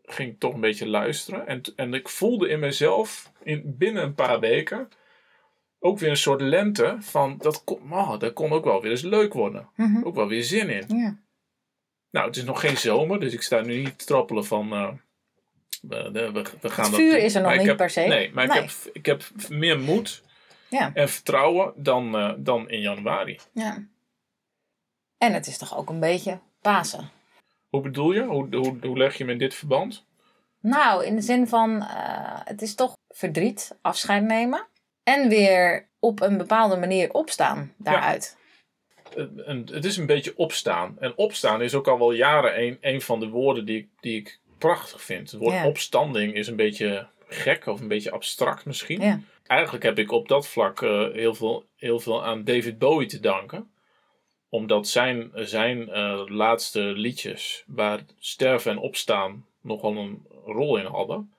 ging 0.03 0.31
ik 0.31 0.39
toch 0.39 0.53
een 0.53 0.59
beetje 0.59 0.87
luisteren. 0.87 1.47
En, 1.47 1.61
en 1.75 1.93
ik 1.93 2.09
voelde 2.09 2.49
in 2.49 2.59
mezelf 2.59 3.31
in, 3.43 3.75
binnen 3.77 4.03
een 4.03 4.15
paar 4.15 4.39
weken 4.39 4.89
ook 5.79 5.99
weer 5.99 6.09
een 6.09 6.17
soort 6.17 6.41
lente 6.41 6.97
van 6.99 7.37
dat 7.37 7.63
kon, 7.63 7.93
oh, 7.93 8.19
dat 8.19 8.33
kon 8.33 8.51
ook 8.51 8.63
wel 8.63 8.81
weer 8.81 8.91
eens 8.91 9.01
leuk 9.01 9.33
worden. 9.33 9.69
Mhm. 9.75 10.03
Ook 10.03 10.15
wel 10.15 10.27
weer 10.27 10.43
zin 10.43 10.69
in. 10.69 10.97
Ja. 10.97 11.17
Nou, 12.11 12.27
het 12.27 12.35
is 12.37 12.43
nog 12.43 12.59
geen 12.59 12.77
zomer, 12.77 13.19
dus 13.19 13.33
ik 13.33 13.41
sta 13.41 13.61
nu 13.61 13.77
niet 13.83 13.99
te 13.99 14.05
trappelen 14.05 14.45
van 14.45 14.73
eh, 14.73 14.89
we, 15.81 16.11
we, 16.11 16.31
we 16.61 16.69
gaan 16.69 16.83
Het 16.83 16.91
dat 16.91 16.99
vuur 16.99 17.11
doen. 17.11 17.19
is 17.21 17.35
er 17.35 17.41
nog 17.41 17.55
niet 17.57 17.65
heb- 17.67 17.77
per 17.77 17.89
se. 17.89 18.01
Nee, 18.01 18.31
maar 18.33 18.47
Nee. 18.47 18.57
Ik, 18.57 18.63
heb, 18.63 18.93
ik 18.95 19.05
heb 19.05 19.23
meer 19.49 19.79
moed 19.79 20.23
Ja. 20.69 20.91
en 20.93 21.09
vertrouwen 21.09 21.73
dan, 21.75 22.15
eh, 22.17 22.33
dan 22.37 22.69
in 22.69 22.79
januari. 22.81 23.39
ja. 23.53 23.83
En 25.17 25.33
het 25.33 25.47
is 25.47 25.57
toch 25.57 25.77
ook 25.77 25.89
een 25.89 25.99
beetje 25.99 26.39
Pasen. 26.61 27.09
Hoe 27.69 27.81
bedoel 27.81 28.11
je? 28.11 28.23
Hoe, 28.23 28.55
hoe, 28.55 28.77
hoe 28.81 28.97
leg 28.97 29.17
je 29.17 29.23
hem 29.23 29.31
in 29.31 29.37
dit 29.37 29.53
verband? 29.55 30.05
Nou, 30.61 31.05
in 31.05 31.15
de 31.15 31.21
zin 31.21 31.47
van, 31.47 31.81
eh, 31.81 32.39
het 32.43 32.61
is 32.61 32.75
toch 32.75 32.97
verdriet, 33.09 33.77
afscheid 33.81 34.23
nemen. 34.23 34.67
En 35.03 35.29
weer 35.29 35.89
op 35.99 36.21
een 36.21 36.37
bepaalde 36.37 36.77
manier 36.77 37.13
opstaan 37.13 37.73
daaruit. 37.77 38.37
Een- 39.15 39.69
het 39.71 39.85
is 39.85 39.97
een 39.97 40.05
beetje 40.05 40.33
opstaan. 40.37 40.95
En 40.99 41.17
opstaan 41.17 41.61
is 41.61 41.73
ook 41.73 41.87
al 41.87 41.97
wel 41.97 42.11
jaren 42.11 42.61
een, 42.63 42.77
een 42.81 43.01
van 43.01 43.19
de 43.19 43.27
woorden 43.27 43.65
die, 43.65 43.77
ik- 43.77 43.89
die 43.99 44.15
ik 44.19 44.39
prachtig 44.57 45.01
vind. 45.01 45.31
Het 45.31 45.39
woord 45.39 45.53
opstanding 45.65 46.33
is 46.33 46.47
een 46.47 46.55
beetje 46.55 47.07
gek 47.27 47.65
of 47.65 47.79
een 47.81 47.87
beetje 47.87 48.11
abstract 48.11 48.65
misschien. 48.65 49.01
Eigenlijk 49.47 49.83
heb 49.83 49.99
ik 49.99 50.11
op 50.11 50.27
dat 50.27 50.47
vlak 50.47 50.81
eh, 50.81 51.07
heel, 51.11 51.33
veel, 51.35 51.65
heel 51.75 51.99
veel 51.99 52.25
aan 52.25 52.43
David 52.43 52.77
Bowie 52.77 53.07
te 53.07 53.19
danken. 53.19 53.71
Omdat 54.49 54.87
zijn, 54.87 55.31
zijn 55.33 55.89
eh, 55.89 56.21
laatste 56.25 56.79
liedjes, 56.81 57.63
waar 57.67 57.99
sterven 58.19 58.71
en 58.71 58.77
opstaan 58.77 59.45
nogal 59.61 59.97
een 59.97 60.25
rol 60.45 60.77
in 60.77 60.85
hadden, 60.85 61.33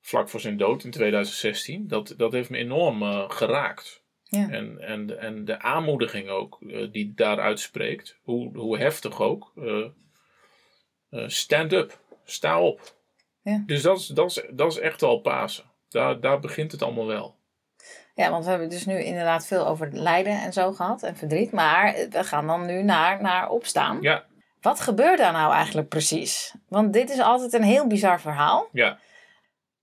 vlak 0.00 0.28
voor 0.28 0.40
zijn 0.40 0.56
dood 0.56 0.84
in 0.84 0.90
2016, 0.90 1.88
dat, 1.88 2.14
dat 2.16 2.32
heeft 2.32 2.50
me 2.50 2.56
enorm 2.58 3.02
eh, 3.02 3.30
geraakt. 3.30 3.99
Ja. 4.30 4.48
En, 4.50 4.80
en, 4.80 5.20
en 5.20 5.44
de 5.44 5.60
aanmoediging 5.60 6.28
ook 6.28 6.58
eh, 6.68 6.92
die 6.92 7.12
daaruit 7.16 7.60
spreekt, 7.60 8.16
hoe, 8.22 8.56
hoe 8.58 8.78
heftig 8.78 9.20
ook. 9.20 9.52
eh, 9.56 9.84
eh, 11.10 11.28
stand 11.28 11.72
up, 11.72 11.98
sta 12.24 12.60
op. 12.60 12.94
Ja. 13.42 13.62
Dus 13.66 13.82
dat 13.82 13.98
is, 13.98 14.06
dat, 14.06 14.30
is, 14.30 14.42
dat 14.50 14.72
is 14.72 14.78
echt 14.78 15.00
wel 15.00 15.18
Pasen. 15.18 15.64
Daar, 15.88 16.20
daar 16.20 16.40
begint 16.40 16.72
het 16.72 16.82
allemaal 16.82 17.06
wel. 17.06 17.38
Ja, 18.14 18.30
want 18.30 18.44
we 18.44 18.50
hebben 18.50 18.68
dus 18.68 18.86
nu 18.86 19.02
inderdaad 19.02 19.46
veel 19.46 19.66
over 19.66 19.88
lijden 19.92 20.40
en 20.42 20.52
zo 20.52 20.72
gehad 20.72 21.02
en 21.02 21.16
verdriet. 21.16 21.52
Maar 21.52 21.94
we 22.10 22.24
gaan 22.24 22.46
dan 22.46 22.66
nu 22.66 22.82
naar, 22.82 23.22
naar 23.22 23.48
opstaan. 23.48 23.98
Ja, 24.00 24.24
Wat 24.60 24.80
gebeurt 24.80 25.18
daar 25.18 25.32
nou 25.32 25.52
eigenlijk 25.52 25.88
precies? 25.88 26.54
Want 26.68 26.92
dit 26.92 27.10
is 27.10 27.20
altijd 27.20 27.52
een 27.52 27.62
heel 27.62 27.86
bizar 27.86 28.20
verhaal. 28.20 28.68
ja, 28.72 28.98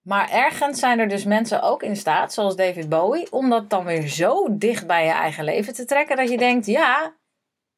Maar 0.08 0.30
ergens 0.32 0.80
zijn 0.80 1.00
er 1.00 1.08
dus 1.08 1.24
mensen 1.24 1.62
ook 1.62 1.84
in 1.84 1.96
staat, 1.96 2.34
zoals 2.34 2.56
David 2.56 2.90
Bowie, 2.90 3.32
om 3.32 3.50
dat 3.50 3.70
dan 3.70 3.86
weer 3.86 4.08
zo 4.08 4.58
dicht 4.58 4.88
bij 4.88 5.06
je 5.06 5.12
eigen 5.12 5.44
leven 5.44 5.74
te 5.74 5.86
trekken 5.86 6.16
dat 6.16 6.30
je 6.30 6.38
denkt: 6.38 6.66
ja, 6.66 7.16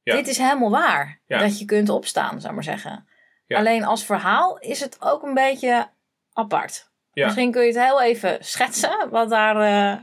Ja. 0.04 0.16
dit 0.16 0.28
is 0.28 0.38
helemaal 0.38 0.70
waar. 0.70 1.20
Ja. 1.26 1.40
Dat 1.40 1.60
je 1.60 1.66
kunt 1.66 1.90
opstaan, 1.90 2.40
zou 2.42 2.48
ik 2.48 2.52
maar 2.54 2.64
zeggen. 2.64 3.08
Ja. 3.46 3.58
Alleen 3.58 3.84
als 3.84 4.06
verhaal 4.06 4.58
is 4.58 4.80
het 4.80 4.98
ook 5.00 5.24
een 5.24 5.34
beetje 5.34 5.90
apart. 6.34 6.90
Misschien 7.14 7.52
kun 7.52 7.62
je 7.62 7.68
het 7.68 7.84
heel 7.84 8.02
even 8.02 8.38
schetsen 8.40 9.10
wat 9.10 9.30
daar 9.30 9.56
eh, 9.62 10.00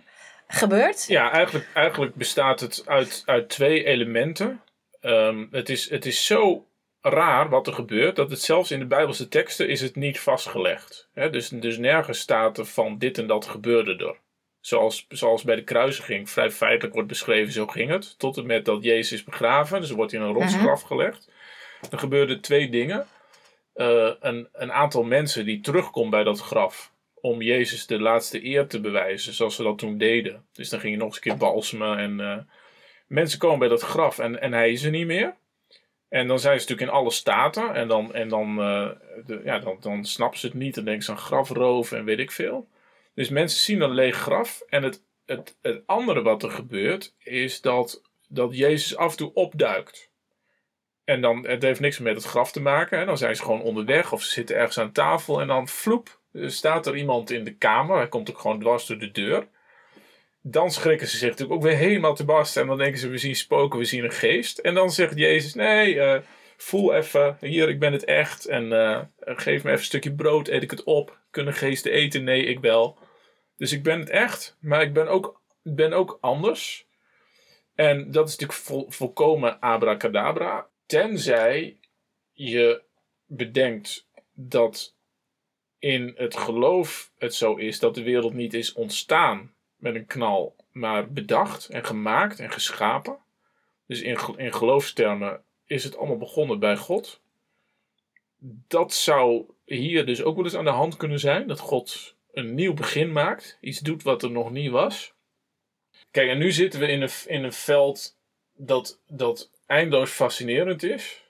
gebeurt. 0.48 1.06
ja 1.06 1.30
eigenlijk, 1.30 1.68
eigenlijk 1.74 2.14
bestaat 2.14 2.60
het 2.60 2.82
uit, 2.86 3.22
uit 3.26 3.48
twee 3.48 3.84
elementen. 3.84 4.62
Ehm, 5.00 5.46
het, 5.50 5.68
is, 5.68 5.90
het 5.90 6.06
is 6.06 6.24
zo 6.26 6.66
raar 7.08 7.48
wat 7.48 7.66
er 7.66 7.72
gebeurt, 7.72 8.16
dat 8.16 8.30
het 8.30 8.40
zelfs 8.40 8.70
in 8.70 8.78
de 8.78 8.86
Bijbelse 8.86 9.28
teksten 9.28 9.68
is 9.68 9.80
het 9.80 9.96
niet 9.96 10.20
vastgelegd. 10.20 11.08
Dus, 11.14 11.48
dus 11.48 11.78
nergens 11.78 12.18
staat 12.18 12.58
er 12.58 12.66
van 12.66 12.98
dit 12.98 13.18
en 13.18 13.26
dat 13.26 13.46
gebeurde 13.46 13.96
er. 13.96 14.16
Zoals, 14.60 15.06
zoals 15.08 15.42
bij 15.42 15.56
de 15.56 15.64
kruisiging 15.64 16.30
vrij 16.30 16.50
feitelijk 16.50 16.94
wordt 16.94 17.08
beschreven, 17.08 17.52
zo 17.52 17.66
ging 17.66 17.90
het. 17.90 18.18
Tot 18.18 18.36
en 18.36 18.46
met 18.46 18.64
dat 18.64 18.82
Jezus 18.82 19.12
is 19.12 19.24
begraven, 19.24 19.80
dus 19.80 19.90
er 19.90 19.96
wordt 19.96 20.12
in 20.12 20.20
een 20.20 20.32
rotsgraf 20.32 20.82
gelegd. 20.82 21.30
Er 21.90 21.98
gebeurden 21.98 22.40
twee 22.40 22.70
dingen. 22.70 23.06
Eh, 23.74 24.10
een, 24.20 24.48
een 24.52 24.72
aantal 24.72 25.02
mensen 25.02 25.44
die 25.44 25.60
terugkomt 25.60 26.10
bij 26.10 26.24
dat 26.24 26.40
graf 26.40 26.92
om 27.14 27.42
Jezus 27.42 27.86
de 27.86 28.00
laatste 28.00 28.44
eer 28.44 28.66
te 28.66 28.80
bewijzen, 28.80 29.32
zoals 29.32 29.56
ze 29.56 29.62
dat 29.62 29.78
toen 29.78 29.98
deden. 29.98 30.44
Dus 30.52 30.68
dan 30.68 30.80
ging 30.80 30.92
je 30.92 30.98
nog 30.98 31.06
eens 31.06 31.16
een 31.16 31.22
keer 31.22 31.36
balsemen 31.36 31.98
en 31.98 32.20
eh, 32.20 32.38
mensen 33.06 33.38
komen 33.38 33.58
bij 33.58 33.68
dat 33.68 33.82
graf 33.82 34.18
en, 34.18 34.40
en 34.40 34.52
hij 34.52 34.70
is 34.70 34.82
er 34.82 34.90
niet 34.90 35.06
meer. 35.06 35.34
En 36.08 36.26
dan 36.26 36.38
zijn 36.38 36.60
ze 36.60 36.60
natuurlijk 36.60 36.90
in 36.90 36.98
alle 36.98 37.10
staten. 37.10 37.74
En 37.74 37.88
dan, 37.88 38.14
en 38.14 38.28
dan, 38.28 38.48
uh, 38.48 38.90
de, 39.26 39.40
ja, 39.44 39.58
dan, 39.58 39.76
dan 39.80 40.04
snappen 40.04 40.38
ze 40.38 40.46
het 40.46 40.54
niet. 40.54 40.74
Dan 40.74 40.84
denken 40.84 41.04
ze 41.04 41.10
aan 41.10 41.18
grafroof 41.18 41.92
en 41.92 42.04
weet 42.04 42.18
ik 42.18 42.30
veel. 42.30 42.68
Dus 43.14 43.28
mensen 43.28 43.60
zien 43.60 43.80
een 43.80 43.94
leeg 43.94 44.16
graf. 44.16 44.62
En 44.68 44.82
het, 44.82 45.02
het, 45.26 45.56
het 45.62 45.82
andere 45.86 46.22
wat 46.22 46.42
er 46.42 46.50
gebeurt, 46.50 47.14
is 47.18 47.60
dat, 47.60 48.02
dat 48.28 48.56
Jezus 48.56 48.96
af 48.96 49.10
en 49.10 49.16
toe 49.16 49.34
opduikt. 49.34 50.10
En 51.04 51.20
dan, 51.20 51.46
het 51.46 51.62
heeft 51.62 51.80
niks 51.80 51.98
met 51.98 52.14
het 52.14 52.24
graf 52.24 52.52
te 52.52 52.60
maken. 52.60 52.98
Hè. 52.98 53.04
Dan 53.04 53.18
zijn 53.18 53.36
ze 53.36 53.42
gewoon 53.42 53.62
onderweg 53.62 54.12
of 54.12 54.22
ze 54.22 54.30
zitten 54.30 54.56
ergens 54.56 54.78
aan 54.78 54.92
tafel. 54.92 55.40
En 55.40 55.46
dan 55.46 55.68
vloep, 55.68 56.20
staat 56.32 56.86
er 56.86 56.96
iemand 56.96 57.30
in 57.30 57.44
de 57.44 57.54
kamer. 57.54 57.96
Hij 57.96 58.08
komt 58.08 58.30
ook 58.30 58.38
gewoon 58.38 58.60
dwars 58.60 58.86
door 58.86 58.98
de 58.98 59.10
deur. 59.10 59.48
Dan 60.48 60.70
schrikken 60.70 61.08
ze 61.08 61.16
zich 61.16 61.28
natuurlijk 61.30 61.58
ook 61.58 61.66
weer 61.66 61.76
helemaal 61.76 62.14
te 62.14 62.24
barsten. 62.24 62.62
En 62.62 62.68
dan 62.68 62.78
denken 62.78 62.98
ze, 62.98 63.08
we 63.08 63.18
zien 63.18 63.36
spoken, 63.36 63.78
we 63.78 63.84
zien 63.84 64.04
een 64.04 64.12
geest. 64.12 64.58
En 64.58 64.74
dan 64.74 64.90
zegt 64.90 65.18
Jezus, 65.18 65.54
nee, 65.54 65.94
uh, 65.94 66.18
voel 66.56 66.94
even, 66.94 67.36
hier, 67.40 67.68
ik 67.68 67.78
ben 67.78 67.92
het 67.92 68.04
echt. 68.04 68.46
En 68.46 68.64
uh, 68.64 69.00
geef 69.18 69.44
me 69.44 69.70
even 69.70 69.72
een 69.72 69.78
stukje 69.78 70.14
brood, 70.14 70.48
eet 70.48 70.62
ik 70.62 70.70
het 70.70 70.84
op. 70.84 71.18
Kunnen 71.30 71.54
geesten 71.54 71.92
eten? 71.92 72.24
Nee, 72.24 72.44
ik 72.44 72.60
wel. 72.60 72.98
Dus 73.56 73.72
ik 73.72 73.82
ben 73.82 73.98
het 73.98 74.10
echt, 74.10 74.56
maar 74.60 74.82
ik 74.82 74.92
ben 74.92 75.08
ook, 75.08 75.40
ben 75.62 75.92
ook 75.92 76.18
anders. 76.20 76.86
En 77.74 78.10
dat 78.10 78.28
is 78.28 78.36
natuurlijk 78.36 78.58
vol, 78.58 78.86
volkomen 78.88 79.60
abracadabra. 79.60 80.68
Tenzij 80.86 81.78
je 82.32 82.82
bedenkt 83.26 84.08
dat 84.32 84.96
in 85.78 86.12
het 86.16 86.36
geloof 86.36 87.12
het 87.18 87.34
zo 87.34 87.54
is 87.54 87.78
dat 87.78 87.94
de 87.94 88.02
wereld 88.02 88.34
niet 88.34 88.54
is 88.54 88.72
ontstaan 88.72 89.54
met 89.76 89.94
een 89.94 90.06
knal, 90.06 90.56
maar 90.72 91.12
bedacht 91.12 91.68
en 91.68 91.84
gemaakt 91.84 92.40
en 92.40 92.50
geschapen. 92.50 93.18
Dus 93.86 94.00
in, 94.00 94.18
in 94.36 94.52
geloofstermen 94.52 95.42
is 95.66 95.84
het 95.84 95.96
allemaal 95.96 96.16
begonnen 96.16 96.58
bij 96.58 96.76
God. 96.76 97.20
Dat 98.68 98.94
zou 98.94 99.44
hier 99.64 100.06
dus 100.06 100.22
ook 100.22 100.36
wel 100.36 100.44
eens 100.44 100.54
aan 100.54 100.64
de 100.64 100.70
hand 100.70 100.96
kunnen 100.96 101.20
zijn. 101.20 101.46
Dat 101.46 101.60
God 101.60 102.16
een 102.32 102.54
nieuw 102.54 102.74
begin 102.74 103.12
maakt. 103.12 103.58
Iets 103.60 103.80
doet 103.80 104.02
wat 104.02 104.22
er 104.22 104.30
nog 104.30 104.50
niet 104.50 104.70
was. 104.70 105.14
Kijk, 106.10 106.30
en 106.30 106.38
nu 106.38 106.52
zitten 106.52 106.80
we 106.80 106.86
in 106.86 107.02
een, 107.02 107.10
in 107.26 107.44
een 107.44 107.52
veld 107.52 108.16
dat, 108.56 109.00
dat 109.08 109.50
eindeloos 109.66 110.10
fascinerend 110.10 110.82
is. 110.82 111.25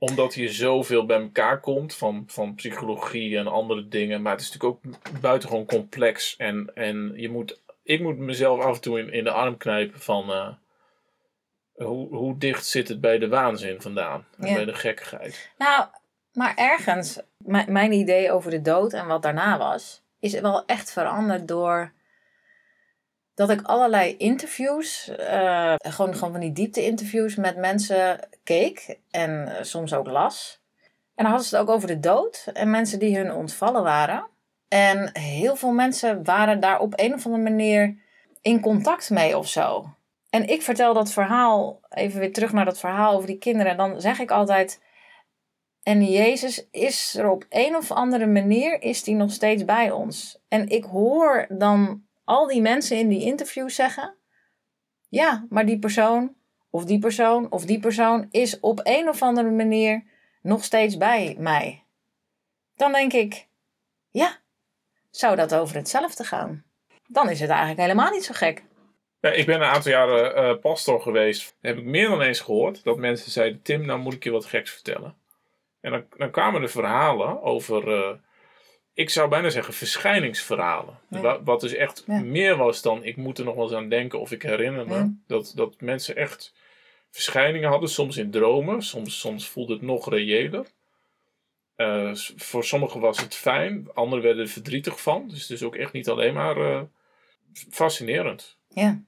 Omdat 0.00 0.34
hier 0.34 0.52
zoveel 0.52 1.06
bij 1.06 1.20
elkaar 1.20 1.60
komt 1.60 1.94
van, 1.94 2.24
van 2.26 2.54
psychologie 2.54 3.38
en 3.38 3.46
andere 3.46 3.88
dingen. 3.88 4.22
Maar 4.22 4.32
het 4.32 4.40
is 4.40 4.52
natuurlijk 4.52 4.84
ook 4.86 5.20
buitengewoon 5.20 5.66
complex. 5.66 6.36
En, 6.36 6.70
en 6.74 7.12
je 7.16 7.30
moet, 7.30 7.60
ik 7.82 8.00
moet 8.00 8.18
mezelf 8.18 8.60
af 8.60 8.74
en 8.74 8.80
toe 8.80 8.98
in, 8.98 9.12
in 9.12 9.24
de 9.24 9.30
arm 9.30 9.56
knijpen 9.56 10.00
van... 10.00 10.30
Uh, 10.30 10.48
hoe, 11.86 12.16
hoe 12.16 12.38
dicht 12.38 12.66
zit 12.66 12.88
het 12.88 13.00
bij 13.00 13.18
de 13.18 13.28
waanzin 13.28 13.80
vandaan? 13.80 14.26
En 14.38 14.54
bij 14.54 14.64
de 14.64 14.74
gekkigheid? 14.74 15.50
Nou, 15.58 15.86
maar 16.32 16.54
ergens, 16.56 17.20
mijn 17.66 17.92
idee 17.92 18.32
over 18.32 18.50
de 18.50 18.62
dood 18.62 18.92
en 18.92 19.06
wat 19.06 19.22
daarna 19.22 19.58
was, 19.58 20.02
is 20.20 20.40
wel 20.40 20.64
echt 20.66 20.92
veranderd 20.92 21.48
door 21.48 21.92
dat 23.40 23.50
ik 23.50 23.62
allerlei 23.62 24.16
interviews, 24.16 25.10
uh, 25.20 25.74
gewoon, 25.78 26.14
gewoon 26.14 26.32
van 26.32 26.40
die 26.40 26.52
diepte-interviews 26.52 27.36
met 27.36 27.56
mensen 27.56 28.28
keek 28.44 28.98
en 29.10 29.30
uh, 29.30 29.54
soms 29.60 29.94
ook 29.94 30.06
las. 30.06 30.60
En 31.14 31.24
dan 31.24 31.26
hadden 31.26 31.44
ze 31.44 31.56
het 31.56 31.64
ook 31.64 31.74
over 31.74 31.88
de 31.88 32.00
dood 32.00 32.50
en 32.52 32.70
mensen 32.70 32.98
die 32.98 33.16
hun 33.16 33.32
ontvallen 33.32 33.82
waren. 33.82 34.26
En 34.68 35.10
heel 35.18 35.56
veel 35.56 35.72
mensen 35.72 36.24
waren 36.24 36.60
daar 36.60 36.80
op 36.80 36.92
een 36.96 37.14
of 37.14 37.26
andere 37.26 37.42
manier 37.42 37.96
in 38.40 38.60
contact 38.60 39.10
mee 39.10 39.38
of 39.38 39.48
zo. 39.48 39.94
En 40.30 40.48
ik 40.48 40.62
vertel 40.62 40.94
dat 40.94 41.12
verhaal, 41.12 41.80
even 41.88 42.20
weer 42.20 42.32
terug 42.32 42.52
naar 42.52 42.64
dat 42.64 42.78
verhaal 42.78 43.14
over 43.14 43.26
die 43.26 43.38
kinderen. 43.38 43.72
En 43.72 43.76
dan 43.76 44.00
zeg 44.00 44.18
ik 44.18 44.30
altijd, 44.30 44.80
en 45.82 46.04
Jezus 46.04 46.68
is 46.70 47.14
er 47.16 47.30
op 47.30 47.44
een 47.48 47.76
of 47.76 47.90
andere 47.90 48.26
manier, 48.26 48.82
is 48.82 49.02
die 49.02 49.14
nog 49.14 49.32
steeds 49.32 49.64
bij 49.64 49.90
ons. 49.90 50.38
En 50.48 50.68
ik 50.68 50.84
hoor 50.84 51.46
dan 51.48 52.08
al 52.30 52.46
die 52.46 52.60
mensen 52.60 52.96
in 52.96 53.08
die 53.08 53.24
interviews 53.24 53.74
zeggen: 53.74 54.14
Ja, 55.08 55.46
maar 55.48 55.66
die 55.66 55.78
persoon, 55.78 56.34
of 56.70 56.84
die 56.84 56.98
persoon, 56.98 57.50
of 57.50 57.64
die 57.64 57.80
persoon 57.80 58.28
is 58.30 58.60
op 58.60 58.80
een 58.82 59.08
of 59.08 59.22
andere 59.22 59.50
manier 59.50 60.02
nog 60.42 60.64
steeds 60.64 60.96
bij 60.96 61.36
mij. 61.38 61.84
Dan 62.76 62.92
denk 62.92 63.12
ik: 63.12 63.48
Ja, 64.10 64.38
zou 65.10 65.36
dat 65.36 65.54
over 65.54 65.76
hetzelfde 65.76 66.24
gaan? 66.24 66.64
Dan 67.06 67.30
is 67.30 67.40
het 67.40 67.50
eigenlijk 67.50 67.80
helemaal 67.80 68.10
niet 68.10 68.24
zo 68.24 68.34
gek. 68.34 68.64
Ja, 69.20 69.30
ik 69.30 69.46
ben 69.46 69.54
een 69.54 69.68
aantal 69.68 69.92
jaren 69.92 70.44
uh, 70.44 70.60
pastor 70.60 71.00
geweest. 71.00 71.56
heb 71.60 71.78
ik 71.78 71.84
meer 71.84 72.08
dan 72.08 72.20
eens 72.20 72.40
gehoord 72.40 72.84
dat 72.84 72.96
mensen 72.96 73.30
zeiden: 73.30 73.62
Tim, 73.62 73.86
nou 73.86 74.00
moet 74.00 74.14
ik 74.14 74.24
je 74.24 74.30
wat 74.30 74.44
geks 74.44 74.70
vertellen. 74.70 75.16
En 75.80 75.90
dan, 75.90 76.04
dan 76.16 76.30
kwamen 76.30 76.62
er 76.62 76.70
verhalen 76.70 77.42
over. 77.42 77.88
Uh, 77.88 78.10
ik 79.00 79.10
zou 79.10 79.28
bijna 79.28 79.50
zeggen 79.50 79.74
verschijningsverhalen. 79.74 80.98
Wat, 81.44 81.60
dus 81.60 81.72
echt 81.72 82.06
meer 82.06 82.56
was 82.56 82.82
dan 82.82 83.04
ik 83.04 83.16
moet 83.16 83.38
er 83.38 83.44
nog 83.44 83.54
wel 83.54 83.64
eens 83.64 83.72
aan 83.72 83.88
denken 83.88 84.20
of 84.20 84.32
ik 84.32 84.42
herinner 84.42 84.86
me. 84.86 85.14
Dat, 85.26 85.52
dat 85.56 85.80
mensen 85.80 86.16
echt 86.16 86.54
verschijningen 87.10 87.68
hadden, 87.68 87.88
soms 87.88 88.16
in 88.16 88.30
dromen, 88.30 88.82
soms, 88.82 89.20
soms 89.20 89.48
voelde 89.48 89.72
het 89.72 89.82
nog 89.82 90.10
reëler. 90.10 90.66
Uh, 91.76 92.14
voor 92.36 92.64
sommigen 92.64 93.00
was 93.00 93.20
het 93.20 93.34
fijn, 93.34 93.88
anderen 93.94 94.24
werden 94.24 94.42
er 94.44 94.50
verdrietig 94.50 95.02
van. 95.02 95.28
Dus 95.28 95.40
het 95.40 95.50
is 95.50 95.62
ook 95.62 95.76
echt 95.76 95.92
niet 95.92 96.08
alleen 96.08 96.34
maar 96.34 96.56
uh, 96.56 96.82
fascinerend. 97.70 98.56
Ja. 98.68 99.02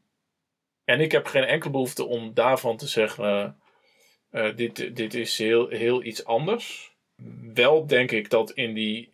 En 0.84 1.00
ik 1.00 1.12
heb 1.12 1.26
geen 1.26 1.44
enkele 1.44 1.72
behoefte 1.72 2.04
om 2.04 2.34
daarvan 2.34 2.76
te 2.76 2.86
zeggen: 2.86 3.56
uh, 4.30 4.56
dit, 4.56 4.96
dit 4.96 5.14
is 5.14 5.38
heel, 5.38 5.68
heel 5.68 6.04
iets 6.04 6.24
anders. 6.24 6.94
Wel 7.54 7.86
denk 7.86 8.10
ik 8.10 8.30
dat 8.30 8.50
in 8.50 8.74
die 8.74 9.11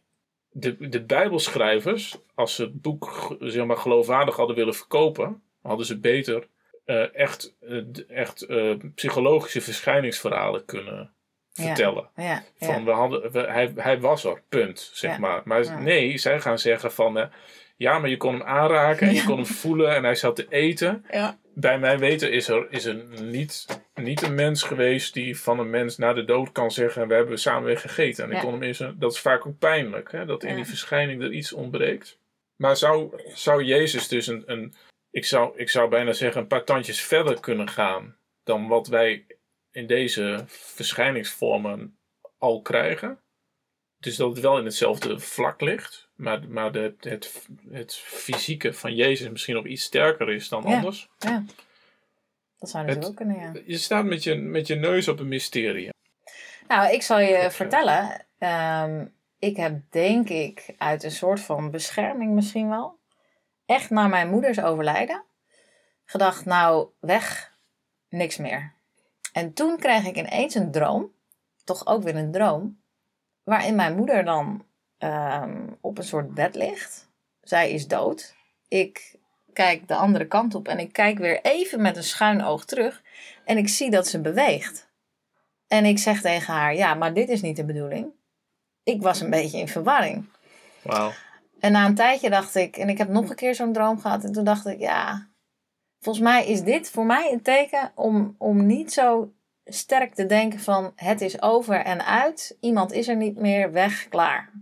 de, 0.51 0.89
de 0.89 1.03
Bijbelschrijvers, 1.03 2.17
als 2.35 2.55
ze 2.55 2.63
het 2.63 2.83
boek 2.83 3.37
zeg 3.41 3.65
maar, 3.65 3.77
geloofwaardig 3.77 4.37
hadden 4.37 4.57
willen 4.57 4.75
verkopen, 4.75 5.43
hadden 5.63 5.87
ze 5.87 5.99
beter 5.99 6.47
uh, 6.87 7.15
echt, 7.15 7.57
uh, 7.61 7.85
echt 8.09 8.49
uh, 8.49 8.75
psychologische 8.95 9.61
verschijningsverhalen 9.61 10.65
kunnen 10.65 11.13
vertellen. 11.53 12.11
Ja, 12.17 12.23
ja, 12.23 12.43
van 12.67 12.85
we 12.85 12.91
hadden, 12.91 13.33
we, 13.33 13.39
hij, 13.39 13.73
hij 13.77 14.01
was 14.01 14.25
er, 14.25 14.43
punt, 14.49 14.91
zeg 14.93 15.19
maar. 15.19 15.43
Maar 15.45 15.83
nee, 15.83 16.19
zij 16.19 16.41
gaan 16.41 16.59
zeggen 16.59 16.93
van 16.93 17.31
ja, 17.77 17.99
maar 17.99 18.11
je 18.11 18.17
kon 18.17 18.33
hem 18.33 18.43
aanraken 18.43 19.09
en 19.09 19.15
je 19.15 19.25
kon 19.25 19.37
hem 19.37 19.47
voelen 19.47 19.95
en 19.95 20.05
hij 20.05 20.15
zat 20.15 20.37
te 20.37 20.47
eten. 20.49 21.05
Bij 21.61 21.79
mijn 21.79 21.99
weten 21.99 22.33
is 22.33 22.49
er, 22.49 22.67
is 22.71 22.85
er 22.85 23.05
niet, 23.23 23.67
niet 23.95 24.23
een 24.23 24.35
mens 24.35 24.63
geweest 24.63 25.15
die 25.15 25.39
van 25.39 25.59
een 25.59 25.71
mens 25.71 25.97
na 25.97 26.13
de 26.13 26.25
dood 26.25 26.53
kan 26.53 26.71
zeggen: 26.71 27.09
We 27.09 27.15
hebben 27.15 27.39
samen 27.39 27.65
weer 27.65 27.79
gegeten. 27.79 28.25
En 28.25 28.31
ik 28.31 28.41
kon 28.41 28.53
hem 28.53 28.63
in 28.63 28.75
zijn, 28.75 28.97
dat 28.99 29.13
is 29.13 29.21
vaak 29.21 29.47
ook 29.47 29.59
pijnlijk, 29.59 30.13
hè, 30.13 30.25
dat 30.25 30.45
in 30.45 30.55
die 30.55 30.65
verschijning 30.65 31.23
er 31.23 31.33
iets 31.33 31.53
ontbreekt. 31.53 32.19
Maar 32.57 32.77
zou, 32.77 33.21
zou 33.35 33.65
Jezus 33.65 34.09
dus 34.09 34.27
een, 34.27 34.43
een 34.47 34.75
ik, 35.11 35.25
zou, 35.25 35.57
ik 35.57 35.71
zou 35.71 35.89
bijna 35.89 36.13
zeggen, 36.13 36.41
een 36.41 36.47
paar 36.47 36.65
tandjes 36.65 37.01
verder 37.01 37.41
kunnen 37.41 37.69
gaan 37.69 38.17
dan 38.43 38.69
wat 38.69 38.87
wij 38.87 39.27
in 39.73 39.87
deze 39.87 40.45
verschijningsvormen 40.47 41.99
al 42.39 42.63
krijgen? 42.63 43.21
Dus 44.01 44.17
dat 44.17 44.31
het 44.31 44.41
wel 44.41 44.59
in 44.59 44.65
hetzelfde 44.65 45.19
vlak 45.19 45.61
ligt. 45.61 46.09
Maar, 46.15 46.49
maar 46.49 46.73
de, 46.73 46.95
het, 47.01 47.47
het 47.71 47.95
fysieke 47.95 48.73
van 48.73 48.95
Jezus 48.95 49.31
misschien 49.31 49.55
nog 49.55 49.67
iets 49.67 49.83
sterker 49.83 50.31
is 50.31 50.49
dan 50.49 50.65
anders. 50.65 51.09
Ja, 51.19 51.45
dat 52.59 52.71
zou 52.71 52.85
natuurlijk 52.85 53.11
ook 53.11 53.17
kunnen, 53.17 53.41
ja. 53.41 53.53
Je 53.67 53.79
staat 53.79 54.05
met 54.05 54.23
je, 54.23 54.35
met 54.35 54.67
je 54.67 54.75
neus 54.75 55.09
op 55.09 55.19
een 55.19 55.29
mysterie. 55.29 55.91
Nou, 56.69 56.93
ik 56.93 57.03
zal 57.03 57.19
je 57.19 57.51
vertellen. 57.51 58.27
Ehm, 58.39 59.07
ik 59.39 59.57
heb 59.57 59.81
denk 59.91 60.29
ik 60.29 60.75
uit 60.79 61.03
een 61.03 61.11
soort 61.11 61.41
van 61.41 61.71
bescherming 61.71 62.35
misschien 62.35 62.69
wel. 62.69 62.99
Echt 63.67 63.91
na 63.91 64.07
mijn 64.07 64.29
moeders 64.29 64.61
overlijden. 64.61 65.25
Gedacht, 66.05 66.45
nou, 66.45 66.89
weg. 67.01 67.57
Niks 68.09 68.37
meer. 68.37 68.73
En 69.33 69.53
toen 69.53 69.79
kreeg 69.79 70.07
ik 70.07 70.17
ineens 70.17 70.55
een 70.55 70.71
droom. 70.71 71.13
Toch 71.65 71.87
ook 71.87 72.03
weer 72.03 72.17
een 72.17 72.33
droom. 72.33 72.81
Waarin 73.49 73.75
mijn 73.75 73.97
moeder 73.97 74.25
dan 74.25 74.67
Ehm, 74.99 75.67
op 75.81 75.99
een 75.99 76.05
soort 76.05 76.35
bed 76.35 76.55
ligt. 76.55 77.09
Zij 77.41 77.71
is 77.71 77.87
dood. 77.87 78.35
Ik 78.69 79.15
kijk 79.53 79.89
de 79.89 79.95
andere 79.95 80.27
kant 80.27 80.55
op 80.55 80.69
en 80.69 80.79
ik 80.79 80.93
kijk 80.93 81.19
weer 81.19 81.41
even 81.43 81.83
met 81.83 81.97
een 81.97 82.05
schuin 82.05 82.45
oog 82.45 82.65
terug. 82.65 83.03
En 83.45 83.59
ik 83.59 83.69
zie 83.69 83.91
dat 83.91 84.09
ze 84.09 84.21
beweegt. 84.21 84.89
En 85.69 85.85
ik 85.85 85.99
zeg 85.99 86.21
tegen 86.21 86.55
haar: 86.55 86.75
Ja, 86.75 86.95
maar 86.95 87.15
dit 87.15 87.29
is 87.29 87.43
niet 87.43 87.57
de 87.57 87.65
bedoeling. 87.65 88.13
Ik 88.83 89.03
was 89.03 89.21
een 89.21 89.31
beetje 89.31 89.59
in 89.59 89.69
verwarring. 89.69 90.29
Wauw. 90.83 91.13
En 91.61 91.73
na 91.73 91.87
een 91.87 91.95
tijdje 91.95 92.31
dacht 92.31 92.55
ik, 92.55 92.77
en 92.77 92.89
ik 92.89 92.99
heb 92.99 93.09
nog 93.09 93.29
een 93.29 93.37
keer 93.37 93.55
zo'n 93.55 93.73
droom 93.73 94.01
gehad. 94.01 94.25
En 94.25 94.33
toen 94.33 94.45
dacht 94.45 94.67
ik: 94.67 94.79
Ja, 94.79 95.29
volgens 96.01 96.25
mij 96.25 96.47
is 96.47 96.63
dit 96.63 96.91
voor 96.91 97.07
mij 97.07 97.33
een 97.33 97.43
teken 97.43 97.93
om, 97.95 98.35
om 98.39 98.67
niet 98.67 98.93
zo 98.93 99.33
sterk 99.69 100.15
te 100.15 100.27
denken 100.27 100.61
van 100.61 100.93
het 100.97 101.21
is 101.21 101.43
over 101.43 101.75
en 101.75 102.07
uit. 102.07 102.57
Iemand 102.61 102.93
is 102.93 103.09
er 103.09 103.17
niet 103.17 103.37
meer, 103.37 103.73
weg, 103.73 104.09
klaar. 104.09 104.53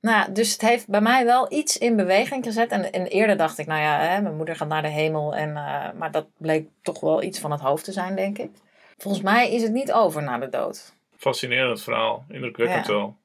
Nou 0.00 0.32
dus 0.32 0.52
het 0.52 0.60
heeft 0.60 0.88
bij 0.88 1.00
mij 1.00 1.24
wel 1.24 1.52
iets 1.52 1.78
in 1.78 1.96
beweging 1.96 2.44
gezet. 2.44 2.70
En, 2.70 2.92
en 2.92 3.06
eerder 3.06 3.36
dacht 3.36 3.58
ik, 3.58 3.66
nou 3.66 3.80
ja, 3.80 4.00
hè, 4.00 4.20
mijn 4.20 4.36
moeder 4.36 4.56
gaat 4.56 4.68
naar 4.68 4.82
de 4.82 4.88
hemel. 4.88 5.34
En, 5.36 5.56
eh, 5.56 5.92
maar 5.92 6.10
dat 6.10 6.26
bleek 6.36 6.68
toch 6.82 7.00
wel 7.00 7.22
iets 7.22 7.38
van 7.38 7.50
het 7.50 7.60
hoofd 7.60 7.84
te 7.84 7.92
zijn, 7.92 8.16
denk 8.16 8.38
ik. 8.38 8.50
Volgens 8.96 9.22
mij 9.22 9.52
is 9.52 9.62
het 9.62 9.72
niet 9.72 9.92
over 9.92 10.22
na 10.22 10.38
de 10.38 10.48
dood. 10.48 10.96
Fascinerend 11.16 11.82
verhaal, 11.82 12.24
indrukwekkend 12.28 12.86
Ja. 12.86 12.92
wel. 12.92 13.16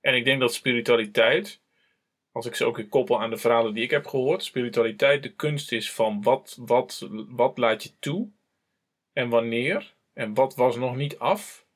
En 0.00 0.14
ik 0.14 0.24
denk 0.24 0.40
dat 0.40 0.54
spiritualiteit, 0.54 1.60
als 2.32 2.46
ik 2.46 2.54
ze 2.54 2.64
ook 2.64 2.76
weer 2.76 2.88
koppel 2.88 3.20
aan 3.20 3.30
de 3.30 3.36
verhalen 3.36 3.74
die 3.74 3.82
ik 3.84 3.90
heb 3.90 4.06
gehoord, 4.06 4.44
spiritualiteit 4.44 5.22
de 5.22 5.34
kunst 5.34 5.72
is 5.72 5.92
van 5.92 6.22
wat, 6.22 6.56
wat, 6.60 7.08
wat 7.28 7.58
laat 7.58 7.82
je 7.82 7.98
toe 7.98 8.28
en 9.12 9.28
wanneer 9.28 9.94
en 10.20 10.34
wat 10.34 10.54
was 10.54 10.76
nog 10.76 10.96
niet 10.96 11.18
af 11.18 11.66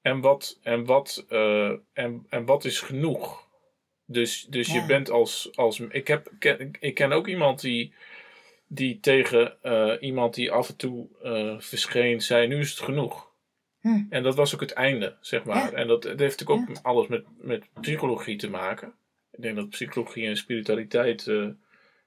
en 0.00 0.20
wat, 0.20 0.58
en 0.62 0.84
wat, 0.84 1.24
eh, 1.28 1.72
en, 1.92 2.26
en 2.28 2.44
wat 2.44 2.64
is 2.64 2.80
genoeg. 2.80 3.48
Dus, 4.04 4.46
dus 4.50 4.72
je 4.72 4.84
bent 4.86 5.10
als, 5.10 5.50
als 5.54 5.80
ik, 5.80 6.08
heb, 6.08 6.32
ken, 6.38 6.70
ik 6.80 6.94
ken 6.94 7.12
ook 7.12 7.26
iemand 7.26 7.60
die, 7.60 7.92
die 8.66 9.00
tegen 9.00 9.62
eh, 9.62 9.92
iemand 10.00 10.34
die 10.34 10.52
af 10.52 10.68
en 10.68 10.76
toe 10.76 11.06
eh, 11.22 11.54
verscheen 11.58 12.20
zei, 12.20 12.46
nu 12.46 12.58
is 12.58 12.70
het 12.70 12.80
genoeg. 12.80 13.30
Hm. 13.80 14.02
En 14.10 14.22
dat 14.22 14.34
was 14.34 14.54
ook 14.54 14.60
het 14.60 14.72
einde, 14.72 15.16
zeg 15.20 15.44
maar. 15.44 15.70
Ja. 15.70 15.76
En 15.76 15.86
dat, 15.86 16.04
heeft 16.04 16.18
natuurlijk 16.18 16.70
ook 16.70 16.78
alles 16.82 17.06
met, 17.06 17.24
met 17.38 17.68
psychologie 17.80 18.36
te 18.36 18.50
maken. 18.50 18.94
Ik 19.32 19.42
denk 19.42 19.56
dat 19.56 19.68
psychologie 19.68 20.26
en 20.26 20.36
spiritualiteit 20.36 21.30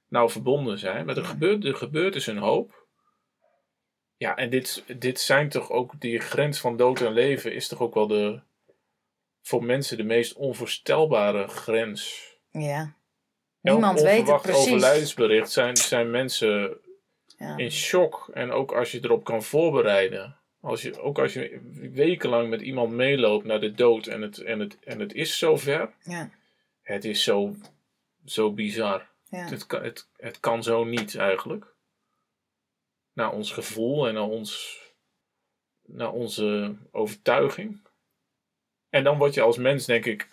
nauw 0.07 0.29
verbonden 0.29 0.79
zijn. 0.79 1.05
Maar 1.05 1.17
er 1.17 1.25
gebeurt, 1.25 1.65
er 1.65 1.75
gebeurt 1.75 2.13
dus 2.13 2.27
een 2.27 2.37
hoop. 2.37 2.80
Ja, 4.21 4.35
en 4.35 4.49
dit, 4.49 4.83
dit 4.97 5.19
zijn 5.19 5.49
toch 5.49 5.69
ook, 5.69 5.99
die 5.99 6.19
grens 6.19 6.59
van 6.59 6.77
dood 6.77 7.01
en 7.01 7.13
leven 7.13 7.53
is 7.53 7.67
toch 7.67 7.79
ook 7.79 7.93
wel 7.93 8.07
de, 8.07 8.39
voor 9.41 9.63
mensen 9.63 9.97
de 9.97 10.03
meest 10.03 10.33
onvoorstelbare 10.33 11.47
grens. 11.47 12.29
Ja. 12.51 12.95
Elk 13.61 13.75
Niemand 13.77 14.01
weet 14.01 14.27
het 14.27 14.41
precies. 14.41 14.61
overlijdensbericht 14.61 15.51
zijn, 15.51 15.77
zijn 15.77 16.11
mensen 16.11 16.77
Ja. 17.37 17.57
in 17.57 17.71
shock. 17.71 18.29
En 18.33 18.51
ook 18.51 18.71
als 18.71 18.91
je 18.91 18.99
erop 19.03 19.23
kan 19.23 19.43
voorbereiden. 19.43 20.37
Als 20.59 20.81
je, 20.81 20.99
ook 20.99 21.19
als 21.19 21.33
je 21.33 21.59
wekenlang 21.93 22.49
met 22.49 22.61
iemand 22.61 22.91
meeloopt 22.91 23.45
naar 23.45 23.59
de 23.59 23.71
dood 23.71 24.07
en 24.07 24.21
het, 24.21 24.37
en 24.37 24.59
het, 24.59 24.77
en 24.83 24.99
het 24.99 25.13
is 25.13 25.37
zover. 25.37 25.89
Ja. 26.03 26.29
Het 26.81 27.05
is 27.05 27.23
zo, 27.23 27.55
zo 28.25 28.51
bizar. 28.53 29.09
Ja. 29.29 29.45
Het, 29.49 29.65
kan, 29.65 29.83
het, 29.83 30.07
het 30.17 30.39
kan 30.39 30.63
zo 30.63 30.83
niet 30.83 31.15
eigenlijk. 31.15 31.70
Naar 33.13 33.31
ons 33.31 33.51
gevoel 33.51 34.07
en 34.07 34.13
naar, 34.13 34.23
ons, 34.23 34.79
naar 35.85 36.11
onze 36.11 36.75
overtuiging. 36.91 37.81
En 38.89 39.03
dan 39.03 39.17
word 39.17 39.33
je 39.33 39.41
als 39.41 39.57
mens, 39.57 39.85
denk 39.85 40.05
ik, 40.05 40.29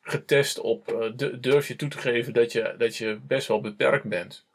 getest 0.00 0.58
op. 0.60 0.88
eh, 0.92 1.12
du- 1.16 1.40
durf 1.40 1.68
je 1.68 1.76
toe 1.76 1.88
te 1.88 1.98
geven 1.98 2.32
dat 2.32 2.52
je, 2.52 2.74
dat 2.78 2.96
je 2.96 3.20
best 3.26 3.48
wel 3.48 3.60
beperkt 3.60 4.04
bent. 4.04 4.46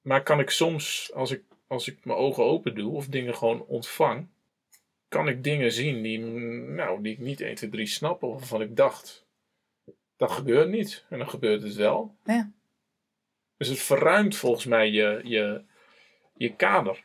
Maar 0.00 0.22
kan 0.22 0.40
ik 0.40 0.50
soms, 0.50 1.10
als 1.14 1.30
ik, 1.30 1.42
als 1.66 1.88
ik 1.88 2.04
mijn 2.04 2.18
ogen 2.18 2.44
open 2.44 2.74
doe 2.74 2.94
of 2.94 3.06
dingen 3.06 3.34
gewoon 3.36 3.64
ontvang, 3.66 4.28
kan 5.08 5.28
ik 5.28 5.44
dingen 5.44 5.72
zien 5.72 6.02
die, 6.02 6.18
nou, 6.18 7.02
die 7.02 7.12
ik 7.12 7.18
niet 7.18 7.40
1, 7.40 7.54
2, 7.54 7.70
3 7.70 7.86
snap 7.86 8.22
of 8.22 8.38
waarvan 8.38 8.62
ik 8.62 8.76
dacht. 8.76 9.26
Dat 10.16 10.30
gebeurt 10.30 10.68
niet. 10.68 11.04
En 11.08 11.18
dan 11.18 11.28
gebeurt 11.30 11.62
het 11.62 11.74
wel. 11.74 12.16
Ja. 12.24 12.52
Dus 13.56 13.68
het 13.68 13.78
verruimt 13.80 14.36
volgens 14.36 14.64
mij 14.64 14.90
je, 14.90 15.20
je, 15.24 15.64
je 16.34 16.54
kader. 16.56 17.04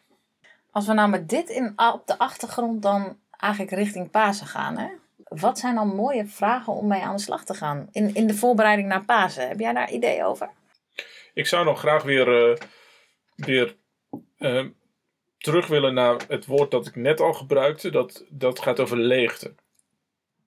Als 0.75 0.87
we 0.87 0.93
nou 0.93 1.09
met 1.09 1.29
dit 1.29 1.49
in, 1.49 1.73
op 1.75 2.01
de 2.05 2.17
achtergrond 2.17 2.81
dan 2.81 3.19
eigenlijk 3.37 3.73
richting 3.73 4.11
Pasen 4.11 4.47
gaan, 4.47 4.77
hè? 4.77 4.87
Wat 5.23 5.59
zijn 5.59 5.75
dan 5.75 5.95
mooie 5.95 6.25
vragen 6.25 6.73
om 6.73 6.87
mee 6.87 7.01
aan 7.01 7.15
de 7.15 7.21
slag 7.21 7.45
te 7.45 7.53
gaan 7.53 7.89
in, 7.91 8.15
in 8.15 8.27
de 8.27 8.33
voorbereiding 8.33 8.87
naar 8.87 9.05
Pasen? 9.05 9.47
Heb 9.47 9.59
jij 9.59 9.73
daar 9.73 9.91
ideeën 9.91 10.23
over? 10.23 10.49
Ik 11.33 11.47
zou 11.47 11.65
nog 11.65 11.79
graag 11.79 12.03
weer, 12.03 12.51
eh, 12.51 12.57
weer 13.35 13.75
eh, 14.37 14.65
terug 15.37 15.67
willen 15.67 15.93
naar 15.93 16.25
het 16.27 16.45
woord 16.45 16.71
dat 16.71 16.87
ik 16.87 16.95
net 16.95 17.19
al 17.19 17.33
gebruikte. 17.33 17.89
Dat, 17.89 18.25
dat 18.29 18.59
gaat 18.59 18.79
over 18.79 18.97
leegte. 18.97 19.53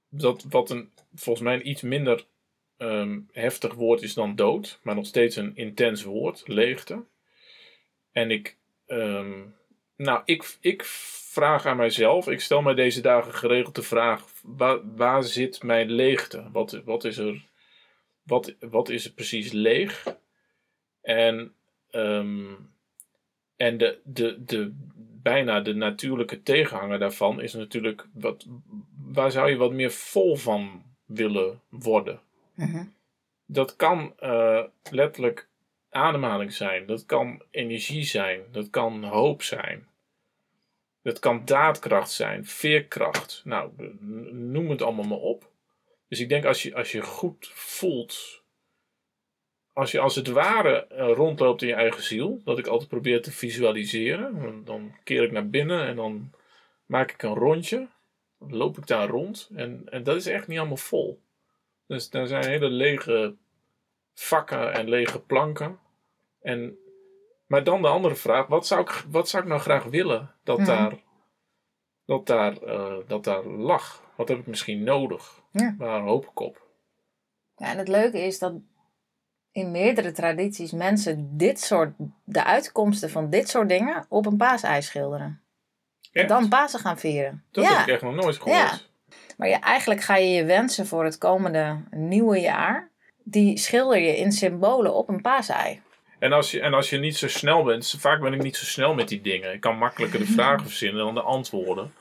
Dat 0.08 0.44
wat 0.48 0.70
een, 0.70 0.92
volgens 1.14 1.44
mij 1.44 1.54
een 1.54 1.68
iets 1.68 1.82
minder 1.82 2.26
ehm, 2.76 3.20
heftig 3.32 3.74
woord 3.74 4.02
is 4.02 4.14
dan 4.14 4.36
dood. 4.36 4.78
Maar 4.82 4.94
nog 4.94 5.06
steeds 5.06 5.36
een 5.36 5.56
intens 5.56 6.02
woord. 6.02 6.42
Leegte. 6.46 7.04
En 8.12 8.30
ik, 8.30 8.56
ehm, 8.86 9.40
nou, 9.98 10.22
ik, 10.24 10.56
ik 10.60 10.84
vraag 10.84 11.66
aan 11.66 11.76
mijzelf. 11.76 12.28
Ik 12.28 12.40
stel 12.40 12.62
mij 12.62 12.74
deze 12.74 13.00
dagen 13.00 13.34
geregeld 13.34 13.74
de 13.74 13.82
vraag. 13.82 14.24
Waar, 14.42 14.94
waar 14.96 15.22
zit 15.22 15.62
mijn 15.62 15.90
leegte? 15.90 16.50
Wat, 16.52 16.80
wat 16.84 17.04
is 17.04 17.18
er... 17.18 17.46
Wat, 18.22 18.54
wat 18.60 18.88
is 18.88 19.04
er 19.04 19.12
precies 19.12 19.52
leeg? 19.52 20.04
En, 21.00 21.54
ehm, 21.90 22.54
en 23.56 23.78
de, 23.78 24.00
de, 24.04 24.44
de, 24.44 24.72
bijna 25.22 25.60
de 25.60 25.74
natuurlijke 25.74 26.42
tegenhanger 26.42 26.98
daarvan 26.98 27.40
is 27.40 27.52
natuurlijk, 27.52 28.06
wat, 28.12 28.46
waar 29.12 29.30
zou 29.30 29.50
je 29.50 29.56
wat 29.56 29.72
meer 29.72 29.90
vol 29.90 30.36
van 30.36 30.82
willen 31.04 31.60
worden? 31.68 32.20
Mhm. 32.54 32.84
Dat 33.46 33.76
kan 33.76 34.12
eh, 34.18 34.64
letterlijk 34.90 35.48
ademhaling 35.90 36.52
zijn, 36.52 36.86
dat 36.86 37.06
kan 37.06 37.42
energie 37.50 38.04
zijn, 38.04 38.42
dat 38.50 38.70
kan 38.70 39.04
hoop 39.04 39.42
zijn. 39.42 39.87
Dat 41.02 41.18
kan 41.18 41.44
daadkracht 41.44 42.10
zijn, 42.10 42.46
veerkracht. 42.46 43.42
Nou, 43.44 43.70
noem 44.32 44.70
het 44.70 44.82
allemaal 44.82 45.04
maar 45.04 45.18
op. 45.18 45.50
Dus 46.08 46.20
ik 46.20 46.28
denk 46.28 46.44
als 46.44 46.62
je, 46.62 46.74
als 46.74 46.92
je 46.92 47.02
goed 47.02 47.50
voelt 47.54 48.42
als 49.78 49.90
je 49.90 49.98
als 49.98 50.14
het 50.14 50.28
ware 50.28 50.86
eh, 50.86 51.12
rondloopt 51.12 51.62
in 51.62 51.68
je 51.68 51.74
eigen 51.74 52.02
ziel, 52.02 52.40
dat 52.44 52.58
ik 52.58 52.66
altijd 52.66 52.88
probeer 52.88 53.22
te 53.22 53.32
visualiseren, 53.32 54.62
dan 54.64 54.96
keer 55.04 55.22
ik 55.22 55.32
naar 55.32 55.48
binnen 55.48 55.86
en 55.86 55.96
dan 55.96 56.32
maak 56.86 57.10
ik 57.10 57.22
een 57.22 57.34
rondje, 57.34 57.88
dan 58.38 58.56
loop 58.56 58.78
ik 58.78 58.86
daar 58.86 59.08
rond 59.08 59.50
en, 59.54 59.82
en 59.90 60.02
dat 60.02 60.16
is 60.16 60.26
echt 60.26 60.48
niet 60.48 60.58
allemaal 60.58 60.76
vol. 60.76 61.20
Dus 61.86 62.10
daar 62.10 62.26
zijn 62.26 62.46
hele 62.46 62.68
lege 62.68 63.34
vakken 64.14 64.72
en 64.72 64.88
lege 64.88 65.20
planken. 65.20 65.78
En, 66.40 66.78
maar 67.48 67.64
dan 67.64 67.82
de 67.82 67.88
andere 67.88 68.14
vraag, 68.14 68.46
wat 68.46 68.66
zou 68.66 68.80
ik, 68.80 69.04
wat 69.10 69.28
zou 69.28 69.42
ik 69.42 69.48
nou 69.48 69.60
graag 69.60 69.84
willen 69.84 70.34
dat, 70.44 70.58
Mhm. 70.58 70.66
daar, 70.66 70.94
dat, 72.04 72.26
daar, 72.26 72.56
eh, 72.56 72.96
dat 73.06 73.24
daar 73.24 73.44
lag? 73.44 74.02
Wat 74.16 74.28
heb 74.28 74.38
ik 74.38 74.46
misschien 74.46 74.82
nodig? 74.82 75.40
Ja. 75.50 75.74
Waar 75.78 76.00
hoop 76.00 76.24
ik 76.24 76.40
op? 76.40 76.66
Ja, 77.56 77.66
en 77.66 77.78
het 77.78 77.88
leuke 77.88 78.20
is 78.20 78.38
dat 78.38 78.52
in 79.52 79.70
meerdere 79.70 80.12
tradities 80.12 80.72
mensen 80.72 81.36
dit 81.36 81.60
soort, 81.60 81.92
de 82.24 82.44
uitkomsten 82.44 83.10
van 83.10 83.30
dit 83.30 83.48
soort 83.48 83.68
dingen 83.68 84.06
op 84.08 84.26
een 84.26 84.36
paasei 84.36 84.82
schilderen. 84.82 85.42
En 86.12 86.26
dan 86.26 86.48
Pasen 86.48 86.80
gaan 86.80 86.98
vieren. 86.98 87.44
Dat 87.50 87.64
ja, 87.64 87.70
heb 87.76 87.86
ik 87.86 87.92
echt 87.92 88.02
nog 88.02 88.14
nooit 88.14 88.36
gehoord. 88.36 88.56
Ja. 88.58 88.78
maar 89.36 89.48
ja, 89.48 89.60
eigenlijk 89.60 90.00
ga 90.00 90.16
je 90.16 90.28
je 90.28 90.44
wensen 90.44 90.86
voor 90.86 91.04
het 91.04 91.18
komende 91.18 91.84
nieuwe 91.90 92.40
jaar, 92.40 92.90
die 93.24 93.58
schilder 93.58 93.98
je 93.98 94.16
in 94.16 94.32
symbolen 94.32 94.94
op 94.94 95.08
een 95.08 95.20
paasei. 95.22 95.82
En 96.18 96.32
als, 96.32 96.50
je, 96.50 96.60
en 96.60 96.74
als 96.74 96.90
je 96.90 96.98
niet 96.98 97.16
zo 97.16 97.28
snel 97.28 97.62
bent, 97.64 97.94
vaak 97.98 98.20
ben 98.20 98.32
ik 98.32 98.42
niet 98.42 98.56
zo 98.56 98.64
snel 98.64 98.94
met 98.94 99.08
die 99.08 99.20
dingen. 99.20 99.52
Ik 99.52 99.60
kan 99.60 99.78
makkelijker 99.78 100.18
de 100.18 100.26
vragen 100.38 100.66
verzinnen 100.66 101.04
dan 101.04 101.14
de 101.14 101.22
antwoorden. 101.22 101.94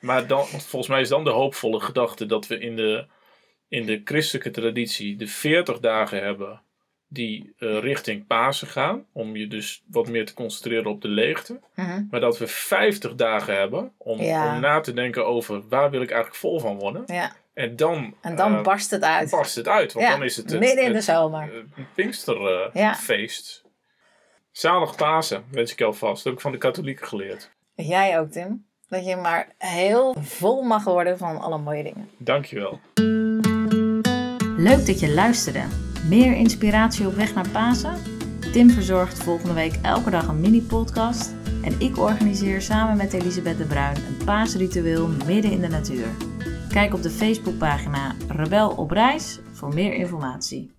Maar 0.00 0.26
dan, 0.26 0.46
volgens 0.46 0.88
mij 0.88 1.00
is 1.00 1.08
dan 1.08 1.24
de 1.24 1.30
hoopvolle 1.30 1.80
gedachte 1.80 2.26
dat 2.26 2.46
we 2.46 2.58
in 2.58 2.76
de, 2.76 3.06
in 3.68 3.86
de 3.86 4.00
christelijke 4.04 4.50
traditie 4.50 5.16
de 5.16 5.26
40 5.26 5.78
dagen 5.78 6.22
hebben 6.22 6.62
die 7.12 7.52
eh, 7.58 7.78
richting 7.78 8.26
Pasen 8.26 8.68
gaan. 8.68 9.04
Om 9.12 9.36
je 9.36 9.46
dus 9.48 9.82
wat 9.90 10.08
meer 10.08 10.26
te 10.26 10.34
concentreren 10.34 10.90
op 10.90 11.02
de 11.02 11.08
leegte. 11.08 11.60
Mhm. 11.74 12.02
Maar 12.10 12.20
dat 12.20 12.38
we 12.38 12.46
50 12.46 13.14
dagen 13.14 13.56
hebben 13.58 13.92
om, 13.96 14.20
Ja. 14.20 14.54
om 14.54 14.60
na 14.60 14.80
te 14.80 14.92
denken 14.92 15.26
over 15.26 15.68
waar 15.68 15.90
wil 15.90 16.02
ik 16.02 16.10
eigenlijk 16.10 16.40
vol 16.40 16.60
van 16.60 16.78
worden. 16.78 17.02
Ja, 17.06 17.32
En 17.54 17.76
dan, 17.76 18.14
en 18.20 18.36
dan 18.36 18.54
eh, 18.56 18.62
barst 18.62 18.90
het 18.90 19.02
uit. 19.02 19.30
barst 19.30 19.54
het 19.54 19.68
uit. 19.68 19.92
Want 19.92 20.06
Ja, 20.06 20.12
dan 20.12 20.22
is 20.24 20.36
het, 20.36 20.50
het 20.50 20.60
midden 20.60 20.84
in 20.84 20.92
de 20.92 21.00
zomer. 21.00 21.42
eh, 21.42 21.56
een 21.76 21.86
Pinksterfeest. 21.94 23.64
Zalig 24.52 24.96
Pasen, 24.96 25.44
wens 25.50 25.72
ik 25.72 25.78
je 25.78 25.84
alvast. 25.84 26.14
Dat 26.16 26.24
heb 26.24 26.32
ik 26.32 26.40
van 26.40 26.52
de 26.52 26.58
katholieken 26.58 27.06
geleerd. 27.06 27.50
Jij 27.74 28.18
ook, 28.18 28.30
Tim. 28.30 28.66
Dat 28.88 29.06
je 29.06 29.16
maar 29.16 29.48
heel 29.58 30.14
vol 30.20 30.62
mag 30.62 30.84
worden 30.84 31.18
van 31.18 31.40
alle 31.40 31.58
mooie 31.58 31.82
dingen. 31.82 32.08
Dankjewel. 32.18 32.80
Leuk 34.56 34.86
dat 34.86 35.00
je 35.00 35.10
luisterde. 35.14 35.62
Meer 36.08 36.34
inspiratie 36.36 37.06
op 37.06 37.14
weg 37.14 37.34
naar 37.34 37.48
Pasen? 37.48 37.94
Tim 38.52 38.70
verzorgt 38.70 39.22
volgende 39.22 39.54
week 39.54 39.78
elke 39.82 40.10
dag 40.10 40.28
een 40.28 40.40
mini-podcast. 40.40 41.34
En 41.62 41.80
ik 41.80 41.98
organiseer 41.98 42.62
samen 42.62 42.96
met 42.96 43.12
Elisabeth 43.12 43.58
de 43.58 43.64
Bruin 43.64 43.96
een 43.96 44.24
paasritueel 44.24 45.08
midden 45.26 45.50
in 45.50 45.60
de 45.60 45.68
natuur. 45.68 46.06
Kijk 46.68 46.94
op 46.94 47.02
de 47.02 47.10
Facebookpagina 47.10 48.14
Rebel 48.28 48.70
op 48.70 48.90
Reis 48.90 49.40
voor 49.52 49.74
meer 49.74 49.94
informatie. 49.94 50.70